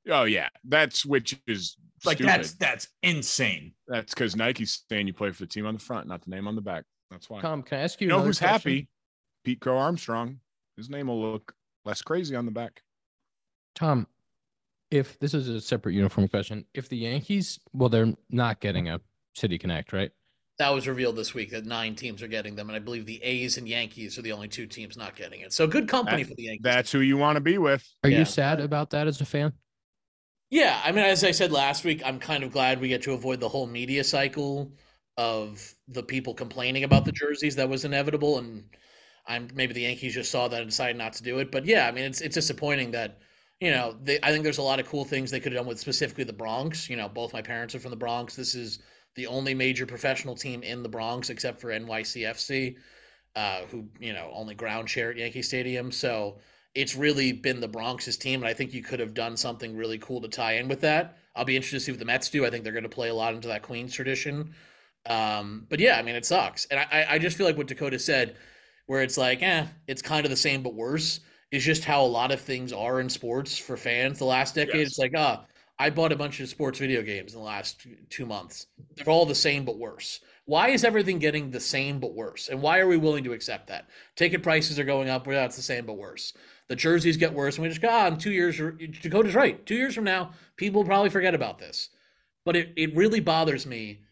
Oh 0.09 0.25
yeah, 0.25 0.49
that's 0.65 1.07
which 1.07 1.41
is 1.47 1.77
like 2.05 2.17
stupid. 2.17 2.29
that's 2.29 2.55
that's 2.55 2.89
insane. 3.05 3.75
That's 3.87 4.13
because 4.13 4.35
Nike's 4.35 4.83
saying 4.89 5.07
you 5.07 5.13
play 5.13 5.31
for 5.31 5.45
the 5.45 5.47
team 5.47 5.67
on 5.67 5.75
the 5.75 5.81
front, 5.81 6.09
not 6.09 6.21
the 6.25 6.31
name 6.31 6.49
on 6.49 6.57
the 6.57 6.63
back. 6.63 6.83
That's 7.13 7.31
why. 7.31 7.43
Tom, 7.43 7.63
can 7.63 7.79
I 7.79 7.83
ask 7.83 8.01
you? 8.01 8.07
You 8.07 8.09
know 8.09 8.23
who's 8.23 8.41
question? 8.41 8.53
happy? 8.53 8.89
Pete 9.45 9.61
Crow 9.61 9.79
Armstrong. 9.79 10.41
His 10.77 10.91
name 10.91 11.07
will 11.07 11.23
look 11.23 11.55
less 11.85 12.03
crazy 12.03 12.35
on 12.35 12.45
the 12.45 12.51
back. 12.51 12.83
Tom, 13.77 14.09
if 14.91 15.19
this 15.19 15.35
is 15.35 15.49
a 15.49 15.61
separate 15.61 15.95
uniform 15.95 16.29
question, 16.29 16.65
if 16.75 16.89
the 16.89 16.97
Yankees, 16.97 17.59
well, 17.73 17.89
they're 17.89 18.13
not 18.29 18.61
getting 18.61 18.89
a 18.89 19.01
City 19.35 19.59
Connect, 19.59 19.93
right? 19.93 20.11
That 20.59 20.75
was 20.75 20.87
revealed 20.87 21.17
this 21.17 21.33
week 21.33 21.51
that 21.53 21.65
nine 21.65 21.95
teams 21.95 22.23
are 22.23 22.29
getting 22.29 22.55
them, 22.55 22.69
and 22.69 22.77
I 22.77 22.81
believe 22.81 23.07
the 23.07 23.23
A's 23.23 23.57
and 23.57 23.69
Yankees 23.69 24.19
are 24.19 24.23
the 24.23 24.33
only 24.33 24.49
two 24.49 24.67
teams 24.67 24.97
not 24.97 25.17
getting 25.17 25.41
it. 25.41 25.53
So 25.53 25.67
good 25.67 25.89
company 25.89 26.23
that, 26.23 26.29
for 26.29 26.35
the 26.35 26.43
Yankees. 26.45 26.63
That's 26.63 26.93
who 26.93 27.01
you 27.01 27.17
want 27.17 27.37
to 27.37 27.41
be 27.41 27.57
with. 27.57 27.87
Are 28.05 28.11
yeah. 28.11 28.19
you 28.19 28.25
sad 28.25 28.61
about 28.61 28.91
that 28.91 29.07
as 29.07 29.21
a 29.21 29.25
fan? 29.25 29.53
Yeah, 30.51 30.81
I 30.85 30.91
mean, 30.91 31.05
as 31.05 31.23
I 31.23 31.31
said 31.31 31.53
last 31.53 31.85
week, 31.85 32.03
I'm 32.05 32.19
kind 32.19 32.43
of 32.43 32.51
glad 32.51 32.81
we 32.81 32.89
get 32.89 33.03
to 33.03 33.13
avoid 33.13 33.41
the 33.41 33.49
whole 33.49 33.67
media 33.67 34.03
cycle 34.03 34.73
of 35.17 35.75
the 35.89 36.03
people 36.03 36.35
complaining 36.35 36.85
about 36.85 37.05
the 37.05 37.13
jerseys. 37.13 37.57
That 37.57 37.69
was 37.69 37.85
inevitable, 37.85 38.39
and 38.39 38.65
I'm 39.27 39.49
maybe 39.55 39.73
the 39.73 39.83
Yankees 39.83 40.15
just 40.15 40.31
saw 40.31 40.49
that 40.49 40.61
and 40.61 40.69
decided 40.69 40.97
not 40.97 41.13
to 41.15 41.23
do 41.23 41.39
it. 41.39 41.53
But 41.53 41.65
yeah, 41.65 41.87
I 41.87 41.93
mean, 41.93 42.05
it's 42.05 42.21
it's 42.21 42.35
disappointing 42.35 42.91
that 42.91 43.21
you 43.61 43.71
know 43.71 43.97
they. 44.03 44.19
I 44.23 44.33
think 44.33 44.43
there's 44.43 44.59
a 44.59 44.63
lot 44.63 44.81
of 44.81 44.89
cool 44.89 45.05
things 45.05 45.31
they 45.31 45.41
could 45.41 45.53
have 45.53 45.61
done 45.61 45.69
with 45.69 45.79
specifically 45.79 46.25
the 46.25 46.33
Bronx. 46.33 46.89
You 46.89 46.97
know, 46.97 47.09
both 47.09 47.33
my 47.33 47.43
parents 47.43 47.75
are 47.75 47.81
from 47.81 47.91
the 47.91 47.97
Bronx. 47.97 48.35
This 48.35 48.55
is 48.55 48.81
the 49.17 49.27
only 49.27 49.55
major 49.55 49.87
professional 49.87 50.35
team 50.35 50.63
in 50.63 50.83
the 50.83 50.89
Bronx 50.89 51.31
except 51.31 51.61
for 51.61 51.69
NYCFC, 51.69 52.77
uh, 53.37 53.61
who 53.71 53.87
you 53.99 54.13
know 54.13 54.31
only 54.33 54.55
ground 54.55 54.89
share 54.89 55.11
at 55.11 55.19
Yankee 55.19 55.43
Stadium. 55.43 55.93
So 55.93 56.39
it's 56.75 56.95
really 56.95 57.33
been 57.33 57.61
the 57.61 57.69
Bronx's 57.69 58.17
team, 58.17 58.41
and 58.41 58.49
I 58.49 58.55
think 58.55 58.73
you 58.73 58.83
could 58.83 59.01
have 59.01 59.15
done 59.15 59.37
something 59.37 59.77
really 59.77 59.99
cool 59.99 60.21
to 60.23 60.29
tie 60.29 60.55
in 60.55 60.69
with 60.69 60.81
that. 60.81 61.19
I'll 61.37 61.45
be 61.45 61.57
interested 61.57 61.79
to 61.79 61.85
see 61.85 61.93
what 61.93 61.99
the 61.99 62.05
Mets 62.05 62.31
do. 62.31 62.47
I 62.47 62.51
think 62.51 62.65
they're 62.65 62.73
going 62.73 62.83
to 62.85 62.89
play 62.89 63.09
a 63.09 63.15
lot 63.15 63.35
into 63.35 63.49
that 63.49 63.63
Queens 63.63 63.95
tradition. 63.95 64.55
Um, 65.07 65.67
but 65.69 65.81
yeah, 65.81 65.99
I 65.99 66.03
mean, 66.03 66.15
it 66.15 66.27
sucks, 66.27 66.67
and 66.67 66.79
I, 66.79 67.07
I 67.11 67.19
just 67.19 67.37
feel 67.37 67.47
like 67.47 67.57
what 67.57 67.67
Dakota 67.67 67.99
said, 67.99 68.37
where 68.87 69.03
it's 69.03 69.17
like, 69.17 69.43
eh, 69.43 69.67
it's 69.87 70.03
kind 70.03 70.27
of 70.27 70.31
the 70.31 70.37
same 70.37 70.63
but 70.63 70.75
worse, 70.75 71.21
is 71.51 71.65
just 71.65 71.85
how 71.85 72.03
a 72.03 72.07
lot 72.07 72.31
of 72.31 72.41
things 72.41 72.73
are 72.73 73.01
in 73.01 73.09
sports 73.09 73.59
for 73.59 73.77
fans. 73.77 74.19
The 74.19 74.25
last 74.25 74.55
decade, 74.55 74.77
yes. 74.77 74.89
it's 74.89 74.99
like, 74.99 75.13
ah, 75.17 75.45
I 75.79 75.91
bought 75.91 76.13
a 76.13 76.17
bunch 76.17 76.41
of 76.41 76.49
sports 76.49 76.79
video 76.79 77.03
games 77.03 77.35
in 77.35 77.41
the 77.41 77.45
last 77.45 77.87
two 78.09 78.27
months. 78.27 78.67
They're 78.97 79.09
all 79.09 79.27
the 79.27 79.35
same 79.35 79.65
but 79.65 79.79
worse. 79.79 80.21
Why 80.45 80.71
is 80.71 80.85
everything 80.85 81.19
getting 81.19 81.51
the 81.51 81.61
same 81.61 82.01
but 82.01 82.15
worse? 82.15 82.49
And 82.49 82.61
why 82.61 82.81
are 82.81 82.89
we 82.89 82.97
willing 82.97 83.25
to 83.25 83.33
accept 83.33 83.69
that? 83.69 83.89
Ticket 84.17 84.43
prices 84.43 84.79
are 84.79 84.85
going 84.85 85.09
up. 85.09 85.27
Well, 85.27 85.45
it's 85.45 85.57
the 85.57 85.63
same 85.63 85.87
but 85.87 85.97
worse 85.97 86.33
the 86.71 86.77
jerseys 86.77 87.17
get 87.17 87.35
worse, 87.35 87.57
and 87.57 87.65
we 87.65 87.69
just 87.69 87.83
go, 87.83 87.89
ah, 87.91 88.07
in 88.07 88.17
two 88.17 88.31
years, 88.31 88.57
Dakota's 89.03 89.35
right. 89.35 89.67
Two 89.67 89.75
years 89.75 89.93
from 89.93 90.05
now, 90.05 90.31
people 90.57 90.81
will 90.81 90.87
probably 90.87 91.11
forget 91.11 91.35
about 91.35 91.59
this. 91.59 91.89
But 92.45 92.55
it, 92.55 92.73
it 92.77 92.95
really 92.95 93.19
bothers 93.19 93.67
me 93.67 94.03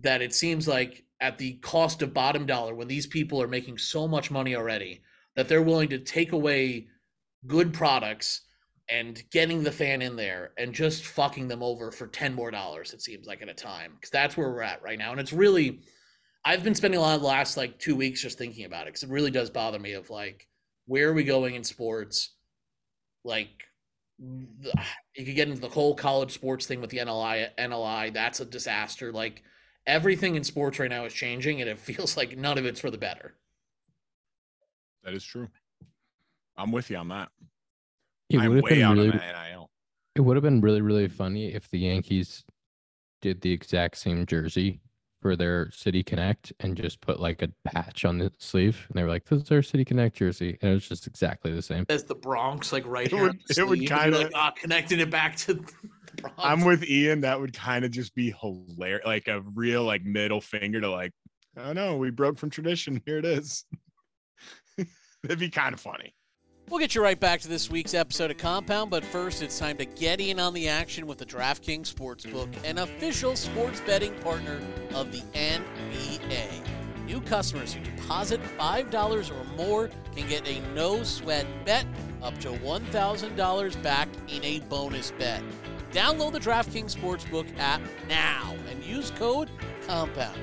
that 0.00 0.22
it 0.22 0.34
seems 0.34 0.66
like 0.66 1.04
at 1.20 1.36
the 1.36 1.58
cost 1.58 2.00
of 2.00 2.14
bottom 2.14 2.46
dollar, 2.46 2.74
when 2.74 2.88
these 2.88 3.06
people 3.06 3.42
are 3.42 3.46
making 3.46 3.76
so 3.76 4.08
much 4.08 4.30
money 4.30 4.56
already, 4.56 5.02
that 5.36 5.48
they're 5.48 5.62
willing 5.62 5.90
to 5.90 5.98
take 5.98 6.32
away 6.32 6.88
good 7.46 7.72
products 7.72 8.42
and 8.88 9.22
getting 9.30 9.62
the 9.62 9.72
fan 9.72 10.00
in 10.00 10.16
there 10.16 10.52
and 10.58 10.72
just 10.72 11.04
fucking 11.04 11.48
them 11.48 11.62
over 11.62 11.90
for 11.90 12.06
10 12.06 12.34
more 12.34 12.50
dollars, 12.50 12.92
it 12.92 13.02
seems 13.02 13.26
like 13.26 13.42
at 13.42 13.48
a 13.48 13.54
time. 13.54 13.92
Because 13.94 14.10
that's 14.10 14.36
where 14.36 14.48
we're 14.48 14.62
at 14.62 14.82
right 14.82 14.98
now. 14.98 15.10
And 15.10 15.20
it's 15.20 15.32
really, 15.32 15.80
I've 16.44 16.64
been 16.64 16.74
spending 16.74 16.98
a 16.98 17.02
lot 17.02 17.16
of 17.16 17.20
the 17.20 17.26
last 17.26 17.56
like 17.56 17.78
two 17.78 17.96
weeks 17.96 18.22
just 18.22 18.38
thinking 18.38 18.64
about 18.64 18.82
it 18.82 18.88
because 18.88 19.02
it 19.02 19.10
really 19.10 19.30
does 19.30 19.50
bother 19.50 19.78
me 19.78 19.92
of 19.92 20.10
like, 20.10 20.46
where 20.86 21.08
are 21.10 21.14
we 21.14 21.24
going 21.24 21.54
in 21.56 21.64
sports? 21.64 22.30
Like, 23.24 23.50
you 24.18 25.24
could 25.24 25.34
get 25.34 25.48
into 25.48 25.60
the 25.60 25.68
whole 25.68 25.94
college 25.94 26.32
sports 26.32 26.64
thing 26.64 26.80
with 26.80 26.90
the 26.90 27.04
NIL. 27.04 27.48
NIL, 27.58 28.12
that's 28.12 28.40
a 28.40 28.44
disaster. 28.44 29.12
Like, 29.12 29.42
everything 29.86 30.36
in 30.36 30.44
sports 30.44 30.78
right 30.78 30.88
now 30.88 31.04
is 31.04 31.12
changing, 31.12 31.60
and 31.60 31.68
it 31.68 31.78
feels 31.80 32.16
like 32.16 32.38
none 32.38 32.56
of 32.56 32.64
it's 32.64 32.80
for 32.80 32.90
the 32.90 32.98
better. 32.98 33.34
That 35.06 35.14
is 35.14 35.24
true. 35.24 35.48
I'm 36.56 36.72
with 36.72 36.90
you 36.90 36.96
on 36.96 37.08
that. 37.08 37.28
It 38.28 38.38
would 38.38 38.56
have 38.56 38.64
been 38.68 38.98
really, 38.98 39.20
It 40.16 40.20
would 40.20 40.36
have 40.36 40.42
been 40.42 40.60
really, 40.60 40.80
really 40.80 41.06
funny 41.06 41.54
if 41.54 41.70
the 41.70 41.78
Yankees 41.78 42.44
did 43.22 43.40
the 43.40 43.52
exact 43.52 43.98
same 43.98 44.26
jersey 44.26 44.80
for 45.22 45.36
their 45.36 45.70
City 45.70 46.02
Connect 46.02 46.52
and 46.58 46.76
just 46.76 47.00
put 47.00 47.20
like 47.20 47.40
a 47.40 47.48
patch 47.64 48.04
on 48.04 48.18
the 48.18 48.32
sleeve, 48.38 48.84
and 48.88 48.98
they 48.98 49.04
were 49.04 49.08
like, 49.08 49.24
"This 49.26 49.42
is 49.42 49.52
our 49.52 49.62
City 49.62 49.84
Connect 49.84 50.16
jersey," 50.16 50.58
and 50.60 50.72
it 50.72 50.74
was 50.74 50.88
just 50.88 51.06
exactly 51.06 51.54
the 51.54 51.62
same. 51.62 51.86
As 51.88 52.02
the 52.02 52.16
Bronx, 52.16 52.72
like 52.72 52.84
right 52.84 53.08
here, 53.08 53.28
it 53.28 53.58
would, 53.58 53.80
would 53.80 53.88
kind 53.88 54.12
of 54.12 54.22
like, 54.22 54.32
ah, 54.34 54.50
connecting 54.50 54.98
it 54.98 55.10
back 55.10 55.36
to. 55.36 55.64
I'm 56.36 56.64
with 56.64 56.82
Ian. 56.82 57.20
That 57.20 57.38
would 57.38 57.52
kind 57.52 57.84
of 57.84 57.92
just 57.92 58.12
be 58.16 58.34
hilarious, 58.40 59.06
like 59.06 59.28
a 59.28 59.40
real 59.54 59.84
like 59.84 60.04
middle 60.04 60.40
finger 60.40 60.80
to 60.80 60.90
like, 60.90 61.12
oh 61.56 61.72
no, 61.72 61.96
we 61.96 62.10
broke 62.10 62.38
from 62.38 62.50
tradition. 62.50 63.00
Here 63.06 63.18
it 63.18 63.24
is. 63.24 63.64
That'd 65.26 65.40
be 65.40 65.50
kind 65.50 65.74
of 65.74 65.80
funny. 65.80 66.14
We'll 66.68 66.80
get 66.80 66.94
you 66.94 67.02
right 67.02 67.18
back 67.18 67.40
to 67.40 67.48
this 67.48 67.70
week's 67.70 67.94
episode 67.94 68.30
of 68.30 68.38
Compound, 68.38 68.90
but 68.90 69.04
first 69.04 69.42
it's 69.42 69.58
time 69.58 69.76
to 69.76 69.84
get 69.84 70.20
in 70.20 70.40
on 70.40 70.52
the 70.52 70.68
action 70.68 71.06
with 71.06 71.18
the 71.18 71.26
DraftKings 71.26 71.92
Sportsbook, 71.92 72.48
an 72.64 72.78
official 72.78 73.36
sports 73.36 73.80
betting 73.80 74.14
partner 74.20 74.60
of 74.94 75.12
the 75.12 75.20
NBA. 75.34 76.48
New 77.06 77.20
customers 77.20 77.72
who 77.72 77.84
deposit 77.84 78.40
$5 78.58 79.30
or 79.30 79.56
more 79.56 79.90
can 80.14 80.28
get 80.28 80.46
a 80.48 80.60
no 80.74 81.02
sweat 81.02 81.46
bet 81.64 81.86
up 82.22 82.36
to 82.38 82.48
$1,000 82.48 83.82
back 83.82 84.08
in 84.28 84.44
a 84.44 84.60
bonus 84.60 85.12
bet. 85.12 85.42
Download 85.92 86.32
the 86.32 86.40
DraftKings 86.40 86.96
Sportsbook 86.96 87.46
app 87.58 87.80
now 88.08 88.56
and 88.70 88.84
use 88.84 89.12
code 89.12 89.50
COMPOUND. 89.86 90.38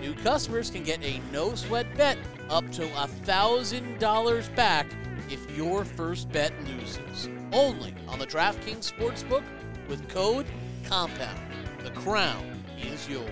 New 0.00 0.14
customers 0.14 0.70
can 0.70 0.82
get 0.82 1.02
a 1.02 1.20
no 1.32 1.54
sweat 1.54 1.86
bet 1.96 2.16
up 2.50 2.68
to 2.72 2.86
$1,000 2.86 4.56
back 4.56 4.86
if 5.30 5.56
your 5.56 5.84
first 5.84 6.32
bet 6.32 6.52
loses. 6.66 7.28
Only 7.52 7.94
on 8.08 8.18
the 8.18 8.26
DraftKings 8.26 8.92
Sportsbook 8.92 9.44
with 9.88 10.08
code 10.08 10.46
COMPOUND. 10.84 11.38
The 11.82 11.90
crown 11.90 12.62
is 12.78 13.08
yours. 13.08 13.30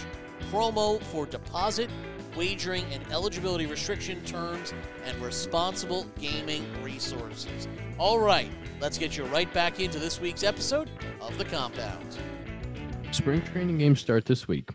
promo 0.51 1.01
for 1.05 1.25
deposit, 1.25 1.89
wagering, 2.37 2.85
and 2.93 3.03
eligibility 3.11 3.65
restriction 3.65 4.23
terms 4.23 4.75
and 5.05 5.19
responsible 5.23 6.05
gaming 6.19 6.63
resources. 6.83 7.67
All 7.97 8.19
right, 8.19 8.51
let's 8.79 8.99
get 8.99 9.17
you 9.17 9.23
right 9.25 9.51
back 9.55 9.79
into 9.79 9.97
this 9.97 10.21
week's 10.21 10.43
episode 10.43 10.91
of 11.19 11.35
The 11.39 11.45
Compound. 11.45 12.19
Spring 13.09 13.41
training 13.41 13.79
games 13.79 13.99
start 13.99 14.25
this 14.25 14.47
week, 14.47 14.69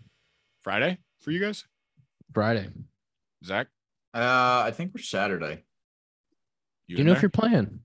Friday 0.64 0.98
for 1.20 1.30
you 1.30 1.38
guys, 1.38 1.64
Friday. 2.34 2.68
Zack. 3.44 3.68
Uh, 4.12 4.64
I 4.66 4.72
think 4.72 4.90
we're 4.92 5.02
Saturday. 5.02 5.62
Do 6.88 6.96
you 6.96 7.04
know 7.04 7.12
if 7.12 7.22
you're 7.22 7.28
playing? 7.28 7.80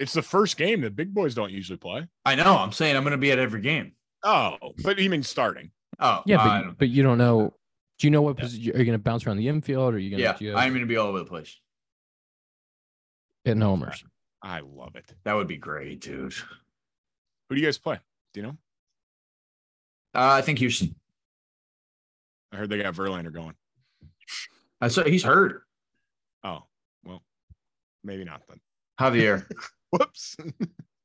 It's 0.00 0.12
the 0.14 0.22
first 0.22 0.56
game 0.56 0.80
that 0.80 0.96
big 0.96 1.12
boys 1.14 1.34
don't 1.34 1.52
usually 1.52 1.76
play. 1.76 2.06
I 2.24 2.34
know. 2.34 2.56
I'm 2.56 2.72
saying 2.72 2.96
I'm 2.96 3.02
going 3.04 3.12
to 3.12 3.18
be 3.18 3.30
at 3.32 3.38
every 3.38 3.60
game. 3.60 3.92
Oh, 4.24 4.56
but 4.82 4.98
you 4.98 5.10
mean 5.10 5.22
starting? 5.22 5.70
Oh, 6.00 6.22
Yeah, 6.26 6.40
I 6.40 6.62
but, 6.62 6.78
but 6.78 6.88
you 6.88 7.02
don't 7.02 7.18
know. 7.18 7.54
Do 7.98 8.06
you 8.06 8.10
know 8.10 8.22
what 8.22 8.36
Yeah. 8.38 8.44
position? 8.44 8.74
Are 8.74 8.78
you 8.78 8.84
going 8.86 8.98
to 8.98 9.02
bounce 9.02 9.26
around 9.26 9.36
the 9.36 9.48
infield? 9.48 9.92
Or 9.92 9.96
are 9.96 10.00
you 10.00 10.10
going 10.10 10.18
to? 10.18 10.44
yeah, 10.44 10.52
to 10.52 10.58
I'm 10.58 10.70
going 10.70 10.80
to 10.80 10.86
be 10.86 10.96
all 10.96 11.08
over 11.08 11.18
the 11.18 11.24
place. 11.26 11.54
hitting 13.44 13.60
homers? 13.60 14.02
I 14.42 14.60
love 14.60 14.96
it. 14.96 15.04
That 15.24 15.34
would 15.34 15.46
be 15.48 15.58
great, 15.58 16.00
dude. 16.00 16.32
Who 16.32 17.54
do 17.56 17.60
you 17.60 17.66
guys 17.66 17.76
play? 17.78 17.98
Do 18.32 18.40
you 18.40 18.46
know? 18.46 18.56
Uh, 20.14 20.32
I 20.32 20.40
think 20.40 20.58
Houston. 20.60 20.94
I 22.52 22.56
heard 22.56 22.70
they 22.70 22.78
got 22.82 22.94
Verlander 22.94 23.32
going. 23.32 23.54
I 24.80 24.88
saw 24.88 25.04
he's 25.04 25.22
hurt. 25.24 25.62
Oh, 26.42 26.62
well, 27.04 27.22
maybe 28.02 28.24
not 28.24 28.42
then. 28.48 28.60
Javier. 28.98 29.44
Whoops. 29.98 30.36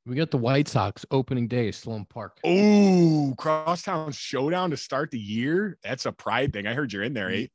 We 0.06 0.16
got 0.16 0.30
the 0.32 0.38
White 0.38 0.68
Sox 0.68 1.06
opening 1.10 1.48
day, 1.48 1.72
Sloan 1.72 2.06
Park. 2.06 2.38
Oh, 2.44 3.34
crosstown 3.38 4.12
showdown 4.12 4.70
to 4.70 4.78
start 4.78 5.10
the 5.12 5.20
year. 5.20 5.78
That's 5.84 6.06
a 6.06 6.12
pride 6.12 6.54
thing. 6.54 6.68
I 6.68 6.74
heard 6.74 6.94
you're 6.94 7.04
in 7.04 7.14
there, 7.14 7.30
eight. 7.32 7.52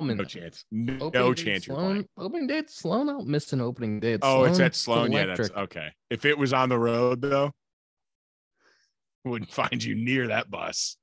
I'm 0.00 0.10
in 0.10 0.16
No 0.16 0.24
chance. 0.24 0.64
No, 0.72 0.94
Opening 1.00 1.12
day 1.12 1.28
at 1.30 1.36
chance 1.36 1.66
you're 1.68 1.76
Sloan. 1.76 2.08
Opening 2.18 2.46
day 2.48 2.58
at 2.58 2.70
Sloan. 2.70 3.08
I 3.08 3.12
don't 3.12 3.28
miss 3.28 3.52
an 3.52 3.60
opening 3.60 4.00
day 4.00 4.14
at 4.14 4.20
Oh, 4.24 4.38
Sloan. 4.42 4.50
it's 4.50 4.60
at 4.60 4.74
Sloan. 4.74 5.12
Yeah, 5.12 5.26
that's 5.26 5.50
okay. 5.52 5.90
If 6.10 6.24
it 6.24 6.36
was 6.36 6.52
on 6.52 6.68
the 6.68 6.78
road 6.78 7.20
though, 7.20 7.52
wouldn't 9.24 9.52
find 9.52 9.82
you 9.82 9.94
near 9.94 10.26
that 10.28 10.50
bus. 10.50 10.96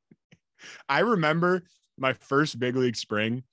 I 0.89 0.99
remember 0.99 1.63
my 1.97 2.11
first 2.13 2.59
big 2.59 2.76
league 2.76 2.97
spring 2.97 3.43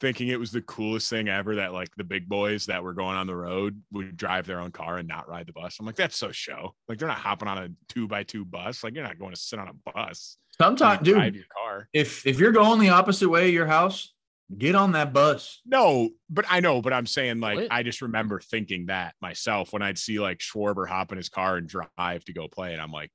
thinking 0.00 0.28
it 0.28 0.40
was 0.40 0.50
the 0.50 0.62
coolest 0.62 1.10
thing 1.10 1.28
ever 1.28 1.56
that 1.56 1.72
like 1.72 1.94
the 1.96 2.04
big 2.04 2.28
boys 2.28 2.66
that 2.66 2.82
were 2.82 2.94
going 2.94 3.16
on 3.16 3.26
the 3.26 3.36
road 3.36 3.80
would 3.92 4.16
drive 4.16 4.46
their 4.46 4.60
own 4.60 4.70
car 4.70 4.96
and 4.96 5.06
not 5.06 5.28
ride 5.28 5.46
the 5.46 5.52
bus. 5.52 5.76
I'm 5.78 5.86
like, 5.86 5.96
that's 5.96 6.16
so 6.16 6.32
show. 6.32 6.74
Like 6.88 6.98
they're 6.98 7.08
not 7.08 7.18
hopping 7.18 7.48
on 7.48 7.58
a 7.58 7.68
two 7.88 8.08
by 8.08 8.22
two 8.22 8.44
bus. 8.44 8.82
Like 8.82 8.94
you're 8.94 9.04
not 9.04 9.18
going 9.18 9.32
to 9.32 9.40
sit 9.40 9.58
on 9.58 9.68
a 9.68 9.92
bus. 9.92 10.38
You 10.58 10.64
Sometimes, 10.64 11.06
drive 11.06 11.32
dude, 11.32 11.36
your 11.36 11.44
car. 11.56 11.88
if 11.92 12.26
if 12.26 12.38
you're 12.38 12.52
going 12.52 12.80
the 12.80 12.90
opposite 12.90 13.28
way 13.28 13.48
of 13.48 13.54
your 13.54 13.66
house, 13.66 14.12
get 14.56 14.74
on 14.74 14.92
that 14.92 15.12
bus. 15.12 15.60
No, 15.66 16.10
but 16.28 16.44
I 16.48 16.60
know, 16.60 16.82
but 16.82 16.92
I'm 16.92 17.06
saying 17.06 17.40
like 17.40 17.58
What? 17.58 17.68
I 17.70 17.82
just 17.82 18.02
remember 18.02 18.40
thinking 18.40 18.86
that 18.86 19.14
myself 19.20 19.72
when 19.72 19.82
I'd 19.82 19.98
see 19.98 20.18
like 20.18 20.38
Schwarber 20.38 20.88
hop 20.88 21.12
in 21.12 21.18
his 21.18 21.28
car 21.28 21.56
and 21.56 21.68
drive 21.68 22.24
to 22.24 22.32
go 22.32 22.48
play, 22.48 22.72
and 22.72 22.80
I'm 22.80 22.92
like, 22.92 23.10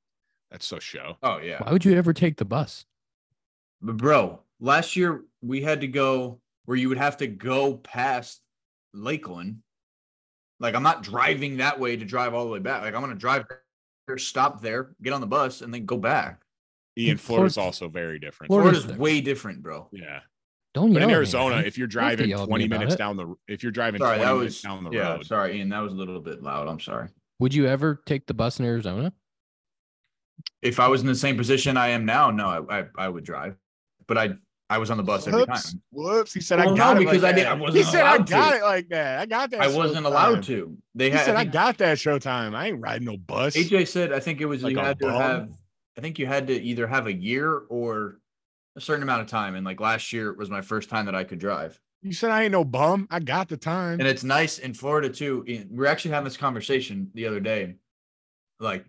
that's 0.52 0.66
so 0.66 0.80
show. 0.80 1.18
Oh 1.24 1.40
yeah. 1.40 1.62
Why 1.64 1.72
would 1.72 1.86
you 1.86 1.96
ever 1.96 2.14
take 2.14 2.38
the 2.38 2.46
bus? 2.46 2.86
But 3.82 3.98
bro, 3.98 4.40
last 4.60 4.96
year 4.96 5.24
we 5.42 5.62
had 5.62 5.82
to 5.82 5.88
go 5.88 6.40
where 6.66 6.78
you 6.78 6.90
would 6.90 6.98
have 6.98 7.18
to 7.18 7.28
go 7.28 7.76
past 7.76 8.42
Lakeland. 8.94 9.58
Like 10.60 10.76
I'm 10.76 10.84
not 10.84 11.04
driving 11.04 11.58
that 11.58 11.80
way 11.80 11.98
to 11.98 12.06
drive 12.06 12.34
all 12.34 12.46
the 12.46 12.52
way 12.52 12.60
back. 12.60 12.82
Like 12.82 12.94
I'm 12.96 13.02
gonna 13.02 13.16
drive 13.16 13.46
there, 14.08 14.18
stop 14.18 14.62
there, 14.62 14.96
get 15.02 15.14
on 15.14 15.22
the 15.22 15.28
bus, 15.28 15.62
and 15.62 15.74
then 15.74 15.86
go 15.86 15.98
back. 15.98 16.42
Ian, 16.98 17.18
Florida's- 17.18 17.56
Florida's 17.56 17.58
also 17.58 17.90
very 17.90 18.20
different. 18.20 18.50
Florida's 18.50 18.84
Florida's 18.84 19.00
way 19.00 19.20
different, 19.22 19.62
bro. 19.62 19.90
yeah, 19.92 20.22
Don't 20.74 20.94
but 20.94 21.02
in 21.02 21.10
Arizona, 21.10 21.56
man. 21.58 21.66
if 21.66 21.78
you're 21.78 21.88
You 21.88 21.92
don't 21.92 22.04
have 22.04 22.12
to 22.12 22.16
driving 22.18 22.30
yell 22.30 22.40
at 22.44 22.48
me 22.48 22.52
20 22.52 22.68
minutes 22.70 22.94
it. 22.94 22.98
down 22.98 23.18
the, 23.18 23.36
if 23.50 23.64
you're 23.64 23.72
driving 23.74 24.00
Sorry, 24.00 24.16
20 24.18 24.26
that 24.32 24.38
minutes 24.38 24.62
down 24.62 24.84
the 24.86 24.92
yeah. 24.92 25.14
road, 25.16 25.26
Sorry, 25.26 25.58
Ian, 25.58 25.70
that 25.70 25.80
was 25.80 25.92
a 25.92 25.96
little 25.96 26.22
bit 26.22 26.42
loud. 26.42 26.70
I'm 26.70 26.80
sorry. 26.80 27.10
Would 27.40 27.54
you 27.54 27.68
ever 27.68 28.02
take 28.06 28.28
the 28.28 28.34
bus 28.34 28.60
in 28.60 28.66
Arizona? 28.66 29.12
If 30.62 30.80
I 30.80 30.88
was 30.88 31.02
in 31.02 31.08
the 31.08 31.16
same 31.16 31.36
position 31.36 31.76
I 31.76 31.90
am 31.90 32.06
now, 32.06 32.32
no, 32.32 32.48
I 32.70 32.80
I, 32.80 32.86
I 32.98 33.10
would 33.10 33.26
drive, 33.26 33.58
but 34.08 34.18
I 34.18 34.30
I 34.70 34.78
was 34.80 34.90
on 34.90 34.98
the 34.98 35.04
bus 35.04 35.28
every 35.28 35.42
whoops, 35.42 35.72
time. 35.74 35.82
whoop's. 35.92 36.34
He 36.34 36.42
said, 36.42 36.58
Well, 36.60 36.70
I 36.70 36.72
no, 36.72 36.76
got 36.78 36.98
it 36.98 37.00
because 37.02 37.22
like 37.22 37.34
I 37.34 37.36
did- 37.38 37.46
that. 37.46 37.52
I 37.52 37.56
He 37.56 37.62
wasn't 37.62 37.86
said, 37.86 38.04
I 38.04 38.18
got 38.18 38.50
to. 38.52 38.58
it 38.58 38.64
like 38.64 38.90
that. 38.90 39.20
I 39.20 39.26
got 39.28 39.52
that. 39.52 39.62
I 39.62 39.68
wasn't 39.68 40.04
showtime." 40.06 40.10
allowed 40.10 40.44
to. 40.44 40.78
They 40.96 41.06
He 41.06 41.16
had 41.16 41.26
said, 41.26 41.36
I 41.36 41.42
I 41.42 41.46
got 41.46 41.78
that 41.78 41.98
showtime. 42.00 42.56
I 42.56 42.68
ain't 42.68 42.82
riding 42.82 43.06
no 43.06 43.18
bus. 43.18 43.56
AJ 43.56 43.88
said 43.90 44.12
I 44.12 44.20
think 44.20 44.42
it 44.42 44.46
was 44.46 44.64
Like 44.64 44.74
you 44.74 44.80
a 44.80 44.84
had 44.84 45.00
to 45.00 45.12
have 45.12 45.50
I 45.98 46.02
think 46.02 46.18
you 46.20 46.26
had 46.26 46.48
to 46.48 46.54
either 46.62 46.88
have 46.88 47.06
a 47.08 47.14
year 47.14 47.52
or 47.70 48.20
a 48.76 48.82
certain 48.82 49.04
amount 49.04 49.22
of 49.22 49.28
time. 49.28 49.56
And 49.56 49.66
like 49.66 49.80
last 49.80 50.12
year 50.12 50.34
was 50.34 50.50
my 50.50 50.62
first 50.62 50.90
time 50.90 51.06
that 51.06 51.16
I 51.16 51.24
could 51.24 51.40
drive. 51.40 51.80
You 52.02 52.12
said 52.14 52.32
I 52.32 52.44
ain't 52.44 52.52
no 52.52 52.66
bum. 52.66 53.08
I 53.12 53.20
got 53.20 53.48
the 53.50 53.58
time. 53.58 54.00
And 54.00 54.08
it's 54.08 54.24
nice 54.24 54.58
in 54.60 54.74
Florida 54.74 55.10
too. 55.10 55.44
in- 55.48 55.68
We 55.72 55.86
are 55.86 55.88
actually 55.88 56.12
having 56.12 56.26
this 56.26 56.38
conversation 56.38 57.12
the 57.14 57.28
other 57.28 57.40
day. 57.40 57.76
Like 58.60 58.86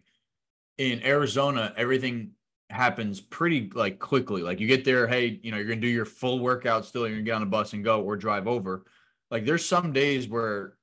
in 0.78 1.02
Arizona, 1.04 1.72
everything 1.76 2.30
happens 2.70 3.20
pretty 3.20 3.70
like 3.74 3.98
quickly. 3.98 4.42
Like 4.42 4.60
you 4.60 4.66
get 4.66 4.84
there, 4.84 5.06
hey, 5.06 5.40
you 5.42 5.50
know, 5.50 5.56
you're 5.56 5.68
gonna 5.68 5.80
do 5.80 5.88
your 5.88 6.04
full 6.04 6.40
workout 6.40 6.84
still, 6.84 7.06
you're 7.06 7.16
gonna 7.16 7.24
get 7.24 7.34
on 7.34 7.42
a 7.42 7.46
bus 7.46 7.72
and 7.72 7.84
go 7.84 8.02
or 8.02 8.16
drive 8.16 8.48
over. 8.48 8.84
Like 9.30 9.44
there's 9.44 9.64
some 9.64 9.92
days 9.92 10.28
where 10.28 10.76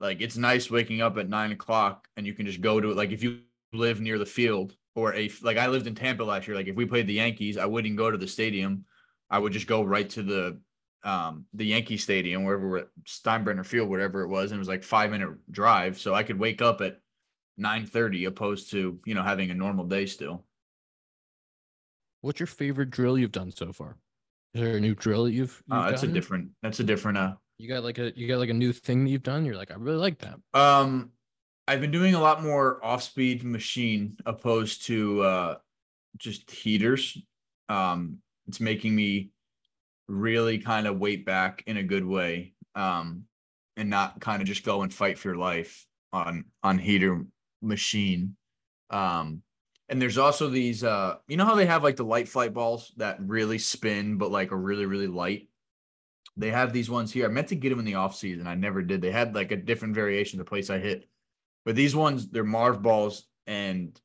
like 0.00 0.20
it's 0.20 0.36
nice 0.36 0.70
waking 0.70 1.02
up 1.02 1.18
at 1.18 1.28
nine 1.28 1.52
o'clock 1.52 2.08
and 2.16 2.26
you 2.26 2.34
can 2.34 2.46
just 2.46 2.60
go 2.60 2.80
to 2.80 2.90
it. 2.90 2.96
Like 2.96 3.12
if 3.12 3.22
you 3.22 3.40
live 3.72 4.00
near 4.00 4.18
the 4.18 4.26
field 4.26 4.74
or 4.94 5.14
a 5.14 5.30
like 5.42 5.56
I 5.56 5.68
lived 5.68 5.86
in 5.86 5.94
Tampa 5.94 6.22
last 6.24 6.46
year. 6.46 6.56
Like 6.56 6.66
if 6.66 6.76
we 6.76 6.86
played 6.86 7.06
the 7.06 7.14
Yankees, 7.14 7.56
I 7.56 7.66
wouldn't 7.66 7.96
go 7.96 8.10
to 8.10 8.18
the 8.18 8.26
stadium. 8.26 8.84
I 9.28 9.38
would 9.38 9.52
just 9.52 9.66
go 9.66 9.82
right 9.82 10.08
to 10.10 10.22
the 10.22 10.60
um 11.02 11.46
the 11.54 11.64
Yankee 11.64 11.96
Stadium, 11.96 12.44
wherever 12.44 12.68
we're 12.68 12.78
at 12.78 12.88
Steinbrenner 13.06 13.64
Field, 13.64 13.88
whatever 13.88 14.22
it 14.22 14.28
was, 14.28 14.50
and 14.50 14.58
it 14.58 14.60
was 14.60 14.68
like 14.68 14.82
five 14.82 15.10
minute 15.10 15.30
drive. 15.50 15.98
So 15.98 16.14
I 16.14 16.22
could 16.22 16.38
wake 16.38 16.62
up 16.62 16.80
at 16.80 17.00
nine 17.56 17.86
thirty 17.86 18.24
opposed 18.24 18.70
to 18.72 18.98
you 19.04 19.14
know 19.14 19.22
having 19.22 19.50
a 19.50 19.54
normal 19.54 19.86
day 19.86 20.06
still. 20.06 20.44
What's 22.20 22.40
your 22.40 22.46
favorite 22.46 22.90
drill 22.90 23.18
you've 23.18 23.32
done 23.32 23.50
so 23.50 23.72
far? 23.72 23.96
Is 24.54 24.62
there 24.62 24.76
a 24.76 24.80
new 24.80 24.94
drill 24.94 25.24
that 25.24 25.32
you've, 25.32 25.62
you've 25.66 25.78
Uh, 25.78 25.90
that's 25.90 26.02
a 26.02 26.08
different 26.08 26.50
that's 26.62 26.80
a 26.80 26.84
different 26.84 27.18
uh 27.18 27.34
You 27.58 27.68
got 27.68 27.84
like 27.84 27.98
a 27.98 28.12
you 28.16 28.26
got 28.28 28.38
like 28.38 28.50
a 28.50 28.54
new 28.54 28.72
thing 28.72 29.04
that 29.04 29.10
you've 29.10 29.22
done. 29.22 29.44
You're 29.44 29.56
like, 29.56 29.70
I 29.70 29.74
really 29.74 29.98
like 29.98 30.18
that. 30.18 30.38
Um, 30.54 31.10
I've 31.68 31.80
been 31.80 31.92
doing 31.92 32.14
a 32.14 32.20
lot 32.20 32.42
more 32.42 32.84
off-speed 32.84 33.44
machine 33.44 34.16
opposed 34.26 34.86
to 34.86 35.22
uh 35.22 35.54
just 36.16 36.50
heaters. 36.50 37.16
Um, 37.68 38.18
it's 38.48 38.60
making 38.60 38.94
me 38.96 39.30
really 40.08 40.58
kind 40.58 40.88
of 40.88 40.98
weight 40.98 41.24
back 41.24 41.62
in 41.66 41.76
a 41.76 41.82
good 41.82 42.04
way. 42.04 42.54
Um, 42.74 43.24
and 43.76 43.88
not 43.88 44.20
kind 44.20 44.42
of 44.42 44.48
just 44.48 44.64
go 44.64 44.82
and 44.82 44.92
fight 44.92 45.18
for 45.18 45.28
your 45.28 45.38
life 45.38 45.86
on 46.12 46.46
on 46.62 46.78
heater 46.78 47.24
machine. 47.62 48.36
Um, 48.90 49.42
and 49.90 50.00
there's 50.00 50.18
also 50.18 50.48
these 50.48 50.84
uh, 50.84 51.16
you 51.28 51.36
know 51.36 51.44
how 51.44 51.56
they 51.56 51.66
have 51.66 51.82
like 51.82 51.96
the 51.96 52.04
light 52.04 52.28
flight 52.28 52.54
balls 52.54 52.92
that 52.96 53.18
really 53.20 53.58
spin 53.58 54.16
but 54.16 54.30
like 54.30 54.52
are 54.52 54.56
really 54.56 54.86
really 54.86 55.08
light. 55.08 55.48
They 56.36 56.50
have 56.50 56.72
these 56.72 56.88
ones 56.88 57.12
here. 57.12 57.26
I 57.26 57.28
meant 57.28 57.48
to 57.48 57.56
get 57.56 57.70
them 57.70 57.80
in 57.80 57.84
the 57.84 57.96
off 57.96 58.14
season. 58.14 58.46
I 58.46 58.54
never 58.54 58.82
did. 58.82 59.02
They 59.02 59.10
had 59.10 59.34
like 59.34 59.50
a 59.50 59.56
different 59.56 59.94
variation 59.94 60.40
of 60.40 60.46
the 60.46 60.48
place 60.48 60.70
I 60.70 60.78
hit. 60.78 61.08
But 61.66 61.74
these 61.74 61.94
ones, 61.94 62.28
they're 62.28 62.44
Marv 62.44 62.80
balls 62.80 63.26
and 63.46 64.00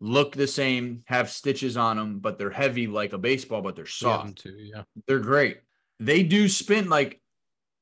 look 0.00 0.34
the 0.34 0.46
same, 0.48 1.02
have 1.06 1.30
stitches 1.30 1.76
on 1.76 1.96
them, 1.96 2.18
but 2.18 2.38
they're 2.38 2.50
heavy 2.50 2.86
like 2.86 3.12
a 3.12 3.18
baseball, 3.18 3.62
but 3.62 3.76
they're 3.76 3.84
We 3.84 4.08
have 4.08 4.20
them 4.20 4.28
soft. 4.28 4.38
too, 4.38 4.56
yeah. 4.58 4.82
They're 5.06 5.20
great. 5.20 5.60
They 6.00 6.22
do 6.22 6.48
spin 6.48 6.88
like 6.88 7.20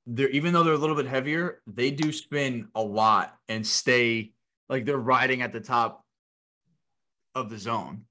they're 0.07 0.29
even 0.29 0.53
though 0.53 0.65
they're 0.65 0.75
a 0.75 0.79
little 0.79 0.97
bit 0.97 1.07
heavier, 1.07 1.63
they 1.67 1.91
do 1.91 2.13
spin 2.13 2.69
a 2.75 2.83
lot 2.83 3.35
and 3.49 3.67
stay 3.67 4.33
like 4.69 4.85
they're 4.85 4.99
riding 4.99 5.41
at 5.41 5.53
the 5.53 5.61
top 5.61 6.04
of 7.35 7.51
the 7.51 7.59
zone. 7.59 8.03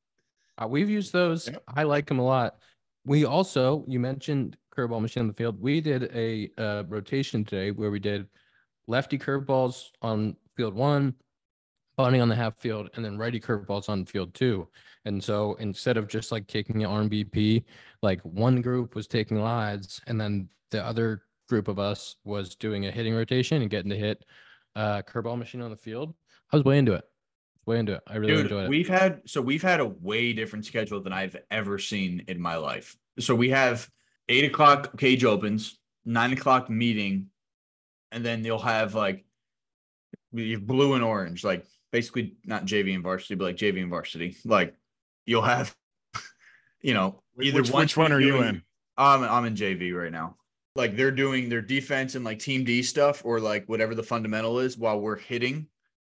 Uh, 0.57 0.67
we've 0.67 0.89
used 0.89 1.13
those. 1.13 1.49
I 1.67 1.83
like 1.83 2.07
them 2.07 2.19
a 2.19 2.25
lot. 2.25 2.57
We 3.05 3.25
also, 3.25 3.83
you 3.87 3.99
mentioned 3.99 4.57
curveball 4.75 5.01
machine 5.01 5.21
on 5.21 5.27
the 5.27 5.33
field. 5.33 5.59
We 5.61 5.81
did 5.81 6.11
a 6.13 6.49
uh, 6.57 6.83
rotation 6.87 7.43
today 7.43 7.71
where 7.71 7.91
we 7.91 7.99
did 7.99 8.27
lefty 8.87 9.17
curveballs 9.17 9.89
on 10.01 10.35
field 10.55 10.73
one, 10.73 11.15
bunting 11.97 12.21
on 12.21 12.29
the 12.29 12.35
half 12.35 12.57
field, 12.57 12.89
and 12.95 13.03
then 13.03 13.17
righty 13.17 13.39
curveballs 13.39 13.89
on 13.89 14.05
field 14.05 14.33
two. 14.33 14.67
And 15.05 15.21
so 15.21 15.55
instead 15.55 15.97
of 15.97 16.07
just 16.07 16.31
like 16.31 16.47
taking 16.47 16.83
an 16.83 16.89
RMBP, 16.89 17.63
like 18.01 18.21
one 18.21 18.61
group 18.61 18.95
was 18.95 19.07
taking 19.07 19.41
lides, 19.41 20.01
and 20.07 20.19
then 20.19 20.47
the 20.71 20.83
other 20.83 21.23
group 21.49 21.67
of 21.67 21.79
us 21.79 22.15
was 22.23 22.55
doing 22.55 22.85
a 22.85 22.91
hitting 22.91 23.13
rotation 23.13 23.61
and 23.61 23.69
getting 23.69 23.89
to 23.91 23.97
hit 23.97 24.23
uh, 24.75 25.01
curveball 25.01 25.37
machine 25.37 25.61
on 25.61 25.71
the 25.71 25.77
field. 25.77 26.13
I 26.51 26.55
was 26.55 26.65
way 26.65 26.77
into 26.77 26.93
it. 26.93 27.03
Way 27.65 27.79
into 27.79 27.93
it. 27.93 28.01
I 28.07 28.17
really 28.17 28.33
Dude, 28.33 28.45
enjoyed 28.45 28.65
it. 28.65 28.69
we've 28.69 28.89
had 28.89 29.21
so 29.25 29.41
we've 29.41 29.61
had 29.61 29.79
a 29.79 29.85
way 29.85 30.33
different 30.33 30.65
schedule 30.65 31.01
than 31.01 31.13
I've 31.13 31.37
ever 31.49 31.79
seen 31.79 32.25
in 32.27 32.41
my 32.41 32.57
life. 32.57 32.97
So 33.19 33.35
we 33.35 33.51
have 33.51 33.89
eight 34.27 34.43
o'clock 34.43 34.97
cage 34.97 35.23
opens, 35.23 35.79
nine 36.03 36.33
o'clock 36.33 36.69
meeting, 36.69 37.27
and 38.11 38.25
then 38.25 38.43
you'll 38.43 38.59
have 38.59 38.95
like 38.95 39.25
you 40.33 40.57
have 40.57 40.67
blue 40.67 40.95
and 40.95 41.03
orange, 41.03 41.43
like 41.45 41.65
basically 41.91 42.35
not 42.43 42.65
JV 42.65 42.93
and 42.95 43.03
varsity, 43.03 43.35
but 43.35 43.45
like 43.45 43.55
JV 43.55 43.81
and 43.81 43.89
varsity. 43.89 44.35
Like 44.43 44.75
you'll 45.25 45.41
have, 45.41 45.73
you 46.81 46.93
know, 46.93 47.21
either 47.41 47.61
which, 47.61 47.71
which 47.71 47.95
one 47.95 48.09
team 48.09 48.17
are 48.17 48.19
you 48.19 48.41
in? 48.41 48.61
I'm 48.97 49.23
I'm 49.23 49.45
in 49.45 49.55
JV 49.55 49.95
right 49.95 50.11
now. 50.11 50.35
Like 50.75 50.97
they're 50.97 51.11
doing 51.11 51.47
their 51.47 51.61
defense 51.61 52.15
and 52.15 52.25
like 52.25 52.39
team 52.39 52.65
D 52.65 52.83
stuff 52.83 53.21
or 53.23 53.39
like 53.39 53.69
whatever 53.69 53.95
the 53.95 54.03
fundamental 54.03 54.59
is 54.59 54.77
while 54.77 54.99
we're 54.99 55.15
hitting 55.15 55.67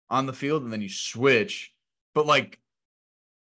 on 0.09 0.25
the 0.25 0.33
field 0.33 0.63
and 0.63 0.71
then 0.71 0.81
you 0.81 0.89
switch. 0.89 1.71
But 2.15 2.25
like 2.25 2.59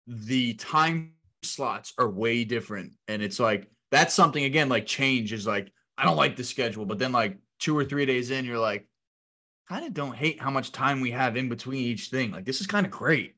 the 0.06 0.54
time 0.54 1.14
slots 1.42 1.92
are 1.98 2.08
way 2.08 2.44
different. 2.44 2.92
And 3.08 3.22
it's 3.22 3.40
like 3.40 3.68
that's 3.90 4.14
something 4.14 4.44
again, 4.44 4.68
like 4.68 4.86
change 4.86 5.32
is 5.32 5.46
like, 5.46 5.72
I 5.98 6.04
don't 6.04 6.16
like 6.16 6.36
the 6.36 6.44
schedule, 6.44 6.86
but 6.86 6.98
then 6.98 7.12
like 7.12 7.38
two 7.58 7.76
or 7.76 7.84
three 7.84 8.06
days 8.06 8.30
in, 8.30 8.44
you're 8.44 8.58
like, 8.58 8.86
kind 9.68 9.84
of 9.84 9.94
don't 9.94 10.16
hate 10.16 10.40
how 10.40 10.50
much 10.50 10.72
time 10.72 11.00
we 11.00 11.10
have 11.10 11.36
in 11.36 11.48
between 11.48 11.84
each 11.84 12.08
thing. 12.08 12.30
Like 12.30 12.44
this 12.44 12.60
is 12.60 12.66
kind 12.66 12.86
of 12.86 12.92
great. 12.92 13.36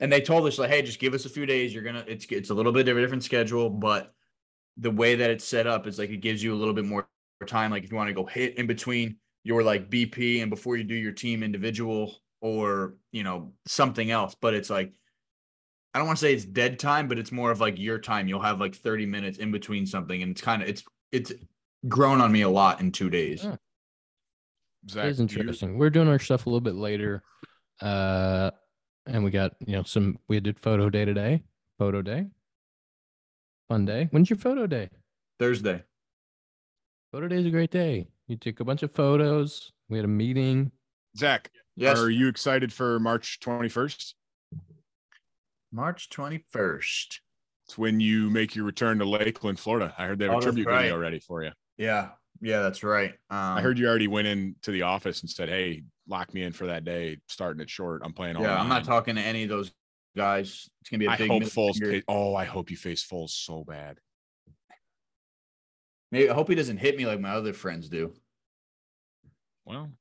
And 0.00 0.10
they 0.10 0.20
told 0.20 0.46
us 0.46 0.58
like, 0.58 0.70
hey, 0.70 0.82
just 0.82 0.98
give 0.98 1.14
us 1.14 1.26
a 1.26 1.30
few 1.30 1.46
days. 1.46 1.72
You're 1.72 1.84
gonna 1.84 2.04
it's 2.06 2.26
it's 2.30 2.50
a 2.50 2.54
little 2.54 2.72
bit 2.72 2.88
of 2.88 2.96
a 2.96 3.00
different 3.00 3.24
schedule, 3.24 3.70
but 3.70 4.12
the 4.78 4.90
way 4.90 5.14
that 5.14 5.30
it's 5.30 5.44
set 5.44 5.66
up 5.66 5.86
is 5.86 5.98
like 5.98 6.10
it 6.10 6.18
gives 6.18 6.42
you 6.42 6.54
a 6.54 6.56
little 6.56 6.74
bit 6.74 6.84
more 6.84 7.08
time. 7.46 7.70
Like 7.70 7.84
if 7.84 7.90
you 7.90 7.96
want 7.96 8.08
to 8.08 8.14
go 8.14 8.24
hit 8.24 8.58
in 8.58 8.66
between 8.66 9.16
your 9.44 9.62
like 9.62 9.90
BP 9.90 10.40
and 10.40 10.50
before 10.50 10.76
you 10.76 10.84
do 10.84 10.94
your 10.94 11.12
team 11.12 11.42
individual 11.42 12.16
or 12.42 12.94
you 13.12 13.22
know 13.22 13.52
something 13.66 14.10
else, 14.10 14.36
but 14.38 14.52
it's 14.52 14.68
like 14.68 14.92
I 15.94 15.98
don't 15.98 16.06
want 16.06 16.18
to 16.18 16.24
say 16.26 16.34
it's 16.34 16.44
dead 16.44 16.78
time, 16.78 17.08
but 17.08 17.18
it's 17.18 17.32
more 17.32 17.50
of 17.50 17.60
like 17.60 17.78
your 17.78 17.98
time. 17.98 18.26
You'll 18.28 18.40
have 18.42 18.60
like 18.60 18.74
30 18.74 19.06
minutes 19.06 19.38
in 19.38 19.50
between 19.50 19.86
something, 19.86 20.22
and 20.22 20.32
it's 20.32 20.40
kind 20.42 20.60
of 20.62 20.68
it's 20.68 20.82
it's 21.12 21.32
grown 21.88 22.20
on 22.20 22.30
me 22.32 22.42
a 22.42 22.48
lot 22.50 22.80
in 22.80 22.92
two 22.92 23.08
days. 23.08 23.44
Yeah. 23.44 23.56
Zack, 24.90 25.04
It 25.04 25.08
is 25.10 25.16
do 25.18 25.34
you- 25.34 25.40
interesting. 25.40 25.78
We're 25.78 25.90
doing 25.90 26.08
our 26.08 26.18
stuff 26.18 26.44
a 26.46 26.48
little 26.50 26.60
bit 26.60 26.74
later. 26.74 27.22
Uh 27.80 28.50
and 29.06 29.24
we 29.24 29.30
got, 29.32 29.52
you 29.66 29.72
know, 29.74 29.82
some 29.82 30.18
we 30.28 30.38
did 30.40 30.58
photo 30.60 30.88
day 30.90 31.04
today. 31.04 31.42
Photo 31.78 32.02
day. 32.02 32.26
Fun 33.68 33.84
day. 33.84 34.08
When's 34.10 34.30
your 34.30 34.38
photo 34.38 34.66
day? 34.66 34.88
Thursday. 35.38 35.82
Photo 37.12 37.28
day 37.28 37.36
is 37.36 37.46
a 37.46 37.50
great 37.50 37.70
day. 37.70 38.06
You 38.28 38.36
took 38.36 38.60
a 38.60 38.64
bunch 38.64 38.82
of 38.82 38.92
photos. 38.94 39.72
We 39.88 39.98
had 39.98 40.04
a 40.04 40.08
meeting. 40.08 40.70
Zach, 41.16 41.50
Yes. 41.76 41.98
are 41.98 42.10
you 42.10 42.28
excited 42.28 42.72
for 42.72 42.98
March 43.00 43.40
21st? 43.40 44.14
March 45.72 46.08
21st. 46.10 47.18
It's 47.66 47.78
when 47.78 47.98
you 48.00 48.28
make 48.28 48.54
your 48.54 48.64
return 48.66 48.98
to 48.98 49.04
Lakeland, 49.06 49.58
Florida. 49.58 49.94
I 49.96 50.06
heard 50.06 50.18
they 50.18 50.26
have 50.26 50.34
Oh, 50.34 50.38
a 50.38 50.42
tribute 50.42 50.66
right. 50.66 50.82
video 50.82 50.98
ready 50.98 51.18
for 51.18 51.42
you. 51.42 51.52
Yeah. 51.78 52.10
Yeah, 52.40 52.60
that's 52.60 52.82
right. 52.82 53.12
Um, 53.30 53.38
I 53.56 53.60
heard 53.62 53.78
you 53.78 53.86
already 53.86 54.08
went 54.08 54.26
into 54.26 54.72
the 54.72 54.82
office 54.82 55.20
and 55.20 55.30
said, 55.30 55.48
"Hey, 55.48 55.84
lock 56.08 56.34
me 56.34 56.42
in 56.42 56.52
for 56.52 56.66
that 56.66 56.84
day, 56.84 57.18
starting 57.28 57.60
it 57.62 57.70
short. 57.70 58.02
I'm 58.04 58.12
playing 58.12 58.34
all." 58.36 58.42
Yeah, 58.42 58.60
I'm 58.60 58.68
not 58.68 58.84
talking 58.84 59.14
to 59.14 59.20
any 59.22 59.44
of 59.44 59.48
those 59.48 59.70
guys. 60.16 60.68
It's 60.80 60.90
gonna 60.90 60.98
be 60.98 61.06
a 61.06 61.10
I 61.10 61.16
big. 61.18 61.30
hope 61.30 61.42
Foles. 61.44 61.78
finger. 61.78 62.02
oh, 62.08 62.34
I 62.34 62.44
hope 62.44 62.68
you 62.70 62.76
face 62.76 63.06
Foles 63.06 63.30
so 63.30 63.62
bad. 63.62 63.98
Maybe 66.10 66.28
I 66.28 66.34
hope 66.34 66.48
he 66.48 66.56
doesn't 66.56 66.78
hit 66.78 66.96
me 66.96 67.06
like 67.06 67.20
my 67.20 67.30
other 67.30 67.52
friends 67.52 67.88
do. 67.88 68.12
Well, 69.64 69.92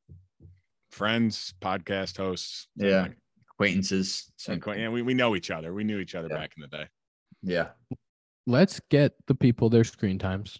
friends, 0.91 1.53
podcast 1.61 2.17
hosts. 2.17 2.67
Yeah, 2.75 3.07
acquaintances. 3.51 4.31
and 4.47 4.57
acquaint- 4.57 4.79
yeah, 4.79 4.89
we, 4.89 5.01
we 5.01 5.13
know 5.13 5.35
each 5.35 5.51
other. 5.51 5.73
We 5.73 5.83
knew 5.83 5.99
each 5.99 6.15
other 6.15 6.27
Yeah. 6.29 6.37
back 6.37 6.53
in 6.57 6.61
the 6.61 6.67
day. 6.67 6.87
Yeah. 7.43 7.69
Let's 8.47 8.79
get 8.89 9.13
the 9.27 9.35
people 9.35 9.69
their 9.69 9.83
screen 9.83 10.17
times. 10.19 10.59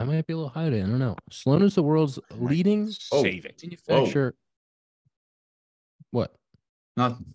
I 0.00 0.04
might 0.04 0.26
be 0.26 0.32
a 0.32 0.36
little 0.36 0.50
high 0.50 0.64
today. 0.64 0.82
I 0.82 0.86
don't 0.86 0.98
know. 0.98 1.16
Sloan 1.30 1.62
is 1.62 1.76
the 1.76 1.82
world's 1.82 2.18
Might 2.30 2.50
leading 2.50 2.88
Oh. 3.12 3.22
Save 3.22 3.44
it. 3.46 3.60
manufacturer. 3.62 4.34
What? 6.10 6.34
Nothing. 6.96 7.34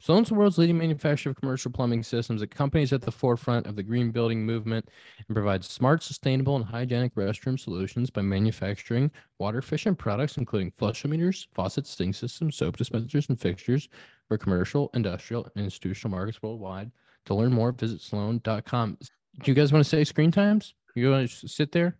Sloan's 0.00 0.28
the 0.28 0.34
world's 0.34 0.56
leading 0.56 0.78
manufacturer 0.78 1.30
of 1.30 1.36
commercial 1.36 1.70
plumbing 1.70 2.02
systems. 2.02 2.40
The 2.40 2.46
company 2.46 2.82
is 2.82 2.92
at 2.94 3.02
the 3.02 3.12
forefront 3.12 3.66
of 3.66 3.76
the 3.76 3.82
green 3.82 4.10
building 4.10 4.44
movement 4.46 4.88
and 5.28 5.34
provides 5.34 5.68
smart, 5.68 6.02
sustainable, 6.02 6.56
and 6.56 6.64
hygienic 6.64 7.14
restroom 7.14 7.60
solutions 7.60 8.08
by 8.08 8.22
manufacturing 8.22 9.10
water 9.38 9.58
efficient 9.58 9.98
products, 9.98 10.38
including 10.38 10.70
flushometers, 10.72 11.46
faucets, 11.52 11.90
sink 11.90 12.14
systems, 12.14 12.56
soap 12.56 12.78
dispensers, 12.78 13.28
and 13.28 13.38
fixtures 13.38 13.90
for 14.26 14.38
commercial, 14.38 14.90
industrial, 14.94 15.46
and 15.54 15.64
institutional 15.64 16.10
markets 16.16 16.42
worldwide. 16.42 16.90
To 17.26 17.34
learn 17.34 17.52
more, 17.52 17.70
visit 17.70 18.00
sloan.com. 18.00 18.96
Do 19.42 19.50
you 19.50 19.54
guys 19.54 19.70
want 19.70 19.84
to 19.84 19.88
say 19.88 20.02
screen 20.04 20.30
times? 20.32 20.74
You 20.94 21.10
want 21.10 21.28
to 21.30 21.46
sit 21.48 21.72
there? 21.72 21.98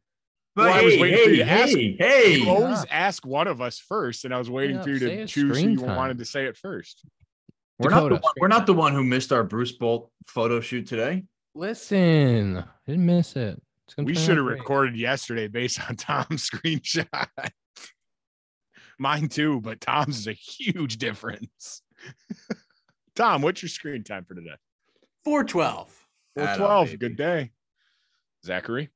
Well, 0.56 0.72
I 0.72 0.82
was 0.82 0.98
waiting 0.98 1.22
for 1.22 1.30
you 1.30 1.36
to 1.44 1.50
ask. 1.50 1.76
Hey, 1.76 1.96
hey. 1.98 2.36
You 2.38 2.48
always 2.48 2.84
ask 2.90 3.26
one 3.26 3.46
of 3.46 3.60
us 3.60 3.78
first, 3.78 4.24
and 4.24 4.34
I 4.34 4.38
was 4.38 4.50
waiting 4.50 4.76
Yeah, 4.76 4.82
for 4.82 4.90
you 4.90 4.98
to 5.00 5.26
choose 5.26 5.60
who 5.60 5.68
you 5.68 5.76
time. 5.80 5.96
wanted 5.96 6.18
to 6.18 6.24
say 6.24 6.46
it 6.46 6.56
first. 6.56 7.04
We're 7.80 7.90
not, 7.90 8.08
the 8.10 8.14
one, 8.16 8.32
we're 8.38 8.48
not 8.48 8.66
the 8.66 8.74
one 8.74 8.92
who 8.92 9.02
missed 9.02 9.32
our 9.32 9.42
Bruce 9.42 9.72
Bolt 9.72 10.10
photo 10.26 10.60
shoot 10.60 10.86
today. 10.86 11.24
Listen, 11.54 12.58
I 12.58 12.64
didn't 12.86 13.06
miss 13.06 13.36
it. 13.36 13.60
It's 13.86 13.94
gonna 13.94 14.06
We 14.06 14.14
should 14.14 14.36
have 14.36 14.44
recorded 14.46 14.96
yesterday 14.96 15.48
based 15.48 15.80
on 15.88 15.96
Tom's 15.96 16.48
screenshot. 16.48 17.06
Mine 18.98 19.28
too, 19.28 19.62
but 19.62 19.80
Tom's 19.80 20.18
is 20.18 20.26
a 20.28 20.32
huge 20.32 20.98
difference. 20.98 21.82
Tom, 23.16 23.40
what's 23.40 23.62
your 23.62 23.70
screen 23.70 24.04
time 24.04 24.26
for 24.26 24.34
today? 24.34 24.56
412. 25.24 26.06
412. 26.36 26.98
Good 26.98 27.16
day. 27.16 27.50
Zachary, 28.44 28.90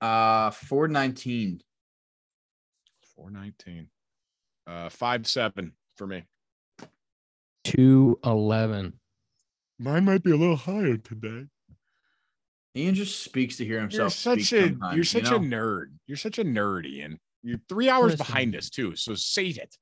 Uh, 0.00 0.50
419. 0.50 1.62
419. 3.14 3.88
Uh, 4.66 4.88
5 4.88 5.26
7 5.26 5.72
for 5.96 6.06
me. 6.06 6.24
211. 7.72 8.92
Mine 9.78 10.04
might 10.04 10.22
be 10.22 10.30
a 10.30 10.36
little 10.36 10.56
higher 10.56 10.96
today. 10.96 11.46
Ian 12.76 12.94
just 12.94 13.22
speaks 13.22 13.56
to 13.56 13.64
hear 13.64 13.74
You're 13.74 13.82
himself. 13.82 14.12
such 14.12 14.44
speak 14.44 14.60
a 14.60 14.66
sometimes, 14.68 14.80
you're 14.92 14.96
you 14.98 15.02
such 15.04 15.30
know? 15.30 15.36
a 15.36 15.40
nerd. 15.40 15.84
You're 16.06 16.16
such 16.16 16.38
a 16.38 16.44
nerd, 16.44 16.86
Ian. 16.86 17.18
You're 17.42 17.60
three 17.68 17.88
hours 17.88 18.12
Listen. 18.12 18.26
behind 18.26 18.56
us 18.56 18.68
too. 18.70 18.94
So 18.96 19.14
save 19.14 19.58
it. 19.58 19.76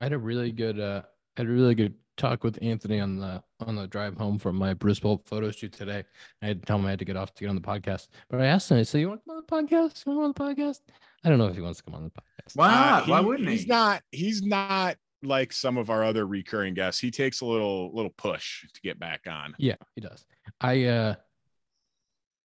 I 0.00 0.04
had 0.04 0.12
a 0.12 0.18
really 0.18 0.52
good 0.52 0.78
uh 0.80 1.02
I 1.36 1.40
had 1.40 1.46
a 1.46 1.50
really 1.52 1.74
good 1.74 1.94
talk 2.16 2.44
with 2.44 2.58
Anthony 2.62 3.00
on 3.00 3.16
the 3.18 3.42
on 3.60 3.74
the 3.76 3.86
drive 3.86 4.16
home 4.16 4.38
from 4.38 4.56
my 4.56 4.74
Bruce 4.74 5.00
Bolt 5.00 5.26
photo 5.26 5.50
shoot 5.50 5.72
today. 5.72 6.04
I 6.42 6.46
had 6.46 6.60
to 6.62 6.66
tell 6.66 6.78
him 6.78 6.86
I 6.86 6.90
had 6.90 6.98
to 6.98 7.04
get 7.04 7.16
off 7.16 7.32
to 7.34 7.40
get 7.44 7.48
on 7.48 7.56
the 7.56 7.60
podcast. 7.62 8.08
But 8.28 8.40
I 8.40 8.46
asked 8.46 8.70
him, 8.70 8.78
I 8.78 8.82
said, 8.82 9.00
You 9.00 9.08
want 9.08 9.20
to 9.22 9.30
come 9.30 9.36
on 9.36 9.66
the 9.66 9.76
podcast? 9.76 10.06
You 10.06 10.12
want 10.16 10.36
to 10.36 10.40
come 10.42 10.46
on 10.48 10.54
the 10.54 10.62
podcast? 10.62 10.80
I 11.24 11.28
don't 11.30 11.38
know 11.38 11.46
if 11.46 11.54
he 11.56 11.62
wants 11.62 11.78
to 11.78 11.84
come 11.84 11.94
on 11.94 12.04
the 12.04 12.10
podcast. 12.10 12.54
Why 12.56 12.68
Uh, 12.68 12.70
not? 12.70 13.08
Why 13.08 13.20
he- 13.20 13.24
wouldn't 13.26 13.48
he? 13.48 13.54
he's 13.56 13.66
not 13.66 14.02
he's 14.10 14.42
not 14.42 14.96
like 15.24 15.52
some 15.52 15.76
of 15.76 15.90
our 15.90 16.04
other 16.04 16.26
recurring 16.26 16.74
guests. 16.74 17.00
He 17.00 17.10
takes 17.10 17.40
a 17.40 17.46
little 17.46 17.94
little 17.94 18.10
push 18.16 18.64
to 18.72 18.80
get 18.80 18.98
back 18.98 19.22
on. 19.28 19.54
Yeah, 19.58 19.76
he 19.94 20.00
does. 20.00 20.24
I 20.60 20.84
uh 20.84 21.14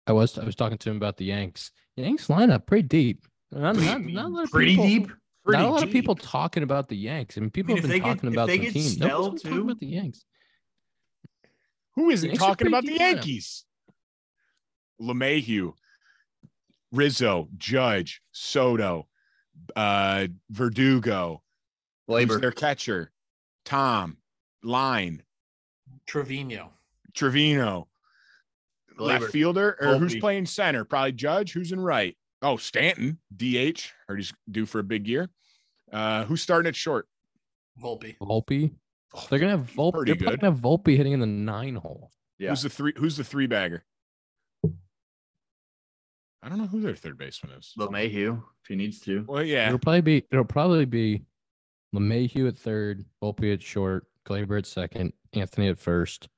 I 0.06 0.12
was 0.12 0.38
I 0.38 0.44
was 0.44 0.54
talking 0.56 0.78
to 0.78 0.90
him 0.90 0.96
about 0.96 1.16
the 1.16 1.26
Yanks. 1.26 1.70
Yanks 1.96 2.26
lineup 2.28 2.66
pretty 2.66 2.88
deep. 2.88 3.26
Not, 3.52 3.76
not, 3.76 4.00
not 4.02 4.24
a 4.24 4.28
lot 4.28 4.44
of 4.44 4.50
Pretty 4.50 4.72
people, 4.72 4.86
deep. 4.86 5.06
Pretty 5.44 5.62
not 5.62 5.68
a 5.68 5.72
lot 5.72 5.82
of 5.84 5.90
people 5.90 6.14
talking 6.16 6.62
about 6.64 6.88
the 6.88 6.96
Yanks. 6.96 7.38
I 7.38 7.40
mean, 7.42 7.50
people 7.50 7.74
mean, 7.74 7.82
have 7.82 7.90
been 7.90 7.90
they 7.90 8.00
get- 8.00 8.14
talking 8.16 8.32
about 8.32 8.48
the 8.48 8.58
team. 8.70 8.82
Snell, 8.82 9.22
Nobody's 9.22 9.42
talking 9.42 9.60
about 9.60 9.78
the 9.80 9.86
Yanks. 9.86 10.24
Who 11.94 12.10
isn't 12.10 12.28
Yanks 12.30 12.42
talking 12.42 12.66
about 12.66 12.82
the 12.82 12.88
deep 12.90 13.00
lineup. 13.00 13.14
Yankees? 13.14 13.64
LeMahieu, 15.00 15.72
Rizzo, 16.90 17.48
Judge, 17.56 18.20
Soto, 18.32 19.06
uh, 19.76 20.26
Verdugo, 20.50 21.42
Who's 22.06 22.40
their 22.40 22.52
catcher? 22.52 23.10
Tom, 23.64 24.18
line, 24.62 25.22
Trevino. 26.06 26.70
Trevino, 27.14 27.88
left 28.98 29.24
Gleyber. 29.24 29.30
fielder, 29.30 29.76
or 29.80 29.96
who's 29.98 30.16
playing 30.16 30.46
center? 30.46 30.84
Probably 30.84 31.12
Judge. 31.12 31.52
Who's 31.52 31.72
in 31.72 31.80
right? 31.80 32.16
Oh, 32.42 32.56
Stanton, 32.56 33.18
DH. 33.34 33.88
Heard 34.08 34.18
he's 34.18 34.32
due 34.50 34.66
for 34.66 34.80
a 34.80 34.84
big 34.84 35.06
year. 35.08 35.30
Uh, 35.92 36.24
who's 36.24 36.42
starting 36.42 36.68
at 36.68 36.76
short? 36.76 37.06
Volpe. 37.82 38.16
Volpe. 38.18 38.72
They're 39.30 39.38
gonna 39.38 39.52
have 39.52 39.70
Volpe. 39.72 39.92
Pretty 39.94 40.12
They're 40.12 40.16
probably 40.16 40.36
good. 40.36 40.40
gonna 40.40 40.52
have 40.52 40.60
Volpe 40.60 40.96
hitting 40.96 41.12
in 41.12 41.20
the 41.20 41.26
nine 41.26 41.76
hole. 41.76 42.10
Yeah. 42.38 42.50
Who's 42.50 42.62
the 42.62 42.68
three? 42.70 42.92
Who's 42.96 43.16
the 43.16 43.24
three 43.24 43.46
bagger? 43.46 43.84
I 46.42 46.48
don't 46.50 46.58
know 46.58 46.66
who 46.66 46.80
their 46.80 46.94
third 46.96 47.16
baseman 47.16 47.56
is. 47.56 47.72
LeMahieu, 47.78 48.36
if 48.62 48.68
he 48.68 48.76
needs 48.76 49.00
to. 49.00 49.24
Well, 49.26 49.42
yeah, 49.42 49.68
It'll 49.68 49.78
probably 49.78 50.00
be. 50.02 50.26
It'll 50.30 50.44
probably 50.44 50.84
be 50.84 51.22
LeMahieu 51.94 52.48
at 52.48 52.56
third, 52.58 53.04
Volpe 53.22 53.52
at 53.52 53.62
short, 53.62 54.06
Gleyber 54.26 54.58
at 54.58 54.66
second, 54.66 55.12
Anthony 55.32 55.68
at 55.68 55.78
first, 55.78 56.28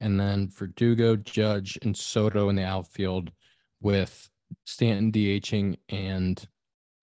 and 0.00 0.18
then 0.18 0.48
Verdugo, 0.48 1.16
Judge, 1.16 1.78
and 1.82 1.96
Soto 1.96 2.48
in 2.48 2.56
the 2.56 2.64
outfield, 2.64 3.30
with 3.80 4.28
Stanton 4.64 5.10
DHing 5.12 5.76
and 5.88 6.46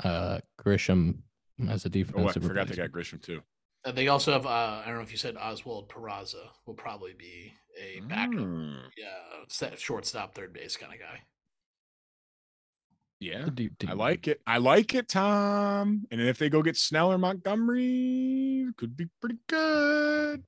uh 0.04 0.40
Grisham 0.60 1.20
as 1.68 1.86
a 1.86 1.90
Oh, 1.90 1.92
I 1.92 1.92
defensive. 1.92 2.44
forgot 2.44 2.68
they 2.70 2.76
got 2.76 2.92
Grisham 2.92 3.22
too. 3.22 3.42
Uh, 3.86 3.92
they 3.92 4.08
also 4.10 4.32
have, 4.34 4.46
uh, 4.46 4.50
I 4.50 4.84
don't 4.88 4.96
know 4.96 5.02
if 5.02 5.12
you 5.12 5.18
said 5.18 5.36
Oswald 5.38 5.88
Peraza 5.90 6.48
will 6.66 6.74
probably 6.74 7.14
be 7.18 7.54
a 7.82 8.02
backup. 8.02 8.34
Mm, 8.40 8.82
Yeah, 8.98 9.08
set, 9.48 9.80
shortstop, 9.80 10.36
third 10.36 10.52
base 10.54 10.76
kind 10.78 10.94
of 10.94 11.00
guy. 11.00 11.20
Yeah, 13.20 13.46
The 13.46 13.52
deep 13.52 13.74
I 13.88 13.94
like 13.94 14.28
it. 14.28 14.42
I 14.48 14.58
like 14.58 14.94
it, 14.96 15.10
Tom. 15.10 16.06
And 16.12 16.22
if 16.22 16.38
they 16.38 16.50
go 16.50 16.62
get 16.62 16.78
Snell 16.78 17.12
or 17.12 17.18
Montgomery, 17.18 18.66
could 18.78 18.96
be 18.98 19.08
pretty 19.20 19.38
good. 19.48 20.44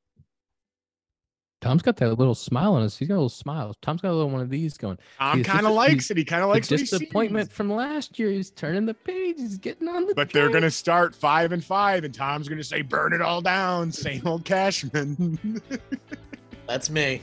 Tom's 1.59 1.83
got 1.83 1.97
that 1.97 2.17
little 2.17 2.33
smile 2.33 2.73
on 2.73 2.81
his. 2.81 2.97
He's 2.97 3.07
got 3.07 3.13
a 3.13 3.21
little 3.21 3.29
smile. 3.29 3.75
Tom's 3.83 4.01
got 4.01 4.09
a 4.09 4.15
little 4.15 4.31
one 4.31 4.41
of 4.41 4.49
these 4.49 4.77
going. 4.77 4.97
Tom 5.19 5.37
He's 5.37 5.45
kind 5.45 5.67
of 5.67 5.73
likes 5.73 5.91
he's- 6.07 6.11
it. 6.11 6.17
He 6.17 6.25
kind 6.25 6.41
of 6.41 6.47
The 6.47 6.53
likes 6.53 6.71
what 6.71 6.79
he 6.79 6.85
disappointment 6.87 7.49
sees. 7.49 7.55
from 7.55 7.71
last 7.71 8.17
year. 8.17 8.31
He's 8.31 8.49
turning 8.49 8.87
the 8.87 8.95
page. 8.95 9.35
He's 9.37 9.59
getting 9.59 9.87
on 9.87 10.07
the. 10.07 10.15
But 10.15 10.31
they're 10.31 10.49
gonna 10.49 10.71
start 10.71 11.13
five 11.13 11.51
and 11.51 11.63
five, 11.63 12.03
and 12.03 12.11
Tom's 12.11 12.49
gonna 12.49 12.63
say, 12.63 12.81
"Burn 12.81 13.13
it 13.13 13.21
all 13.21 13.41
down." 13.43 13.91
Same 13.91 14.25
old 14.25 14.43
Cashman. 14.43 15.61
That's 16.67 16.89
me. 16.89 17.21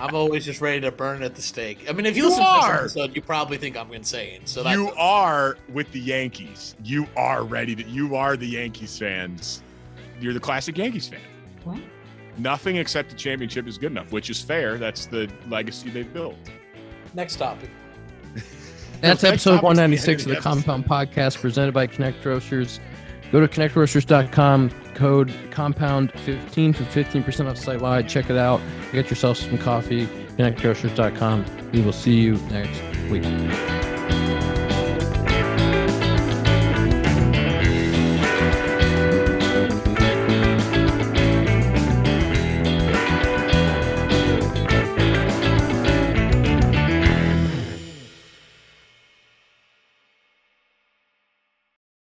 I'm 0.00 0.14
always 0.14 0.44
just 0.44 0.60
ready 0.60 0.80
to 0.80 0.90
burn 0.90 1.22
it 1.22 1.26
at 1.26 1.34
the 1.34 1.42
stake. 1.42 1.84
I 1.88 1.92
mean, 1.92 2.06
if 2.06 2.16
you, 2.16 2.22
You 2.24 2.28
listen 2.30 2.42
to 2.44 2.48
are. 2.48 2.82
this 2.82 2.96
episode, 2.96 3.14
you 3.14 3.22
probably 3.22 3.58
think 3.58 3.76
I'm 3.76 3.92
insane. 3.92 4.40
So 4.46 4.62
that's 4.62 4.74
you 4.76 4.90
are 4.96 5.58
with 5.72 5.90
the 5.92 6.00
Yankees. 6.00 6.74
You 6.82 7.06
are 7.16 7.44
ready 7.44 7.74
to. 7.76 7.82
You 7.84 8.16
are 8.16 8.36
the 8.36 8.46
Yankees 8.46 8.98
fans. 8.98 9.62
You're 10.20 10.32
the 10.34 10.40
classic 10.40 10.76
Yankees 10.78 11.08
fan. 11.08 11.20
What? 11.64 11.78
Nothing 12.38 12.76
except 12.76 13.10
the 13.10 13.16
championship 13.16 13.66
is 13.66 13.76
good 13.76 13.90
enough, 13.92 14.12
which 14.12 14.30
is 14.30 14.40
fair. 14.40 14.78
That's 14.78 15.06
the 15.06 15.30
legacy 15.48 15.90
they've 15.90 16.10
built. 16.12 16.36
next 17.14 17.36
topic. 17.36 17.68
That's 19.00 19.24
episode 19.24 19.62
196 19.62 20.22
of 20.24 20.28
the 20.30 20.36
of 20.38 20.42
Compound 20.42 20.84
Podcast 20.84 21.38
presented 21.40 21.72
by 21.74 21.86
Connect 21.86 22.24
Roasters. 22.24 22.80
Go 23.32 23.40
to 23.40 23.48
connectroasters.com, 23.48 24.70
code 25.00 25.32
compound 25.50 26.12
15 26.12 26.74
for 26.74 26.84
15% 26.84 27.48
off 27.48 27.56
site 27.56 27.80
wide. 27.80 28.06
Check 28.06 28.28
it 28.28 28.36
out. 28.36 28.60
Get 28.92 29.08
yourself 29.08 29.38
some 29.38 29.56
coffee. 29.56 30.06
Connectroasters.com. 30.36 31.46
We 31.72 31.80
will 31.80 31.94
see 31.94 32.20
you 32.20 32.34
next 32.50 32.82
week. 33.10 33.89